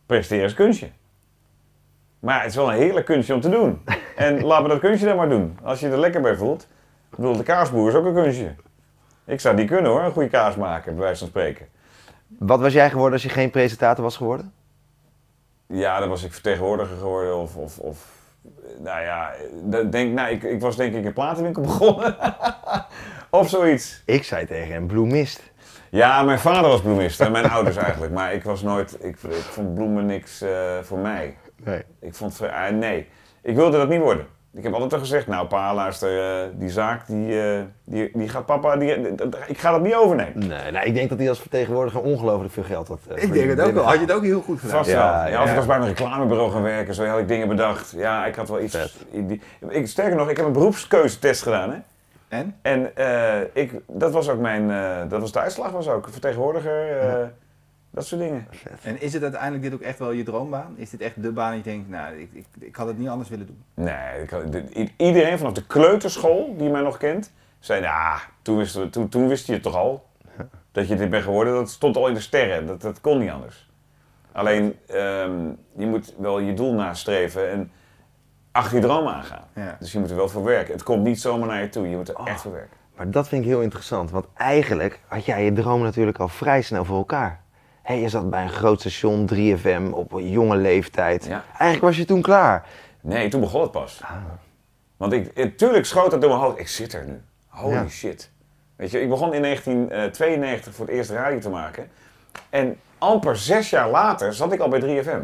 [0.06, 0.90] Presteren is een kunstje.
[2.18, 3.80] Maar het is wel een heerlijk kunstje om te doen.
[4.16, 5.58] En laten we dat kunstje dan maar doen.
[5.62, 6.62] Als je er lekker bij voelt.
[7.10, 8.54] Ik bedoel, de kaasboer is ook een kunstje.
[9.24, 11.66] Ik zou die kunnen hoor, een goede kaas maken, bij wijze van spreken.
[12.38, 14.52] Wat was jij geworden als je geen presentator was geworden?
[15.72, 18.06] Ja, dan was ik vertegenwoordiger geworden of, of, of
[18.78, 19.32] nou ja,
[19.90, 22.16] denk, nou, ik, ik was denk ik een platenwinkel begonnen.
[23.30, 24.02] of zoiets.
[24.06, 25.52] Ik zei tegen hem, bloemist.
[25.90, 28.12] Ja, mijn vader was bloemist en mijn ouders eigenlijk.
[28.12, 31.36] Maar ik was nooit, ik, ik vond bloemen niks eh, voor mij.
[31.56, 31.82] Nee.
[32.00, 33.08] Ik vond, eh, nee,
[33.42, 34.26] ik wilde dat niet worden.
[34.54, 38.28] Ik heb altijd al gezegd, nou pa, luister, eh, die zaak, die, eh, die, die
[38.28, 40.48] gaat papa, die, dat- ik ga dat niet overnemen.
[40.48, 42.98] Nee, nou, ik denk dat hij als vertegenwoordiger ongelooflijk veel geld had.
[43.14, 43.84] eh, Ik denk het ook wel.
[43.84, 44.76] Had je het ook heel goed gedaan.
[44.76, 45.06] Vast Ja, wel.
[45.12, 45.42] Ja, ja.
[45.42, 47.90] of ik was bij een reclamebureau gaan werken, zo had ik dingen bedacht.
[47.96, 48.96] Ja, ik had wel iets.
[49.10, 51.70] Die- ik, sterker nog, ik heb een beroepskeuzetest gedaan.
[51.70, 51.76] Hè?
[52.38, 52.56] En?
[52.62, 56.98] En eh, ik, dat was ook mijn, eh, dat was de uitslag was ook, vertegenwoordiger,
[57.00, 57.14] eh,
[57.92, 58.46] dat soort dingen.
[58.82, 60.74] En is het uiteindelijk dit ook echt wel je droombaan?
[60.76, 63.08] Is dit echt de baan die je denkt, nou, ik, ik, ik had het niet
[63.08, 63.62] anders willen doen?
[63.74, 68.18] Nee, ik had- de- i- iedereen vanaf de kleuterschool die mij nog kent, zei, ja,
[68.42, 70.10] toen wist, toen, toen wist je het toch al.
[70.72, 73.30] Dat je dit bent geworden, dat stond al in de sterren, dat, dat kon niet
[73.30, 73.70] anders.
[74.32, 77.70] Alleen, ehm, je moet wel je doel nastreven en
[78.52, 79.44] achter je droom aangaan.
[79.54, 79.76] Ja.
[79.80, 80.72] Dus je moet er wel voor werken.
[80.72, 82.76] Het komt niet zomaar naar je toe, je moet er echt voor werken.
[82.96, 86.62] Maar dat vind ik heel interessant, want eigenlijk had jij je droom natuurlijk al vrij
[86.62, 87.41] snel voor elkaar.
[87.82, 91.24] Hé, je zat bij een groot station, 3FM, op een jonge leeftijd.
[91.24, 91.44] Ja.
[91.48, 92.66] Eigenlijk was je toen klaar.
[93.00, 94.00] Nee, toen begon het pas.
[94.96, 96.58] Want ik, eh, tuurlijk schoot dat door mijn hoofd.
[96.58, 97.20] Ik zit er nu.
[97.48, 97.88] Holy Ja.
[97.88, 98.30] shit.
[98.76, 101.90] Weet je, ik begon in 1992 voor het eerst radio te maken.
[102.50, 105.20] En amper zes jaar later zat ik al bij 3FM.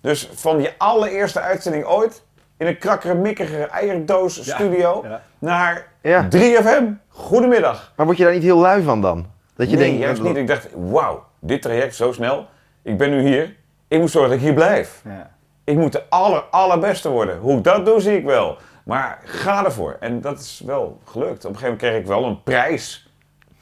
[0.00, 2.22] Dus van je allereerste uitzending ooit,
[2.56, 5.22] in een krakkere, eierdoos studio, ja.
[5.38, 6.28] naar Ja.
[6.28, 6.84] 3FM.
[7.08, 7.92] Goedemiddag.
[7.96, 9.26] Maar word je daar niet heel lui van dan?
[9.56, 10.36] Dat je nee, denkt, juist niet.
[10.36, 12.46] Ik dacht, wauw, dit traject zo snel.
[12.82, 13.54] Ik ben nu hier.
[13.88, 15.02] Ik moet zorgen dat ik hier blijf.
[15.04, 15.30] Ja.
[15.64, 17.38] Ik moet de aller, allerbeste worden.
[17.38, 18.56] Hoe ik dat doe, zie ik wel.
[18.84, 19.96] Maar ga ervoor.
[20.00, 21.44] En dat is wel gelukt.
[21.44, 23.10] Op een gegeven moment kreeg ik wel een prijs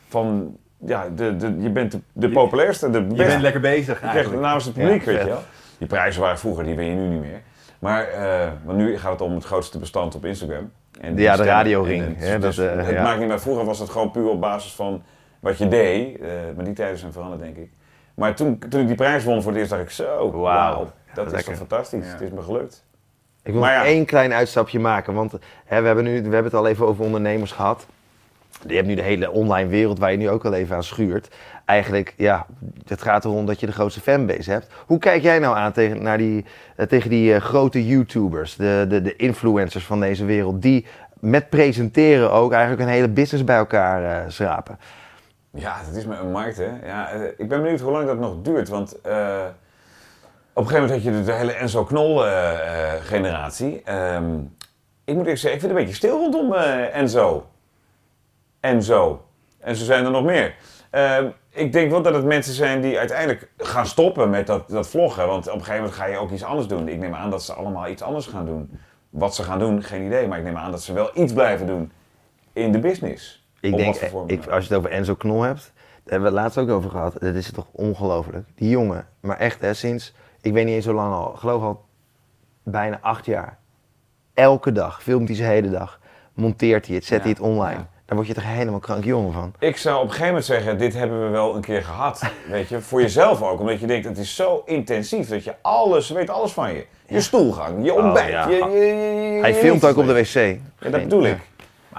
[0.08, 0.56] van...
[0.86, 4.42] Ja, de, de, je bent de, de populairste, de Je bent lekker bezig Je eigenlijk.
[4.42, 5.42] namens het publiek, Ja, weet je wel.
[5.78, 7.40] Die prijzen waren vroeger, die ben je nu niet meer.
[7.78, 10.70] Maar, eh, maar nu gaat het om het grootste bestand op Instagram.
[11.00, 13.02] En Ja, de radioring, het- hè, dus dat, eh, het ja.
[13.02, 13.40] maakt niet meer.
[13.40, 15.02] Vroeger was het gewoon puur op basis van
[15.44, 16.20] wat je deed.
[16.20, 17.70] eh, maar die tijden zijn veranderd, denk ik.
[18.14, 20.90] Maar toen, toen ik die prijs won voor het eerst, dacht ik zo, wauw.
[21.14, 22.06] dat is toch fantastisch.
[22.06, 22.12] Ja.
[22.12, 22.84] Het is me gelukt.
[23.42, 25.32] Ik wil Maar nog één klein uitstapje maken, want
[25.64, 27.86] hè, we, hebben nu, we hebben het al even over ondernemers gehad.
[28.66, 31.34] Je hebt nu de hele online wereld waar je nu ook al even aan schuurt.
[31.64, 32.46] Eigenlijk, ja,
[32.86, 34.66] het gaat erom dat je de grootste fanbase hebt.
[34.86, 36.44] Hoe kijk jij nou aan tegen, naar die,
[36.76, 40.86] eh, tegen die eh, grote YouTubers, de, de, de influencers van deze wereld, die
[41.20, 44.78] met presenteren ook eigenlijk een hele business bij elkaar schrapen?
[45.54, 46.86] Ja, dat is maar een markt, hè.
[46.86, 49.44] Ja, eh, ik ben benieuwd hoe lang dat nog duurt, want eh,
[50.52, 53.82] op een gegeven moment had je de, hele Enzo Knol-generatie.
[53.84, 54.38] Ehm,
[55.04, 57.46] ik moet eerlijk zeggen, ik vind het een beetje stil rondom eh, Enzo.
[58.60, 59.24] Enzo.
[59.58, 60.54] En zo zijn er nog meer.
[60.90, 64.88] Ehm, ik denk wel dat het mensen zijn die uiteindelijk gaan stoppen met dat, dat
[64.88, 65.26] vloggen.
[65.26, 66.88] Want op een gegeven moment ga je ook iets anders doen.
[66.88, 68.78] Ik neem aan dat ze allemaal iets anders gaan doen.
[69.10, 70.28] Wat ze gaan doen, geen idee.
[70.28, 71.92] Maar ik neem aan dat ze wel iets blijven doen
[72.52, 73.43] in de business.
[73.64, 73.94] Ik denk,
[74.26, 76.90] ik, als je het over Enzo Knol hebt, daar hebben we het laatst ook over
[76.90, 77.12] gehad.
[77.20, 78.48] Dat is toch ongelooflijk.
[78.54, 81.84] Die jongen, maar echt hè, sinds, ik weet niet eens zo lang al, geloof al
[82.62, 83.58] bijna acht jaar.
[84.34, 86.00] Elke dag filmt hij zijn hele dag,
[86.34, 87.78] monteert hij het, zet Ja, hij het online.
[87.78, 87.88] ja.
[88.06, 89.52] Daar word je toch helemaal krankjongen van.
[89.58, 92.22] Ik zou op een gegeven moment zeggen, dit hebben we wel een keer gehad.
[92.50, 93.60] Weet je, voor jezelf ook.
[93.60, 96.86] Omdat je denkt, het is zo intensief dat je alles, weet alles van je.
[97.08, 98.48] Je stoelgang, je ontbijt, ja.
[98.48, 100.34] je, je, je- je- Hij filmt ook op de wc.
[100.80, 101.36] Ja, dat bedoel ik.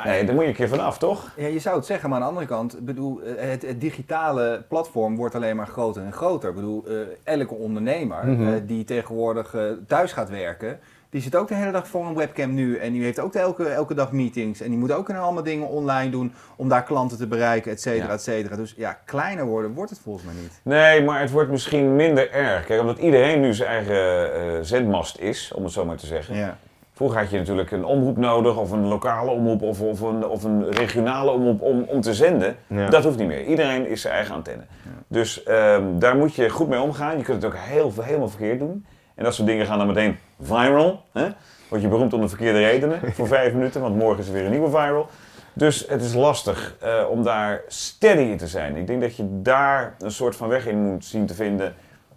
[0.04, 1.32] Nee, daar moet je een keer vanaf, toch?
[1.38, 4.64] Ja, je zou het zeggen, maar aan de andere kant, bedoel, eh, het, het digitale
[4.70, 6.50] platform wordt alleen maar groter en groter.
[6.50, 6.94] Ik bedoel, eh,
[7.24, 8.48] elke ondernemer Mhm.
[8.48, 9.56] eh, die tegenwoordig
[9.88, 10.80] thuis gaat werken,
[11.10, 12.78] die zit ook de hele dag voor een webcam nu.
[12.78, 14.62] En die heeft ook elke, elke dag meetings.
[14.62, 18.08] En die moet ook allemaal dingen online doen om daar klanten te bereiken, et cetera,
[18.08, 18.14] Ja.
[18.14, 18.56] et cetera.
[18.56, 20.60] Dus ja, kleiner worden wordt het volgens mij niet.
[20.64, 22.66] Nee, maar het wordt misschien minder erg.
[22.66, 26.36] Kijk, omdat iedereen nu zijn eigen zendmast is, om het zo maar te zeggen.
[26.36, 26.58] Ja.
[26.96, 30.44] Vroeger had je natuurlijk een omroep nodig, of een lokale omroep, of, of, een, of
[30.44, 32.56] een regionale omroep om, om te zenden.
[32.68, 32.90] Ja.
[32.90, 33.46] Dat hoeft niet meer.
[33.46, 34.64] Iedereen is zijn eigen antenne.
[35.08, 37.18] Dus ehm, daar moet je goed mee omgaan.
[37.18, 38.86] Je kunt het ook heel, helemaal verkeerd doen.
[39.16, 41.04] En dat soort dingen gaan dan meteen viral.
[41.12, 41.28] Hè?
[41.70, 44.46] Word je beroemd om de verkeerde redenen voor vijf minuten, want morgen is er weer
[44.46, 45.10] een nieuwe viral.
[45.54, 48.76] Dus het is lastig eh, om daar steady in te zijn.
[48.76, 51.74] Ik denk dat je daar een soort van weg in moet zien te vinden.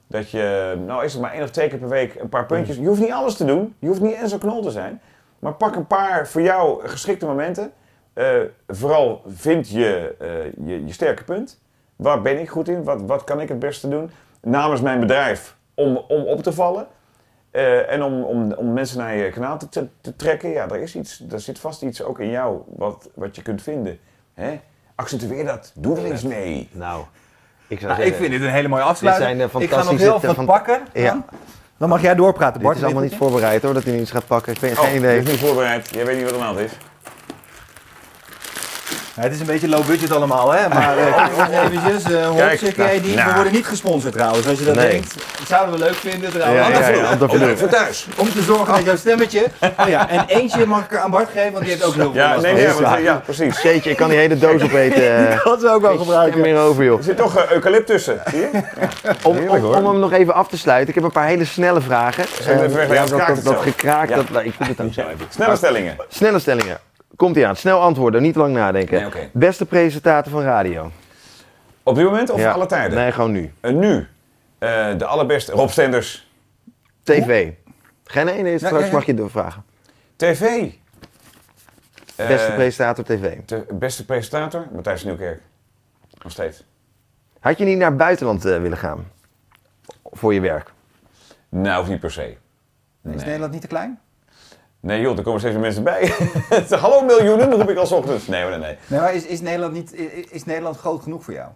[0.09, 2.77] Dat je, nou is het maar één of twee keer per week een paar puntjes.
[2.77, 3.75] Je hoeft niet alles te doen.
[3.79, 5.01] Je hoeft niet Enzo Knol te zijn.
[5.39, 7.73] Maar pak een paar voor jou geschikte momenten.
[8.13, 11.61] Eh, vooral vind je, eh, je je sterke punt.
[11.97, 12.85] Waar ben ik goed in?
[12.85, 14.11] Wat, wat kan ik het beste doen?
[14.41, 16.87] Namens mijn bedrijf om, om op te vallen.
[17.51, 20.51] Eh, en om, om, om mensen naar je kanaal te, te, te trekken.
[20.51, 21.25] Ja, er is iets.
[21.31, 23.99] Er zit vast iets ook in jou wat, wat je kunt vinden.
[24.35, 24.61] Hè?
[24.95, 25.73] Accentueer dat.
[25.75, 26.69] Doe er eens mee.
[26.73, 27.05] Nou,
[27.69, 29.29] ik zou Nou, ik zeggen, vind dit een hele mooie afsluiting.
[29.29, 30.81] Dit zijn, eh, ik ga nog heel wat van- pakken.
[30.93, 31.05] Ja.
[31.11, 31.25] Dan.
[31.77, 32.77] dan mag jij doorpraten, dit Bart.
[32.77, 33.17] is allemaal niet je?
[33.19, 34.53] voorbereid hoor, dat hij iets gaat pakken.
[34.53, 35.19] Ik weet Oh, geen je idee.
[35.19, 35.89] is niet voorbereid.
[35.91, 36.77] Jij weet niet wat er aan de hand is.
[39.19, 40.69] Ja, het is een beetje low budget allemaal, hè?
[40.69, 43.35] Maar eh, kijk ons eventjes, eh Kijk, nou, KD, we nou.
[43.35, 44.91] worden niet gesponsord trouwens, als je dat Nee.
[44.91, 45.15] denkt.
[45.39, 46.69] Dat zouden we leuk vinden trouwens.
[46.69, 47.49] Ja, ja, ja, om te Om verdoen.
[47.49, 48.07] even thuis.
[48.17, 49.47] Om te zorgen dat jouw stemmetje...
[49.79, 52.21] Oh ja, en eentje mag ik aan Bart geven, want die heeft ook heel veel
[52.23, 53.63] Ja, nee, want- ja, precies.
[53.63, 55.29] Jeetje, ik kan die hele doos opeten.
[55.29, 55.45] eh.
[55.45, 56.41] Dat zou ik wel Geen gebruiken.
[56.41, 56.99] meer over joh.
[56.99, 58.21] Er zit toch eh, eucalypt tussen.
[58.31, 58.49] Zie je?
[59.23, 61.81] Om, Heerlijk, om, hem nog even af te sluiten, ik heb een paar hele snelle
[61.81, 62.25] vragen.
[62.43, 64.17] Zullen we even weg, ja, dat, gekraakt, Ja.
[64.17, 65.27] dat, nou, ik doe het ook zo even.
[65.29, 65.97] Snelle stellingen.
[66.09, 66.79] Snelle stellingen.
[67.19, 69.11] Komt ie aan, snel antwoorden, niet lang nadenken.
[69.15, 69.31] Nee.
[69.33, 70.91] Beste presentator van radio?
[71.83, 72.51] Op dit moment of Ja.
[72.53, 72.99] alle tijden?
[72.99, 73.53] Nee, gewoon nu.
[73.61, 74.07] En nu,
[74.59, 76.31] eh, de allerbeste, Rob Stenders,
[77.03, 77.53] TV.
[78.05, 78.93] Geen nee, nee, straks ja, ja.
[78.93, 79.65] mag je doorvragen.
[80.17, 80.41] TV.
[82.17, 83.37] Eh, Beste presentator TV.
[83.47, 85.41] de beste presentator, Matthijs Nieuwkerk.
[86.23, 86.65] Nog steeds.
[87.41, 89.11] Had je niet naar het buitenland eh, willen gaan?
[90.05, 90.73] Voor je werk?
[91.49, 92.37] Nou, of niet per se.
[93.15, 93.99] Is Nederland niet te klein?
[94.89, 96.13] Nee joh, er komen steeds meer mensen bij.
[96.81, 98.27] Hallo miljoenen, roep ik al ochtends.
[98.27, 98.77] Nee hoor, nee, nee.
[98.87, 101.51] Nee, maar is, is, Nederland niet, is, is Nederland groot genoeg voor jou?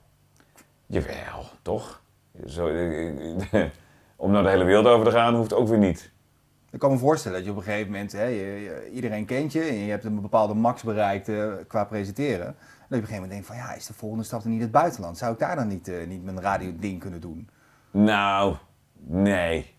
[0.87, 2.03] Jawel, toch?
[2.47, 3.65] Zo, eh,
[4.17, 6.11] om naar de hele wereld over te gaan, hoeft ook weer niet.
[6.71, 9.63] Ik kan me voorstellen dat je op een gegeven moment, hè, je, iedereen kent je
[9.63, 12.47] en je hebt een bepaalde max bereikt eh, qua presenteren.
[12.47, 14.61] Dat je op een gegeven moment denkt van ja, is de volgende stap dan niet
[14.61, 15.19] het buitenland?
[15.19, 17.49] Zou ik daar dan niet, eh, niet mijn radio-ding kunnen doen?
[17.91, 18.57] Nou,
[19.07, 19.72] nee.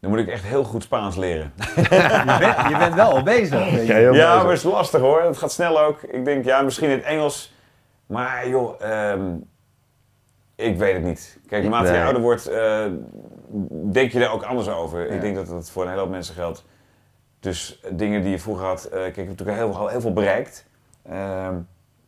[0.00, 1.52] Dan moet ik echt heel goed Spaans leren.
[1.76, 3.70] Je bent, je bent wel al bezig.
[3.70, 3.92] weet je.
[3.92, 5.22] heel Ja, maar het is lastig hoor.
[5.22, 6.02] Het gaat snel ook.
[6.02, 7.54] Ik denk, ja, misschien in het Engels.
[8.06, 9.34] Maar joh, ehm,
[10.56, 11.38] Ik weet het niet.
[11.48, 12.84] Kijk, Ik naarmate je ouder wordt, eh,
[13.70, 15.06] denk je er ook anders over.
[15.08, 15.14] Ja.
[15.14, 16.64] Ik denk dat dat voor een hele hoop mensen geldt.
[17.40, 18.84] Dus dingen die je vroeger had...
[18.84, 20.66] eh, kijk, ik heb natuurlijk heel, veel- heel veel bereikt.
[21.10, 21.54] Ehm,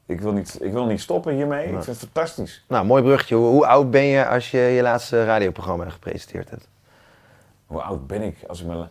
[0.06, 1.64] ik, wil niet, ik wil niet stoppen hiermee.
[1.64, 1.82] Ik Nee.
[1.82, 2.64] vind het fantastisch.
[2.68, 3.34] Nou, mooi bruggetje.
[3.34, 6.68] Hoe, hoe oud ben je als je je laatste radioprogramma gepresenteerd hebt?
[7.68, 8.36] Hoe oud ben ik?
[8.46, 8.86] Als ik, me,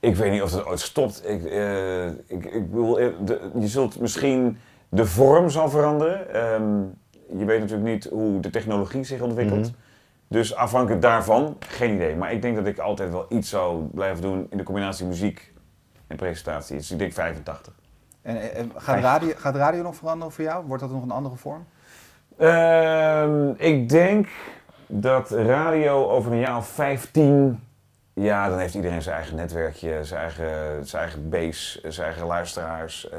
[0.00, 1.28] ik weet niet of het ooit stopt.
[1.28, 4.58] Ik, eh, ik, ik bedoel, eh, de- je zult misschien...
[4.88, 6.34] De vorm zal veranderen.
[6.34, 6.80] Ehm,
[7.38, 9.60] je weet natuurlijk niet hoe de technologie zich ontwikkelt.
[9.70, 9.72] Mhm.
[10.28, 12.16] Dus afhankelijk daarvan, geen idee.
[12.16, 15.52] Maar ik denk dat ik altijd wel iets zou blijven doen in de combinatie muziek
[16.06, 16.76] en presentatie.
[16.76, 17.72] Dus ik denk 85.
[18.22, 20.66] En, eh, gaat, radio, gaat radio nog veranderen voor jou?
[20.66, 21.64] Wordt dat nog een andere vorm?
[22.38, 24.28] Ehm, ik denk
[24.86, 27.60] dat radio over een jaar of 15.
[28.14, 33.08] Ja, dan heeft iedereen zijn eigen netwerkje, zijn eigen, zijn eigen base, zijn eigen luisteraars.
[33.08, 33.18] Eh,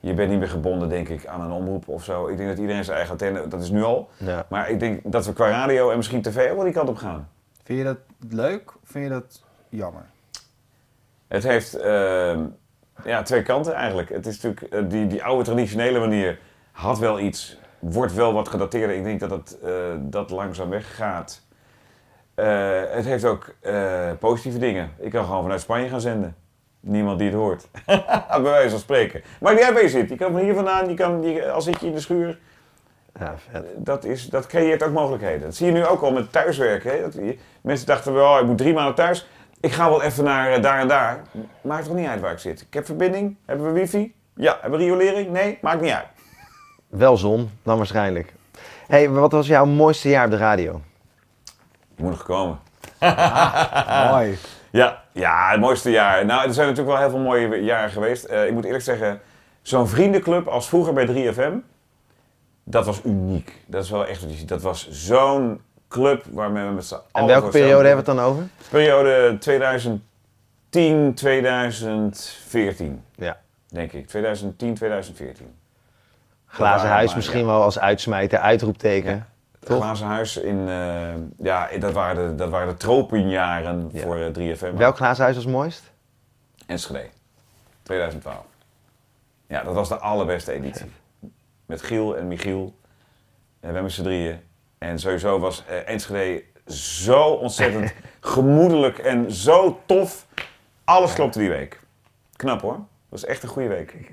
[0.00, 2.26] je bent niet meer gebonden, denk ik, aan een omroep of zo.
[2.28, 4.10] Ik denk dat iedereen zijn eigen antenne, dat is nu al.
[4.16, 4.46] Ja.
[4.48, 6.96] Maar ik denk dat we qua radio en misschien tv ook wel die kant op
[6.96, 7.28] gaan.
[7.62, 10.04] Vind je dat leuk of vind je dat jammer?
[11.28, 12.44] Het heeft ehm,
[13.04, 14.08] ja, twee kanten eigenlijk.
[14.08, 16.38] Het is natuurlijk, eh, die, die oude traditionele manier
[16.72, 18.96] had wel iets, wordt wel wat gedateerder.
[18.96, 21.42] Ik denk dat het, eh, dat langzaam weggaat.
[22.34, 24.90] Eh, het heeft ook eh, positieve dingen.
[24.98, 26.36] Ik kan gewoon vanuit Spanje gaan zenden.
[26.80, 27.68] Niemand die het hoort.
[28.28, 29.22] Bij wijze van spreken.
[29.40, 30.08] Maar jij weet zit.
[30.08, 32.38] Je kan van hier vandaan, je kan, je, al zit je in de schuur.
[33.18, 33.64] Ja, vet.
[33.76, 35.40] Dat, is, dat creëert ook mogelijkheden.
[35.40, 36.90] Dat zie je nu ook al met thuiswerken.
[36.90, 37.00] Hè?
[37.02, 39.28] Dat, je- mensen dachten wel, ik moet drie maanden thuis.
[39.60, 41.22] Ik ga wel even naar eh, daar en daar.
[41.60, 42.60] Maakt toch niet uit waar ik zit.
[42.60, 43.36] Ik heb verbinding.
[43.44, 44.14] Hebben we wifi?
[44.34, 44.58] Ja.
[44.60, 45.30] Hebben we riolering?
[45.30, 46.06] Nee, maakt niet uit.
[46.88, 48.32] Wel zon, dan waarschijnlijk.
[48.86, 50.80] hey, wat was jouw mooiste jaar op de radio?
[51.96, 52.58] Moet nog komen.
[54.10, 54.38] Mooi.
[54.70, 56.24] Ja, ja, het mooiste jaar.
[56.26, 58.24] Nou, er zijn natuurlijk wel heel veel mooie jaren geweest.
[58.24, 59.20] Eh, ik moet eerlijk zeggen,
[59.62, 61.52] zo'n vriendenclub als vroeger bij 3FM,
[62.64, 63.52] dat was uniek.
[63.66, 64.48] Dat is wel echt wat je ziet.
[64.48, 67.08] Dat was zo'n club waarmee we met z'n allen...
[67.12, 68.44] En welke periode hebben we het dan over?
[68.70, 73.36] Periode 2010, 2014, Ja.
[73.68, 74.06] denk ik.
[74.06, 75.54] 2010, 2014.
[76.46, 77.46] Glazen huis misschien ja.
[77.46, 79.10] wel als uitsmijter, uitroepteken.
[79.14, 79.26] Ja.
[79.64, 79.82] Het Toch?
[79.82, 81.14] glazen huis in, eh,
[81.46, 84.00] ja, dat waren de, dat waren de tropenjaren Ja.
[84.00, 84.76] voor eh, 3FM.
[84.76, 85.92] Welk glazen huis was mooist?
[86.66, 87.08] Enschede,
[87.82, 88.36] 2012.
[89.46, 90.86] Ja, dat was de allerbeste editie.
[91.66, 92.74] Met Giel en Michiel.
[93.60, 94.40] En wij met z'n drieën.
[94.78, 100.26] En sowieso was eh, Enschede zo ontzettend gemoedelijk en zo tof.
[100.84, 101.80] Alles klopte die week.
[102.36, 102.72] Knap hoor.
[102.76, 104.12] Dat was echt een goede week.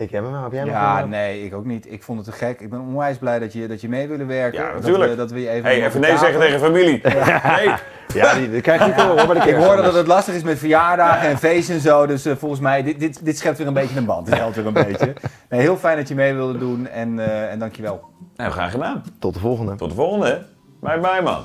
[0.00, 1.92] Ik heb hem, maar heb jij Ja, nee, ik ook niet.
[1.92, 2.60] Ik vond het te gek.
[2.60, 4.60] Ik ben onwijs blij dat je, dat je mee willen werken.
[4.60, 5.10] Ja, Dat natuurlijk.
[5.10, 7.00] we, dat we je even hey, even nee zeggen tegen familie.
[7.56, 7.74] Nee.
[8.14, 11.28] Ja, die, die krijg je niet hoor, Ik hoorde dat het lastig is met verjaardagen
[11.28, 12.06] en feesten en zo.
[12.06, 14.26] Dus eh, volgens mij, dit, dit, dit schept weer een beetje een band.
[14.26, 15.12] Dit helpt weer een beetje.
[15.48, 18.04] Nee, heel fijn dat je mee wilde doen en, eh en dankjewel.
[18.36, 19.02] Nou, graag gedaan.
[19.18, 19.74] Tot de volgende.
[19.74, 20.42] Tot de volgende.
[20.80, 21.44] Bye bye man.